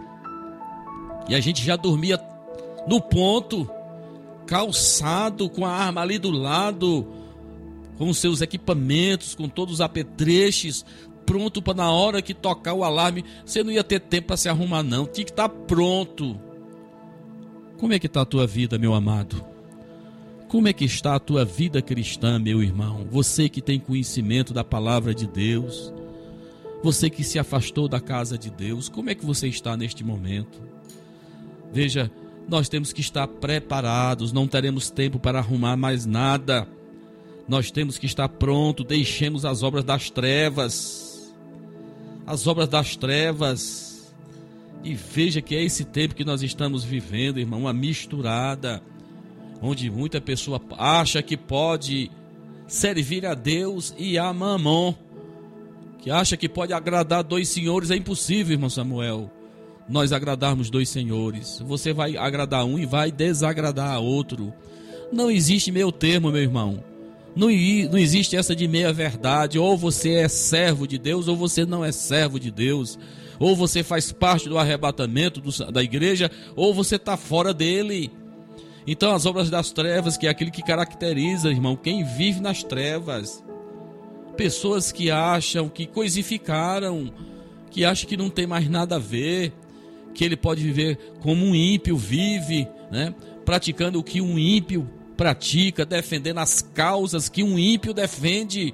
E 1.28 1.34
a 1.36 1.40
gente 1.40 1.66
já 1.66 1.76
dormia 1.76 2.20
no 2.88 3.02
ponto, 3.02 3.70
calçado, 4.46 5.50
com 5.50 5.66
a 5.66 5.72
arma 5.72 6.02
ali 6.02 6.20
do 6.20 6.30
lado, 6.30 7.06
com 7.98 8.10
os 8.10 8.18
seus 8.18 8.42
equipamentos, 8.42 9.36
com 9.36 9.50
todos 9.50 9.76
os 9.76 9.82
apetrechos, 9.82 10.86
pronto 11.26 11.62
para 11.62 11.74
na 11.74 11.92
hora 11.92 12.22
que 12.22 12.34
tocar 12.34 12.74
o 12.74 12.84
alarme, 12.84 13.26
você 13.46 13.64
não 13.64 13.72
ia 13.72 13.84
ter 13.84 14.00
tempo 14.00 14.28
para 14.28 14.38
se 14.38 14.50
arrumar 14.50 14.84
não, 14.84 15.06
tinha 15.06 15.26
que 15.26 15.32
estar 15.32 15.50
tá 15.50 15.56
pronto. 15.68 16.40
Como 17.78 17.94
é 17.94 18.00
que 18.00 18.08
está 18.08 18.22
a 18.22 18.26
tua 18.26 18.46
vida, 18.46 18.78
meu 18.78 18.94
amado? 18.94 19.46
Como 20.50 20.68
é 20.68 20.74
que 20.74 20.84
está 20.84 21.14
a 21.14 21.20
tua 21.20 21.46
vida 21.46 21.80
cristã, 21.80 22.40
meu 22.40 22.64
irmão? 22.64 23.06
Você 23.12 23.48
que 23.48 23.62
tem 23.62 23.80
conhecimento 23.80 24.52
da 24.52 24.64
palavra 24.64 25.14
de 25.14 25.28
Deus, 25.28 25.94
você 26.82 27.08
que 27.08 27.24
se 27.24 27.38
afastou 27.38 27.88
da 27.88 28.00
casa 28.00 28.36
de 28.36 28.50
Deus, 28.50 28.90
como 28.90 29.12
é 29.12 29.16
que 29.16 29.24
você 29.24 29.48
está 29.48 29.78
neste 29.78 30.04
momento? 30.04 30.60
Veja, 31.72 32.10
nós 32.48 32.68
temos 32.68 32.92
que 32.92 33.00
estar 33.00 33.28
preparados, 33.28 34.34
não 34.34 34.48
teremos 34.48 34.90
tempo 34.90 35.20
para 35.20 35.38
arrumar 35.38 35.78
mais 35.78 36.08
nada. 36.08 36.68
Nós 37.48 37.70
temos 37.70 38.00
que 38.00 38.08
estar 38.08 38.28
pronto, 38.28 38.84
deixemos 38.84 39.46
as 39.46 39.62
obras 39.62 39.84
das 39.84 40.10
trevas. 40.10 41.32
As 42.26 42.48
obras 42.48 42.68
das 42.68 42.96
trevas. 42.96 44.12
E 44.84 44.96
veja 44.96 45.44
que 45.44 45.56
é 45.56 45.62
esse 45.62 45.86
tempo 45.86 46.16
que 46.16 46.26
nós 46.26 46.42
estamos 46.42 46.84
vivendo, 46.84 47.40
irmão, 47.40 47.62
uma 47.62 47.74
misturada, 47.74 48.82
onde 49.62 49.90
muita 49.90 50.22
pessoa 50.22 50.62
acha 50.78 51.22
que 51.22 51.36
pode 51.36 52.12
servir 52.68 53.26
a 53.26 53.34
Deus 53.34 53.94
e 53.98 54.18
a 54.18 54.32
Mamon, 54.32 54.94
que 56.00 56.10
acha 56.10 56.38
que 56.38 56.48
pode 56.48 56.74
agradar 56.74 57.24
dois 57.24 57.50
senhores, 57.50 57.92
é 57.92 57.96
impossível, 57.96 58.54
irmão 58.54 58.70
Samuel 58.70 59.32
nós 59.90 60.14
agradarmos 60.14 60.70
dois 60.70 60.88
senhores. 60.88 61.62
Você 61.66 61.92
vai 61.92 62.16
agradar 62.16 62.64
um 62.64 62.78
e 62.78 62.86
vai 62.86 63.12
desagradar 63.12 63.92
a 63.92 64.00
outro. 64.00 64.54
Não 65.12 65.32
existe 65.32 65.72
meio 65.72 65.92
termo, 65.92 66.32
meu 66.32 66.42
irmão. 66.42 66.84
Não, 67.36 67.48
não 67.48 67.98
existe 67.98 68.36
essa 68.36 68.56
de 68.56 68.68
meia 68.68 68.94
verdade. 68.94 69.58
Ou 69.58 69.76
você 69.76 70.14
é 70.14 70.28
servo 70.28 70.88
de 70.88 71.00
Deus, 71.00 71.28
ou 71.28 71.36
você 71.36 71.66
não 71.66 71.84
é 71.84 71.92
servo 71.92 72.40
de 72.40 72.52
Deus. 72.52 73.00
Ou 73.40 73.56
você 73.56 73.82
faz 73.82 74.12
parte 74.12 74.48
do 74.48 74.60
arrebatamento 74.60 75.42
do, 75.42 75.72
da 75.72 75.82
igreja, 75.82 76.30
ou 76.56 76.74
você 76.74 76.98
está 76.98 77.18
fora 77.18 77.54
dele. 77.54 78.12
Então, 78.92 79.14
as 79.14 79.28
obras 79.28 79.52
das 79.52 79.72
trevas, 79.72 80.18
que 80.18 80.26
é 80.26 80.32
aquilo 80.32 80.50
que 80.50 80.64
caracteriza, 80.64 81.52
irmão, 81.52 81.76
quem 81.76 82.04
vive 82.04 82.40
nas 82.40 82.64
trevas. 82.64 83.44
Pessoas 84.36 84.92
que 84.92 85.12
acham 85.12 85.70
que 85.70 85.86
coisificaram, 85.86 87.14
que 87.70 87.86
acham 87.86 88.10
que 88.10 88.18
não 88.18 88.32
tem 88.32 88.48
mais 88.48 88.68
nada 88.68 88.96
a 88.96 89.00
ver, 89.00 89.54
que 90.12 90.26
ele 90.26 90.36
pode 90.36 90.64
viver 90.64 90.98
como 91.22 91.46
um 91.46 91.54
ímpio 91.54 91.96
vive, 91.96 92.68
né? 92.90 93.14
praticando 93.46 94.00
o 94.00 94.04
que 94.04 94.22
um 94.22 94.40
ímpio 94.40 94.90
pratica, 95.16 95.86
defendendo 95.86 96.40
as 96.40 96.60
causas 96.60 97.30
que 97.30 97.44
um 97.44 97.60
ímpio 97.60 97.94
defende. 97.94 98.74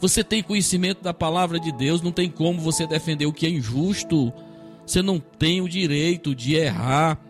Você 0.00 0.24
tem 0.24 0.42
conhecimento 0.42 1.00
da 1.00 1.14
palavra 1.14 1.60
de 1.60 1.70
Deus, 1.70 2.02
não 2.02 2.10
tem 2.10 2.28
como 2.28 2.60
você 2.60 2.88
defender 2.88 3.26
o 3.26 3.32
que 3.32 3.46
é 3.46 3.50
injusto. 3.50 4.32
Você 4.84 5.00
não 5.00 5.20
tem 5.20 5.60
o 5.60 5.68
direito 5.68 6.34
de 6.34 6.56
errar. 6.56 7.29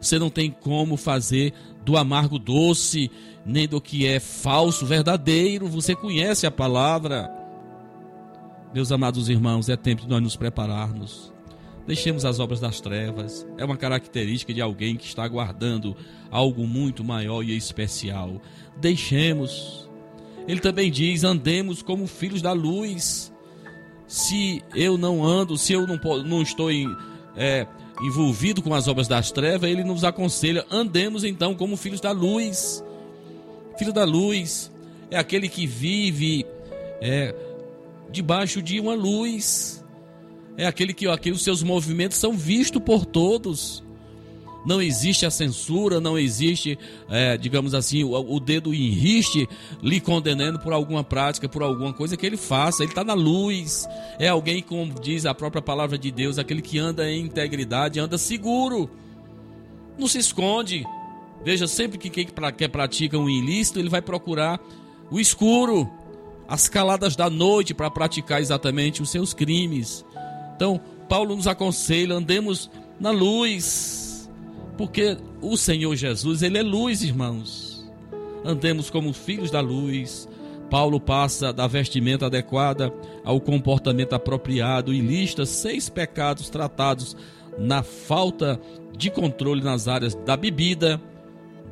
Você 0.00 0.18
não 0.18 0.30
tem 0.30 0.50
como 0.50 0.96
fazer 0.96 1.52
do 1.84 1.96
amargo 1.96 2.38
doce, 2.38 3.10
nem 3.44 3.68
do 3.68 3.80
que 3.80 4.06
é 4.06 4.18
falso 4.18 4.86
verdadeiro. 4.86 5.68
Você 5.68 5.94
conhece 5.94 6.46
a 6.46 6.50
palavra. 6.50 7.30
Meus 8.72 8.90
amados 8.92 9.28
irmãos, 9.28 9.68
é 9.68 9.76
tempo 9.76 10.02
de 10.02 10.08
nós 10.08 10.22
nos 10.22 10.36
prepararmos. 10.36 11.32
Deixemos 11.86 12.24
as 12.24 12.38
obras 12.38 12.60
das 12.60 12.80
trevas. 12.80 13.46
É 13.58 13.64
uma 13.64 13.76
característica 13.76 14.54
de 14.54 14.60
alguém 14.60 14.96
que 14.96 15.06
está 15.06 15.24
aguardando 15.24 15.96
algo 16.30 16.66
muito 16.66 17.02
maior 17.02 17.42
e 17.42 17.56
especial. 17.56 18.40
Deixemos. 18.80 19.88
Ele 20.46 20.60
também 20.60 20.90
diz: 20.90 21.24
andemos 21.24 21.82
como 21.82 22.06
filhos 22.06 22.40
da 22.40 22.52
luz. 22.52 23.32
Se 24.06 24.62
eu 24.74 24.98
não 24.98 25.24
ando, 25.24 25.56
se 25.56 25.72
eu 25.72 25.86
não, 25.86 25.98
não 26.24 26.42
estou 26.42 26.70
em, 26.70 26.88
é, 27.36 27.66
envolvido 28.02 28.62
com 28.62 28.74
as 28.74 28.88
obras 28.88 29.08
das 29.08 29.30
trevas, 29.30 29.70
ele 29.70 29.84
nos 29.84 30.04
aconselha: 30.04 30.64
andemos 30.70 31.24
então 31.24 31.54
como 31.54 31.76
filhos 31.76 32.00
da 32.00 32.12
luz. 32.12 32.84
Filho 33.78 33.92
da 33.92 34.04
luz 34.04 34.70
é 35.10 35.18
aquele 35.18 35.48
que 35.48 35.66
vive 35.66 36.44
é, 37.00 37.34
debaixo 38.10 38.62
de 38.62 38.78
uma 38.78 38.94
luz 38.94 39.80
é 40.60 40.66
aquele 40.66 40.92
que 40.92 41.08
aqui 41.08 41.30
os 41.30 41.42
seus 41.42 41.62
movimentos 41.62 42.18
são 42.18 42.34
vistos 42.34 42.82
por 42.82 43.06
todos. 43.06 43.82
Não 44.64 44.80
existe 44.80 45.24
a 45.24 45.30
censura, 45.30 46.00
não 46.00 46.18
existe, 46.18 46.78
é, 47.08 47.36
digamos 47.36 47.74
assim, 47.74 48.04
o, 48.04 48.12
o, 48.12 48.38
dedo 48.38 48.74
em 48.74 48.90
riste 48.90 49.48
lhe 49.82 50.00
condenando 50.00 50.58
por 50.58 50.72
alguma 50.72 51.02
prática, 51.02 51.48
por 51.48 51.62
alguma 51.62 51.92
coisa 51.92 52.16
que 52.16 52.26
ele 52.26 52.36
faça. 52.36 52.82
Ele 52.82 52.90
está 52.90 53.02
na 53.02 53.14
luz. 53.14 53.88
É 54.18 54.28
alguém, 54.28 54.62
como 54.62 54.92
diz 55.00 55.24
a 55.24 55.34
própria 55.34 55.62
palavra 55.62 55.96
de 55.96 56.10
Deus, 56.10 56.38
aquele 56.38 56.60
que 56.60 56.78
anda 56.78 57.10
em 57.10 57.24
integridade, 57.24 57.98
anda 57.98 58.18
seguro. 58.18 58.90
Não 59.98 60.06
se 60.06 60.18
esconde. 60.18 60.84
Veja, 61.42 61.66
sempre 61.66 61.96
que 61.96 62.10
quem 62.10 62.28
quer 62.56 62.68
pratica 62.68 63.16
um 63.16 63.30
ilícito, 63.30 63.78
ele 63.78 63.88
vai 63.88 64.02
procurar 64.02 64.60
o 65.10 65.18
escuro, 65.18 65.88
as 66.46 66.68
caladas 66.68 67.16
da 67.16 67.30
noite 67.30 67.72
para 67.72 67.90
praticar 67.90 68.40
exatamente 68.40 69.00
os 69.00 69.08
seus 69.08 69.32
crimes. 69.32 70.04
Então, 70.54 70.78
Paulo 71.08 71.34
nos 71.34 71.46
aconselha, 71.46 72.14
andemos 72.14 72.70
na 73.00 73.10
luz, 73.10 74.09
porque 74.80 75.18
o 75.42 75.58
Senhor 75.58 75.94
Jesus, 75.94 76.40
ele 76.40 76.56
é 76.56 76.62
luz, 76.62 77.02
irmãos. 77.02 77.86
Andemos 78.42 78.88
como 78.88 79.12
filhos 79.12 79.50
da 79.50 79.60
luz. 79.60 80.26
Paulo 80.70 80.98
passa 80.98 81.52
da 81.52 81.66
vestimenta 81.66 82.24
adequada 82.24 82.90
ao 83.22 83.38
comportamento 83.42 84.14
apropriado 84.14 84.94
e 84.94 85.02
lista 85.02 85.44
seis 85.44 85.90
pecados 85.90 86.48
tratados 86.48 87.14
na 87.58 87.82
falta 87.82 88.58
de 88.96 89.10
controle 89.10 89.62
nas 89.62 89.86
áreas 89.86 90.14
da 90.14 90.34
bebida, 90.34 90.98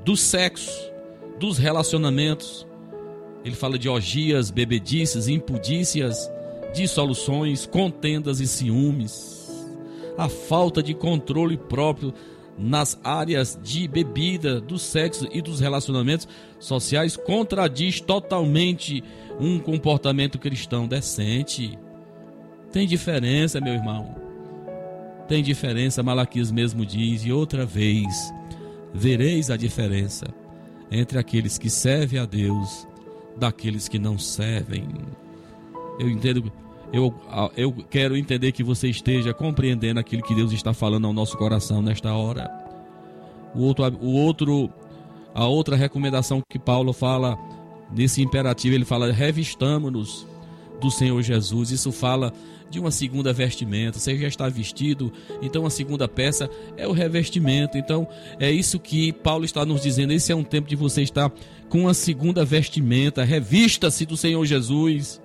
do 0.04 0.14
sexo, 0.14 0.92
dos 1.40 1.56
relacionamentos. 1.56 2.66
Ele 3.42 3.54
fala 3.54 3.78
de 3.78 3.88
orgias, 3.88 4.50
bebedices, 4.50 5.28
impudícias, 5.28 6.30
dissoluções, 6.74 7.64
contendas 7.64 8.38
e 8.38 8.46
ciúmes, 8.46 9.66
a 10.18 10.28
falta 10.28 10.82
de 10.82 10.92
controle 10.92 11.56
próprio 11.56 12.12
nas 12.58 12.98
áreas 13.04 13.58
de 13.62 13.86
bebida, 13.86 14.60
do 14.60 14.78
sexo 14.78 15.28
e 15.32 15.40
dos 15.40 15.60
relacionamentos 15.60 16.26
sociais 16.58 17.16
contradiz 17.16 18.00
totalmente 18.00 19.02
um 19.38 19.58
comportamento 19.58 20.38
cristão 20.38 20.88
decente. 20.88 21.78
Tem 22.72 22.86
diferença, 22.86 23.60
meu 23.60 23.74
irmão. 23.74 24.16
Tem 25.28 25.42
diferença, 25.42 26.02
Malaquias 26.02 26.50
mesmo 26.50 26.84
diz, 26.84 27.24
e 27.24 27.30
outra 27.30 27.64
vez 27.64 28.32
vereis 28.92 29.50
a 29.50 29.56
diferença 29.56 30.26
entre 30.90 31.18
aqueles 31.18 31.58
que 31.58 31.68
servem 31.68 32.18
a 32.18 32.24
Deus 32.24 32.88
daqueles 33.36 33.88
que 33.88 33.98
não 33.98 34.18
servem. 34.18 34.88
Eu 35.98 36.08
entendo, 36.08 36.50
eu, 36.92 37.14
eu 37.56 37.72
quero 37.90 38.16
entender 38.16 38.52
que 38.52 38.62
você 38.62 38.88
esteja 38.88 39.34
compreendendo 39.34 40.00
aquilo 40.00 40.22
que 40.22 40.34
Deus 40.34 40.52
está 40.52 40.72
falando 40.72 41.06
ao 41.06 41.12
nosso 41.12 41.36
coração 41.36 41.82
nesta 41.82 42.12
hora. 42.12 42.50
O 43.54 43.62
outro, 43.62 43.84
o 44.00 44.12
outro, 44.14 44.70
a 45.34 45.46
outra 45.46 45.76
recomendação 45.76 46.42
que 46.48 46.58
Paulo 46.58 46.92
fala 46.92 47.38
nesse 47.90 48.22
imperativo, 48.22 48.74
ele 48.74 48.84
fala: 48.84 49.12
revistamos-nos 49.12 50.26
do 50.80 50.90
Senhor 50.90 51.20
Jesus. 51.22 51.70
Isso 51.70 51.92
fala 51.92 52.32
de 52.70 52.78
uma 52.78 52.90
segunda 52.90 53.32
vestimenta. 53.32 53.98
Você 53.98 54.16
já 54.16 54.28
está 54.28 54.48
vestido, 54.48 55.12
então 55.42 55.66
a 55.66 55.70
segunda 55.70 56.06
peça 56.06 56.48
é 56.76 56.86
o 56.86 56.92
revestimento. 56.92 57.76
Então 57.76 58.08
é 58.38 58.50
isso 58.50 58.78
que 58.78 59.12
Paulo 59.12 59.44
está 59.44 59.64
nos 59.64 59.82
dizendo. 59.82 60.12
Esse 60.12 60.32
é 60.32 60.36
um 60.36 60.44
tempo 60.44 60.68
de 60.68 60.76
você 60.76 61.02
estar 61.02 61.30
com 61.68 61.88
a 61.88 61.94
segunda 61.94 62.44
vestimenta. 62.44 63.24
Revista-se 63.24 64.06
do 64.06 64.16
Senhor 64.16 64.44
Jesus. 64.44 65.20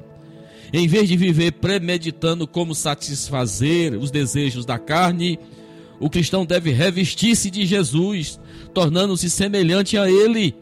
Em 0.74 0.88
vez 0.88 1.08
de 1.08 1.16
viver 1.16 1.52
premeditando 1.52 2.48
como 2.48 2.74
satisfazer 2.74 3.94
os 3.94 4.10
desejos 4.10 4.66
da 4.66 4.80
carne 4.80 5.40
O 6.00 6.10
cristão 6.10 6.44
deve 6.44 6.72
revestir-se 6.72 7.52
de 7.52 7.66
Jesus, 7.66 8.40
tornando-se 8.74 9.30
semelhante 9.30 9.98
a 9.98 10.10
Ele. 10.10 10.56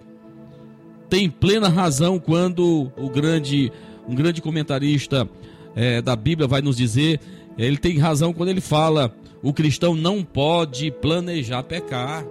Tem 1.09 1.30
plena 1.30 1.70
razão 1.70 2.20
quando 2.20 2.91
o 2.97 3.09
grande, 3.09 3.72
um 4.07 4.14
grande 4.14 4.41
comentarista 4.41 5.28
é, 5.76 6.01
da 6.01 6.16
Bíblia 6.16 6.47
vai 6.47 6.62
nos 6.62 6.76
dizer, 6.76 7.20
ele 7.57 7.78
tem 7.78 7.97
razão 7.97 8.34
quando 8.34 8.49
ele 8.49 8.62
fala: 8.62 9.16
o 9.41 9.53
cristão 9.53 9.95
não 9.95 10.24
pode 10.24 10.91
planejar 10.91 11.64
pecar. 11.64 12.26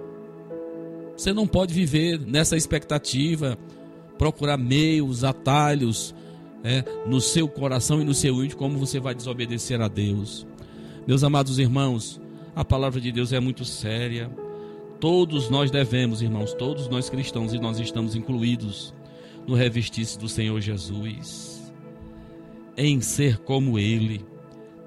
Você 1.17 1.33
não 1.33 1.45
pode 1.45 1.73
viver 1.73 2.19
nessa 2.19 2.55
expectativa, 2.55 3.57
procurar 4.17 4.57
meios, 4.57 5.23
atalhos 5.23 6.15
é, 6.63 6.83
no 7.05 7.19
seu 7.19 7.47
coração 7.47 8.01
e 8.01 8.03
no 8.03 8.13
seu 8.13 8.43
íntimo, 8.43 8.59
como 8.59 8.77
você 8.77 8.99
vai 8.99 9.15
desobedecer 9.15 9.81
a 9.81 9.87
Deus. 9.87 10.45
Meus 11.07 11.23
amados 11.23 11.57
irmãos, 11.57 12.21
a 12.55 12.63
palavra 12.63 12.99
de 13.01 13.11
Deus 13.11 13.33
é 13.33 13.39
muito 13.39 13.65
séria. 13.65 14.29
Todos 14.99 15.49
nós 15.49 15.71
devemos, 15.71 16.21
irmãos, 16.21 16.53
todos 16.53 16.87
nós 16.87 17.09
cristãos, 17.09 17.53
e 17.53 17.59
nós 17.59 17.79
estamos 17.79 18.15
incluídos 18.15 18.93
no 19.47 19.55
revestir-se 19.55 20.19
do 20.19 20.29
Senhor 20.29 20.59
Jesus, 20.61 21.73
em 22.77 23.01
ser 23.01 23.39
como 23.39 23.79
Ele, 23.79 24.23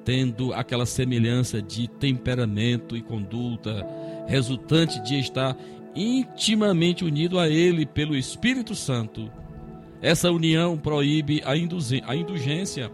tendo 0.05 0.53
aquela 0.53 0.87
semelhança 0.87 1.61
de 1.61 1.89
temperamento 1.89 2.97
e 2.97 3.03
conduta, 3.03 3.85
resultante 4.29 5.03
de 5.03 5.19
estar 5.19 5.57
intimamente 5.97 7.05
unido 7.05 7.39
a 7.39 7.49
Ele 7.49 7.85
pelo 7.85 8.17
Espírito 8.17 8.75
Santo. 8.75 9.31
Essa 10.05 10.31
união 10.31 10.77
proíbe 10.77 11.43
a 11.47 11.57
indulgência 11.57 12.93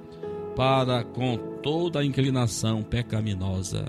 para 0.54 1.02
com 1.02 1.36
toda 1.60 1.98
a 1.98 2.04
inclinação 2.04 2.84
pecaminosa. 2.84 3.84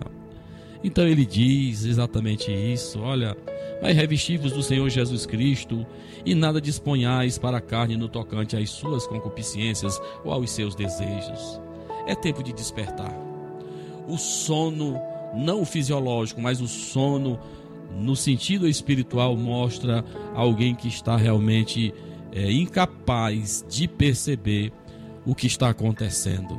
Então 0.83 1.07
ele 1.07 1.23
diz 1.23 1.85
exatamente 1.85 2.51
isso: 2.51 2.99
olha, 2.99 3.37
mas 3.79 3.95
revestivos 3.95 4.53
do 4.53 4.63
Senhor 4.63 4.89
Jesus 4.89 5.27
Cristo 5.27 5.85
e 6.25 6.33
nada 6.33 6.59
disponhais 6.59 7.37
para 7.37 7.57
a 7.57 7.61
carne 7.61 7.95
no 7.95 8.09
tocante 8.09 8.57
às 8.57 8.71
suas 8.71 9.05
concupiscências 9.05 10.01
ou 10.25 10.31
aos 10.33 10.49
seus 10.49 10.73
desejos. 10.73 11.61
É 12.07 12.15
tempo 12.15 12.41
de 12.41 12.51
despertar. 12.51 13.15
O 14.07 14.17
sono, 14.17 14.99
não 15.35 15.61
o 15.61 15.65
fisiológico, 15.65 16.41
mas 16.41 16.59
o 16.59 16.67
sono 16.67 17.39
no 17.95 18.15
sentido 18.15 18.67
espiritual 18.67 19.37
mostra 19.37 20.03
alguém 20.33 20.73
que 20.73 20.87
está 20.87 21.15
realmente 21.15 21.93
é, 22.31 22.51
incapaz 22.51 23.65
de 23.69 23.87
perceber 23.87 24.71
o 25.25 25.35
que 25.35 25.47
está 25.47 25.69
acontecendo. 25.69 26.57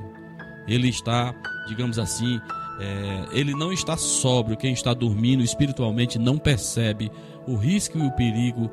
Ele 0.69 0.89
está, 0.89 1.35
digamos 1.67 1.99
assim, 1.99 2.41
é, 2.79 3.39
ele 3.39 3.53
não 3.55 3.73
está 3.73 3.97
sóbrio. 3.97 4.57
Quem 4.57 4.73
está 4.73 4.95
dormindo 4.95 5.43
espiritualmente 5.43 6.19
não 6.19 6.39
percebe 6.39 7.11
o 7.47 7.57
risco 7.57 7.99
e 7.99 8.07
o 8.07 8.13
perigo 8.13 8.71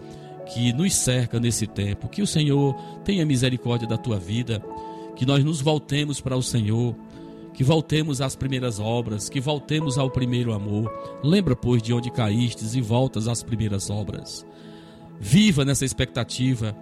que 0.54 0.74
nos 0.74 0.94
cerca 0.96 1.40
nesse 1.40 1.68
tempo. 1.68 2.08
Que 2.08 2.22
o 2.22 2.28
Senhor 2.28 2.76
tenha 3.04 3.26
misericórdia 3.26 3.88
da 3.88 3.98
tua 3.98 4.18
vida, 4.18 4.62
que 5.16 5.26
nós 5.26 5.44
nos 5.44 5.62
voltemos 5.62 6.22
para 6.22 6.36
o 6.36 6.44
Senhor 6.44 6.96
que 7.60 7.64
voltemos 7.64 8.22
às 8.22 8.38
primeiras 8.38 8.80
obras, 8.80 9.28
que 9.28 9.42
voltemos 9.42 9.98
ao 9.98 10.10
primeiro 10.10 10.54
amor. 10.54 10.90
Lembra, 11.22 11.58
pois, 11.58 11.82
de 11.82 11.94
onde 11.94 12.10
caístes 12.10 12.74
e 12.74 12.80
voltas 12.80 13.28
às 13.28 13.44
primeiras 13.44 13.90
obras. 13.90 14.46
Viva 15.20 15.66
nessa 15.66 15.84
expectativa, 15.84 16.74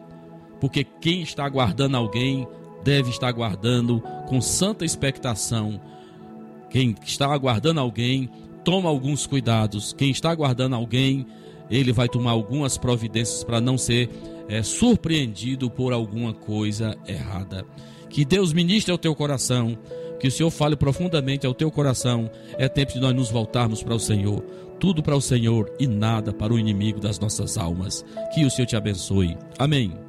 porque 0.59 0.83
quem 0.83 1.21
está 1.21 1.45
aguardando 1.45 1.97
alguém 1.97 2.47
deve 2.83 3.09
estar 3.09 3.27
aguardando 3.27 4.01
com 4.27 4.39
santa 4.41 4.85
expectação. 4.85 5.79
Quem 6.69 6.95
está 7.03 7.27
aguardando 7.33 7.79
alguém, 7.79 8.29
toma 8.63 8.89
alguns 8.89 9.25
cuidados. 9.25 9.93
Quem 9.93 10.09
está 10.09 10.31
aguardando 10.31 10.75
alguém, 10.75 11.25
ele 11.69 11.91
vai 11.91 12.07
tomar 12.07 12.31
algumas 12.31 12.77
providências 12.77 13.43
para 13.43 13.61
não 13.61 13.77
ser 13.77 14.09
é, 14.47 14.61
surpreendido 14.63 15.69
por 15.69 15.93
alguma 15.93 16.33
coisa 16.33 16.97
errada. 17.07 17.65
Que 18.09 18.25
Deus 18.25 18.53
ministre 18.53 18.91
ao 18.91 18.97
teu 18.97 19.13
coração 19.15 19.77
que 20.19 20.27
o 20.27 20.31
Senhor 20.31 20.49
fale 20.49 20.75
profundamente 20.75 21.45
ao 21.45 21.53
teu 21.53 21.69
coração. 21.71 22.29
É 22.57 22.67
tempo 22.67 22.93
de 22.93 22.99
nós 22.99 23.13
nos 23.13 23.29
voltarmos 23.29 23.83
para 23.83 23.95
o 23.95 23.99
Senhor. 23.99 24.41
Tudo 24.79 25.01
para 25.01 25.15
o 25.15 25.21
Senhor 25.21 25.71
e 25.79 25.87
nada 25.87 26.33
para 26.33 26.53
o 26.53 26.59
inimigo 26.59 26.99
das 26.99 27.19
nossas 27.19 27.57
almas. 27.57 28.05
Que 28.33 28.45
o 28.45 28.49
Senhor 28.49 28.67
te 28.67 28.75
abençoe. 28.75 29.37
Amém. 29.57 30.06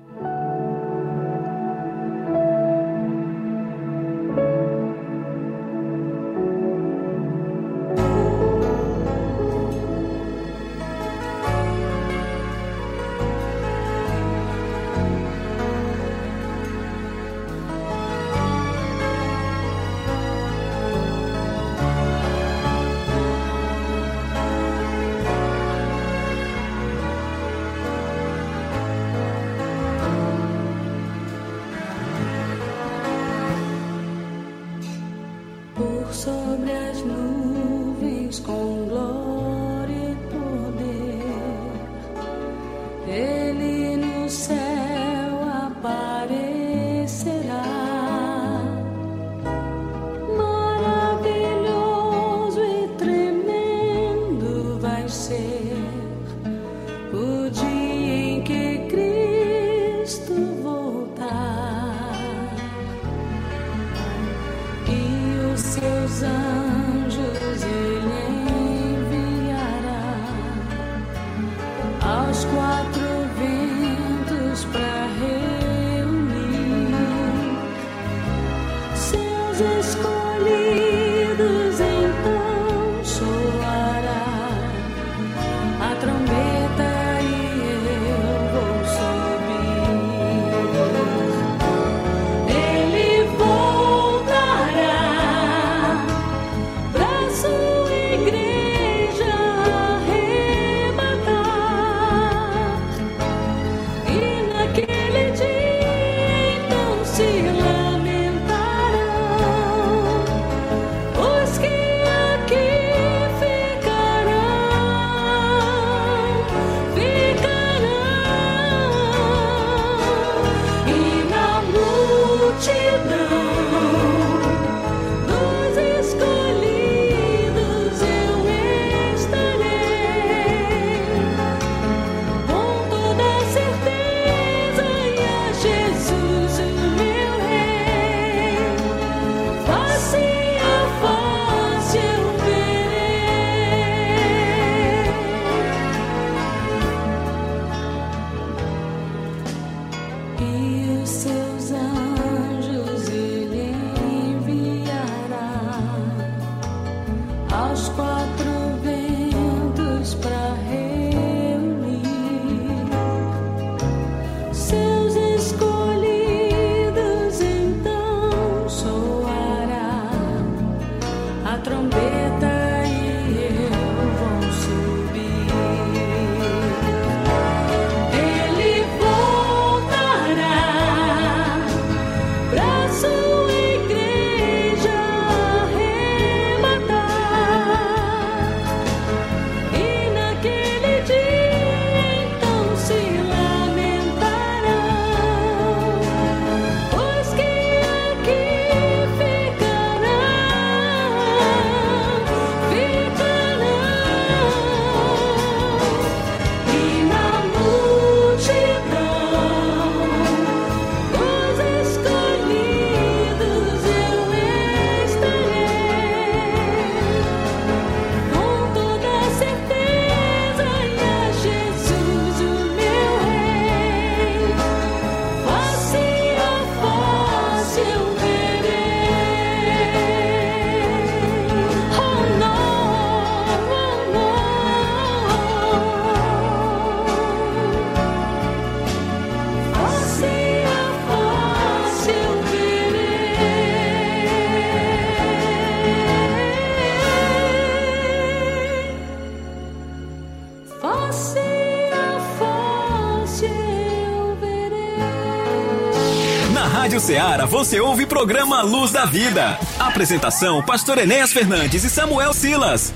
Você 257.48 257.80
ouve 257.80 258.04
programa 258.04 258.60
Luz 258.62 258.92
da 258.92 259.06
Vida. 259.06 259.58
Apresentação: 259.78 260.62
Pastor 260.62 260.98
Enéas 260.98 261.32
Fernandes 261.32 261.82
e 261.82 261.90
Samuel 261.90 262.34
Silas. 262.34 262.92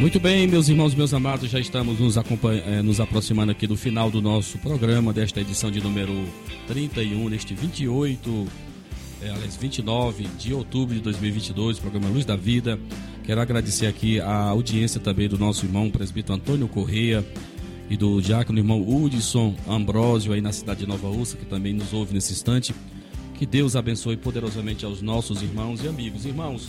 Muito 0.00 0.18
bem, 0.20 0.46
meus 0.46 0.68
irmãos, 0.68 0.94
meus 0.94 1.12
amados, 1.12 1.50
já 1.50 1.58
estamos 1.58 1.98
nos, 1.98 2.16
eh, 2.16 2.82
nos 2.82 3.00
aproximando 3.00 3.50
aqui 3.52 3.66
do 3.66 3.76
final 3.76 4.10
do 4.10 4.22
nosso 4.22 4.56
programa, 4.58 5.12
desta 5.12 5.40
edição 5.40 5.70
de 5.70 5.80
número 5.80 6.24
31, 6.68 7.28
neste 7.28 7.52
28, 7.52 8.46
é, 9.22 9.30
aliás, 9.30 9.56
29 9.56 10.24
de 10.38 10.54
outubro 10.54 10.94
de 10.94 11.00
2022, 11.00 11.80
programa 11.80 12.08
Luz 12.08 12.24
da 12.24 12.36
Vida. 12.36 12.78
Quero 13.24 13.40
agradecer 13.40 13.86
aqui 13.86 14.20
a 14.20 14.34
audiência 14.34 15.00
também 15.00 15.28
do 15.28 15.36
nosso 15.36 15.66
irmão 15.66 15.90
presbítero 15.90 16.34
Antônio 16.34 16.68
Correia 16.68 17.24
e 17.90 17.96
do 17.96 18.20
diácono 18.20 18.58
irmão 18.58 18.80
Hudson 18.80 19.54
Ambrósio 19.66 20.32
aí 20.32 20.40
na 20.40 20.52
cidade 20.52 20.80
de 20.80 20.86
Nova 20.86 21.08
Ursa, 21.08 21.36
que 21.36 21.46
também 21.46 21.72
nos 21.72 21.92
ouve 21.92 22.14
nesse 22.14 22.32
instante. 22.32 22.74
Que 23.34 23.46
Deus 23.46 23.76
abençoe 23.76 24.16
poderosamente 24.16 24.84
aos 24.84 25.00
nossos 25.00 25.42
irmãos 25.42 25.82
e 25.82 25.88
amigos. 25.88 26.24
Irmãos, 26.24 26.68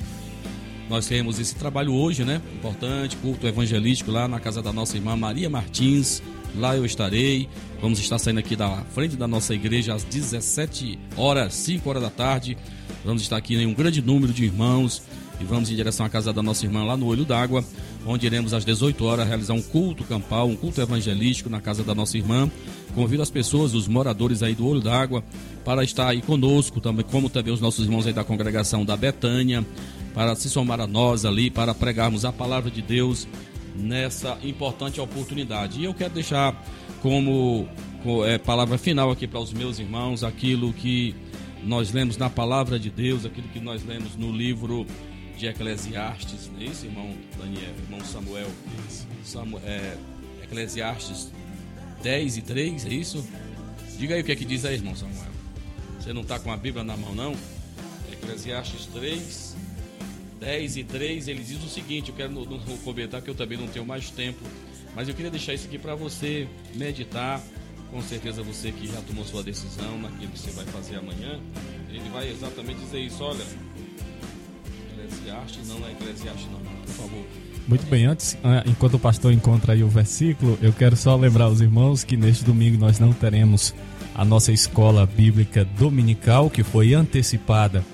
nós 0.89 1.07
temos 1.07 1.39
esse 1.39 1.55
trabalho 1.55 1.93
hoje, 1.93 2.23
né? 2.23 2.41
Importante, 2.55 3.17
culto 3.17 3.45
evangelístico 3.47 4.11
lá 4.11 4.27
na 4.27 4.39
casa 4.39 4.61
da 4.61 4.71
nossa 4.71 4.95
irmã 4.95 5.15
Maria 5.15 5.49
Martins. 5.49 6.21
Lá 6.55 6.75
eu 6.75 6.85
estarei. 6.85 7.49
Vamos 7.81 7.99
estar 7.99 8.17
saindo 8.17 8.39
aqui 8.39 8.55
da 8.55 8.83
frente 8.93 9.15
da 9.15 9.27
nossa 9.27 9.53
igreja 9.53 9.93
às 9.93 10.03
17 10.03 10.97
horas, 11.15 11.53
5 11.53 11.89
horas 11.89 12.01
da 12.01 12.09
tarde. 12.09 12.57
Vamos 13.03 13.21
estar 13.21 13.37
aqui 13.37 13.55
em 13.55 13.65
um 13.65 13.73
grande 13.73 14.01
número 14.01 14.33
de 14.33 14.45
irmãos 14.45 15.01
e 15.39 15.43
vamos 15.43 15.71
em 15.71 15.75
direção 15.75 16.05
à 16.05 16.09
casa 16.09 16.33
da 16.33 16.43
nossa 16.43 16.65
irmã 16.65 16.83
lá 16.83 16.97
no 16.97 17.05
Olho 17.05 17.23
d'Água, 17.23 17.63
onde 18.05 18.25
iremos 18.25 18.53
às 18.53 18.63
18 18.63 19.03
horas 19.05 19.27
realizar 19.27 19.53
um 19.53 19.61
culto 19.61 20.03
campal, 20.03 20.47
um 20.47 20.55
culto 20.55 20.81
evangelístico 20.81 21.49
na 21.49 21.59
casa 21.59 21.83
da 21.83 21.93
nossa 21.93 22.17
irmã. 22.17 22.49
Convido 22.95 23.21
as 23.21 23.29
pessoas, 23.29 23.73
os 23.73 23.87
moradores 23.87 24.41
aí 24.41 24.55
do 24.55 24.65
Olho 24.65 24.79
d'Água, 24.79 25.23
para 25.63 25.83
estar 25.83 26.07
aí 26.07 26.21
conosco, 26.21 26.81
também, 26.81 27.05
como 27.05 27.29
também 27.29 27.53
os 27.53 27.61
nossos 27.61 27.85
irmãos 27.85 28.07
aí 28.07 28.13
da 28.13 28.23
congregação 28.23 28.83
da 28.83 28.95
Betânia, 28.95 29.65
para 30.13 30.35
se 30.35 30.49
somar 30.49 30.79
a 30.79 30.87
nós 30.87 31.25
ali, 31.25 31.49
para 31.49 31.73
pregarmos 31.75 32.25
a 32.25 32.31
palavra 32.31 32.71
de 32.71 32.81
Deus 32.81 33.27
nessa 33.75 34.37
importante 34.43 34.99
oportunidade. 34.99 35.79
E 35.79 35.85
eu 35.85 35.93
quero 35.93 36.13
deixar 36.13 36.55
como 37.01 37.67
é, 38.25 38.37
palavra 38.37 38.77
final 38.77 39.11
aqui 39.11 39.27
para 39.27 39.39
os 39.39 39.53
meus 39.53 39.79
irmãos 39.79 40.23
aquilo 40.23 40.73
que 40.73 41.15
nós 41.63 41.91
lemos 41.91 42.17
na 42.17 42.29
palavra 42.29 42.79
de 42.79 42.89
Deus, 42.89 43.25
aquilo 43.25 43.47
que 43.49 43.59
nós 43.59 43.85
lemos 43.85 44.15
no 44.15 44.31
livro 44.31 44.85
de 45.39 45.47
Eclesiastes, 45.47 46.51
não 46.51 46.59
é 46.59 46.65
isso, 46.65 46.85
irmão 46.85 47.15
Daniel, 47.37 47.73
irmão 47.81 48.03
Samuel? 48.03 48.51
Samuel 49.23 49.63
é, 49.65 49.95
Eclesiastes 50.43 51.31
10 52.03 52.37
e 52.37 52.41
3, 52.41 52.85
é 52.85 52.89
isso? 52.89 53.25
Diga 53.97 54.15
aí 54.15 54.21
o 54.21 54.23
que 54.25 54.33
é 54.33 54.35
que 54.35 54.43
diz 54.43 54.65
aí, 54.65 54.75
irmão 54.75 54.93
Samuel. 54.97 55.31
Você 55.97 56.11
não 56.11 56.23
está 56.23 56.37
com 56.39 56.51
a 56.51 56.57
Bíblia 56.57 56.83
na 56.83 56.97
mão, 56.97 57.15
não? 57.15 57.33
Eclesiastes 58.11 58.87
3, 58.87 59.55
10 60.41 60.75
e 60.75 60.83
3, 60.83 61.27
ele 61.29 61.41
diz 61.41 61.63
o 61.63 61.69
seguinte: 61.69 62.09
eu 62.09 62.15
quero 62.17 62.33
não, 62.33 62.43
não 62.43 62.77
comentar 62.79 63.21
que 63.21 63.29
eu 63.29 63.35
também 63.35 63.57
não 63.57 63.67
tenho 63.69 63.85
mais 63.85 64.09
tempo, 64.09 64.43
mas 64.93 65.07
eu 65.07 65.15
queria 65.15 65.31
deixar 65.31 65.53
isso 65.53 65.67
aqui 65.67 65.79
para 65.79 65.95
você 65.95 66.49
meditar. 66.75 67.41
Com 67.91 68.03
certeza 68.03 68.43
você 68.43 68.71
que 68.71 68.85
já 68.85 69.01
tomou 69.01 69.25
sua 69.25 69.41
decisão 69.41 69.97
naquilo 69.99 70.31
que 70.31 70.37
você 70.37 70.51
vai 70.51 70.65
fazer 70.65 70.97
amanhã, 70.97 71.39
ele 71.89 72.07
vai 72.09 72.29
exatamente 72.29 72.79
dizer 72.81 72.99
isso. 72.99 73.23
Olha, 73.23 73.43
Eclesiastes 75.29 75.69
não 75.69 75.87
é 75.87 75.91
Eclesiastes, 75.91 76.47
não, 76.51 76.59
por 76.59 76.93
favor. 76.93 77.25
Muito 77.67 77.85
bem, 77.85 78.05
antes, 78.05 78.37
ah, 78.43 78.63
enquanto 78.65 78.95
o 78.95 78.99
pastor 78.99 79.31
encontra 79.31 79.73
aí 79.73 79.83
o 79.83 79.87
versículo, 79.87 80.57
eu 80.61 80.73
quero 80.73 80.95
só 80.95 81.15
lembrar 81.15 81.49
os 81.49 81.61
irmãos 81.61 82.03
que 82.03 82.17
neste 82.17 82.43
domingo 82.43 82.77
nós 82.79 82.99
não 82.99 83.13
teremos 83.13 83.75
a 84.15 84.25
nossa 84.25 84.51
escola 84.51 85.05
bíblica 85.05 85.63
dominical, 85.77 86.49
que 86.49 86.63
foi 86.63 86.93
antecipada 86.93 87.85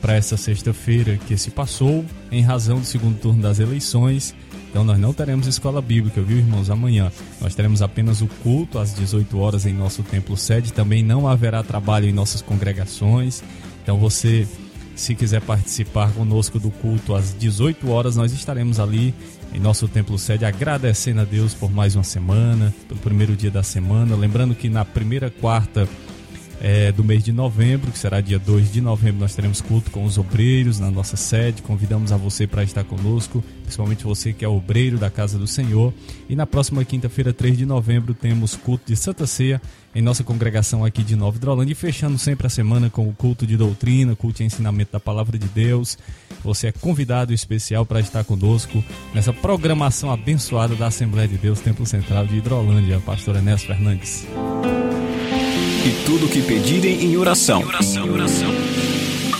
para 0.00 0.14
essa 0.14 0.36
sexta-feira 0.36 1.16
que 1.16 1.36
se 1.36 1.50
passou, 1.50 2.04
em 2.30 2.42
razão 2.42 2.78
do 2.78 2.86
segundo 2.86 3.18
turno 3.18 3.42
das 3.42 3.58
eleições. 3.58 4.34
Então 4.70 4.84
nós 4.84 4.98
não 4.98 5.12
teremos 5.12 5.46
escola 5.46 5.80
bíblica, 5.80 6.20
viu, 6.20 6.38
irmãos? 6.38 6.70
Amanhã 6.70 7.10
nós 7.40 7.54
teremos 7.54 7.82
apenas 7.82 8.20
o 8.20 8.26
culto 8.42 8.78
às 8.78 8.94
18 8.94 9.38
horas 9.38 9.66
em 9.66 9.72
nosso 9.72 10.02
templo 10.02 10.36
sede. 10.36 10.72
Também 10.72 11.02
não 11.02 11.26
haverá 11.26 11.62
trabalho 11.62 12.08
em 12.08 12.12
nossas 12.12 12.42
congregações. 12.42 13.42
Então 13.82 13.98
você, 13.98 14.46
se 14.94 15.14
quiser 15.14 15.40
participar 15.40 16.12
conosco 16.12 16.58
do 16.58 16.70
culto 16.70 17.14
às 17.14 17.36
18 17.36 17.90
horas, 17.90 18.16
nós 18.16 18.32
estaremos 18.32 18.78
ali 18.78 19.14
em 19.52 19.60
nosso 19.60 19.86
templo 19.88 20.18
sede 20.18 20.44
agradecendo 20.44 21.20
a 21.20 21.24
Deus 21.24 21.54
por 21.54 21.72
mais 21.72 21.94
uma 21.94 22.04
semana, 22.04 22.74
pelo 22.88 23.00
primeiro 23.00 23.36
dia 23.36 23.50
da 23.50 23.62
semana. 23.62 24.16
Lembrando 24.16 24.54
que 24.54 24.68
na 24.68 24.84
primeira 24.84 25.30
quarta 25.30 25.88
é, 26.64 26.90
do 26.90 27.04
mês 27.04 27.22
de 27.22 27.30
novembro, 27.30 27.92
que 27.92 27.98
será 27.98 28.22
dia 28.22 28.38
2 28.38 28.72
de 28.72 28.80
novembro, 28.80 29.20
nós 29.20 29.34
teremos 29.34 29.60
culto 29.60 29.90
com 29.90 30.02
os 30.02 30.16
obreiros 30.16 30.80
na 30.80 30.90
nossa 30.90 31.14
sede. 31.14 31.60
Convidamos 31.60 32.10
a 32.10 32.16
você 32.16 32.46
para 32.46 32.64
estar 32.64 32.82
conosco, 32.84 33.44
principalmente 33.64 34.02
você 34.02 34.32
que 34.32 34.46
é 34.46 34.48
obreiro 34.48 34.96
da 34.96 35.10
casa 35.10 35.38
do 35.38 35.46
Senhor. 35.46 35.92
E 36.26 36.34
na 36.34 36.46
próxima 36.46 36.82
quinta-feira, 36.82 37.34
3 37.34 37.58
de 37.58 37.66
novembro, 37.66 38.14
temos 38.14 38.56
culto 38.56 38.84
de 38.86 38.96
Santa 38.96 39.26
Ceia 39.26 39.60
em 39.94 40.00
nossa 40.00 40.24
congregação 40.24 40.82
aqui 40.82 41.04
de 41.04 41.14
Nova 41.14 41.36
Hidrolândia. 41.36 41.72
E 41.72 41.74
fechando 41.74 42.16
sempre 42.16 42.46
a 42.46 42.50
semana 42.50 42.88
com 42.88 43.06
o 43.06 43.12
culto 43.12 43.46
de 43.46 43.58
doutrina, 43.58 44.16
culto 44.16 44.38
de 44.38 44.44
ensinamento 44.44 44.90
da 44.90 45.00
palavra 45.00 45.38
de 45.38 45.48
Deus. 45.48 45.98
Você 46.42 46.68
é 46.68 46.72
convidado 46.72 47.34
especial 47.34 47.84
para 47.84 48.00
estar 48.00 48.24
conosco 48.24 48.82
nessa 49.12 49.34
programação 49.34 50.10
abençoada 50.10 50.74
da 50.74 50.86
Assembleia 50.86 51.28
de 51.28 51.36
Deus, 51.36 51.60
Templo 51.60 51.84
Central 51.84 52.26
de 52.26 52.38
Hidrolândia. 52.38 53.00
Pastor 53.00 53.36
Enéas 53.36 53.64
Fernandes 53.64 54.26
e 55.84 55.90
tudo 56.06 56.28
que 56.28 56.40
pedirem 56.40 57.04
em 57.04 57.16
oração. 57.16 57.62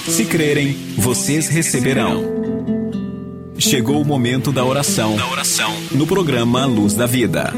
Se 0.07 0.27
crerem, 0.27 0.75
vocês 0.99 1.49
receberão. 1.49 2.23
Chegou 3.59 4.03
o 4.03 4.05
momento 4.05 4.53
da 4.53 4.63
oração. 4.63 5.17
No 5.93 6.07
programa 6.07 6.67
Luz 6.67 6.93
da 6.93 7.07
Vida. 7.07 7.51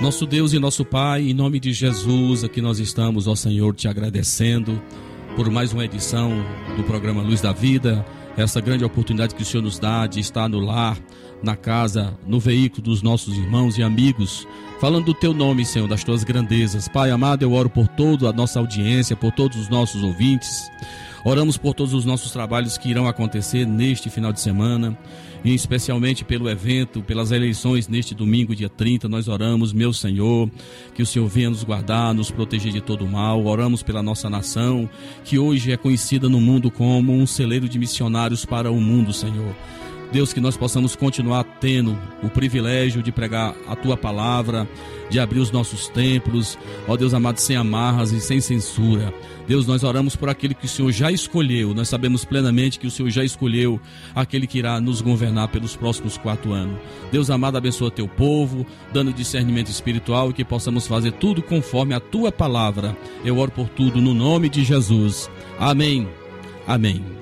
Nosso 0.00 0.26
Deus 0.26 0.52
e 0.52 0.58
nosso 0.58 0.84
Pai, 0.84 1.22
em 1.22 1.32
nome 1.32 1.60
de 1.60 1.72
Jesus, 1.72 2.42
aqui 2.42 2.60
nós 2.60 2.80
estamos, 2.80 3.28
ó 3.28 3.36
Senhor, 3.36 3.72
te 3.76 3.86
agradecendo 3.86 4.82
por 5.36 5.48
mais 5.48 5.72
uma 5.72 5.84
edição 5.84 6.44
do 6.76 6.82
programa 6.82 7.22
Luz 7.22 7.40
da 7.40 7.52
Vida, 7.52 8.04
essa 8.36 8.60
grande 8.60 8.84
oportunidade 8.84 9.34
que 9.34 9.42
o 9.42 9.44
Senhor 9.44 9.62
nos 9.62 9.78
dá 9.78 10.06
de 10.06 10.20
estar 10.20 10.48
no 10.48 10.60
lar, 10.60 10.98
na 11.42 11.56
casa, 11.56 12.16
no 12.26 12.38
veículo 12.38 12.82
dos 12.82 13.02
nossos 13.02 13.36
irmãos 13.36 13.76
e 13.76 13.82
amigos, 13.82 14.46
falando 14.80 15.06
do 15.06 15.14
teu 15.14 15.34
nome, 15.34 15.64
Senhor, 15.64 15.88
das 15.88 16.04
tuas 16.04 16.24
grandezas. 16.24 16.88
Pai 16.88 17.10
amado, 17.10 17.42
eu 17.42 17.52
oro 17.52 17.68
por 17.68 17.88
toda 17.88 18.28
a 18.28 18.32
nossa 18.32 18.58
audiência, 18.58 19.16
por 19.16 19.32
todos 19.32 19.58
os 19.58 19.68
nossos 19.68 20.02
ouvintes. 20.02 20.70
Oramos 21.24 21.56
por 21.56 21.72
todos 21.72 21.94
os 21.94 22.04
nossos 22.04 22.32
trabalhos 22.32 22.76
que 22.76 22.88
irão 22.88 23.06
acontecer 23.06 23.64
neste 23.64 24.10
final 24.10 24.32
de 24.32 24.40
semana 24.40 24.98
e 25.44 25.54
especialmente 25.54 26.24
pelo 26.24 26.48
evento, 26.48 27.02
pelas 27.02 27.30
eleições 27.30 27.86
neste 27.86 28.14
domingo, 28.14 28.56
dia 28.56 28.68
30. 28.68 29.08
Nós 29.08 29.28
oramos, 29.28 29.72
meu 29.72 29.92
Senhor, 29.92 30.50
que 30.94 31.02
o 31.02 31.06
Senhor 31.06 31.28
venha 31.28 31.50
nos 31.50 31.62
guardar, 31.62 32.12
nos 32.12 32.30
proteger 32.30 32.72
de 32.72 32.80
todo 32.80 33.06
mal. 33.06 33.44
Oramos 33.44 33.82
pela 33.82 34.02
nossa 34.02 34.28
nação, 34.28 34.88
que 35.24 35.38
hoje 35.38 35.70
é 35.70 35.76
conhecida 35.76 36.28
no 36.28 36.40
mundo 36.40 36.70
como 36.70 37.12
um 37.12 37.26
celeiro 37.26 37.68
de 37.68 37.78
missionários 37.78 38.21
para 38.48 38.70
o 38.70 38.80
mundo, 38.80 39.12
Senhor. 39.12 39.54
Deus, 40.12 40.32
que 40.32 40.40
nós 40.40 40.58
possamos 40.58 40.94
continuar 40.94 41.42
tendo 41.58 41.98
o 42.22 42.28
privilégio 42.28 43.02
de 43.02 43.10
pregar 43.10 43.54
a 43.66 43.74
tua 43.74 43.96
palavra, 43.96 44.68
de 45.08 45.18
abrir 45.18 45.40
os 45.40 45.50
nossos 45.50 45.88
templos, 45.88 46.58
ó 46.86 46.96
Deus 46.98 47.14
amado, 47.14 47.38
sem 47.38 47.56
amarras 47.56 48.12
e 48.12 48.20
sem 48.20 48.38
censura. 48.38 49.12
Deus, 49.48 49.66
nós 49.66 49.82
oramos 49.82 50.14
por 50.14 50.28
aquele 50.28 50.54
que 50.54 50.66
o 50.66 50.68
Senhor 50.68 50.92
já 50.92 51.10
escolheu. 51.10 51.74
Nós 51.74 51.88
sabemos 51.88 52.26
plenamente 52.26 52.78
que 52.78 52.86
o 52.86 52.90
Senhor 52.90 53.08
já 53.08 53.24
escolheu 53.24 53.80
aquele 54.14 54.46
que 54.46 54.58
irá 54.58 54.78
nos 54.80 55.00
governar 55.00 55.48
pelos 55.48 55.74
próximos 55.74 56.18
quatro 56.18 56.52
anos. 56.52 56.78
Deus 57.10 57.30
amado, 57.30 57.56
abençoa 57.56 57.90
teu 57.90 58.06
povo, 58.06 58.66
dando 58.92 59.12
discernimento 59.12 59.70
espiritual 59.70 60.30
e 60.30 60.34
que 60.34 60.44
possamos 60.44 60.86
fazer 60.86 61.12
tudo 61.12 61.42
conforme 61.42 61.94
a 61.94 62.00
tua 62.00 62.30
palavra. 62.30 62.96
Eu 63.24 63.38
oro 63.38 63.50
por 63.50 63.68
tudo 63.70 64.00
no 64.00 64.12
nome 64.12 64.50
de 64.50 64.62
Jesus. 64.62 65.30
Amém. 65.58 66.06
Amém. 66.66 67.21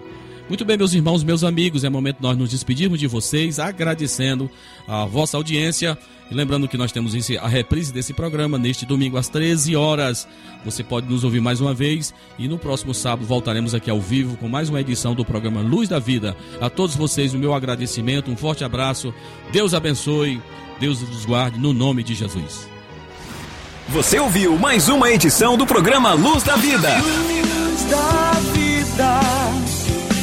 Muito 0.50 0.64
bem, 0.64 0.76
meus 0.76 0.92
irmãos, 0.92 1.22
meus 1.22 1.44
amigos, 1.44 1.84
é 1.84 1.88
momento 1.88 2.16
de 2.16 2.24
nós 2.24 2.36
nos 2.36 2.50
despedirmos 2.50 2.98
de 2.98 3.06
vocês, 3.06 3.60
agradecendo 3.60 4.50
a 4.84 5.04
vossa 5.04 5.36
audiência. 5.36 5.96
E 6.28 6.34
lembrando 6.34 6.66
que 6.66 6.76
nós 6.76 6.90
temos 6.90 7.14
a 7.38 7.46
reprise 7.46 7.92
desse 7.92 8.12
programa 8.12 8.58
neste 8.58 8.84
domingo 8.84 9.16
às 9.16 9.28
13 9.28 9.76
horas. 9.76 10.26
Você 10.64 10.82
pode 10.82 11.06
nos 11.06 11.22
ouvir 11.22 11.40
mais 11.40 11.60
uma 11.60 11.72
vez 11.72 12.12
e 12.36 12.48
no 12.48 12.58
próximo 12.58 12.92
sábado 12.92 13.28
voltaremos 13.28 13.76
aqui 13.76 13.88
ao 13.88 14.00
vivo 14.00 14.36
com 14.38 14.48
mais 14.48 14.68
uma 14.68 14.80
edição 14.80 15.14
do 15.14 15.24
programa 15.24 15.60
Luz 15.60 15.88
da 15.88 16.00
Vida. 16.00 16.36
A 16.60 16.68
todos 16.68 16.96
vocês, 16.96 17.32
o 17.32 17.38
meu 17.38 17.54
agradecimento, 17.54 18.28
um 18.28 18.36
forte 18.36 18.64
abraço. 18.64 19.14
Deus 19.52 19.72
abençoe, 19.72 20.42
Deus 20.80 21.00
nos 21.00 21.24
guarde, 21.24 21.60
no 21.60 21.72
nome 21.72 22.02
de 22.02 22.12
Jesus. 22.12 22.68
Você 23.90 24.18
ouviu 24.18 24.58
mais 24.58 24.88
uma 24.88 25.12
edição 25.12 25.56
do 25.56 25.64
programa 25.64 26.12
Luz 26.12 26.42
da 26.42 26.56
Vida. 26.56 26.90
Luz 26.98 27.84
da 27.84 28.32
vida 28.52 29.69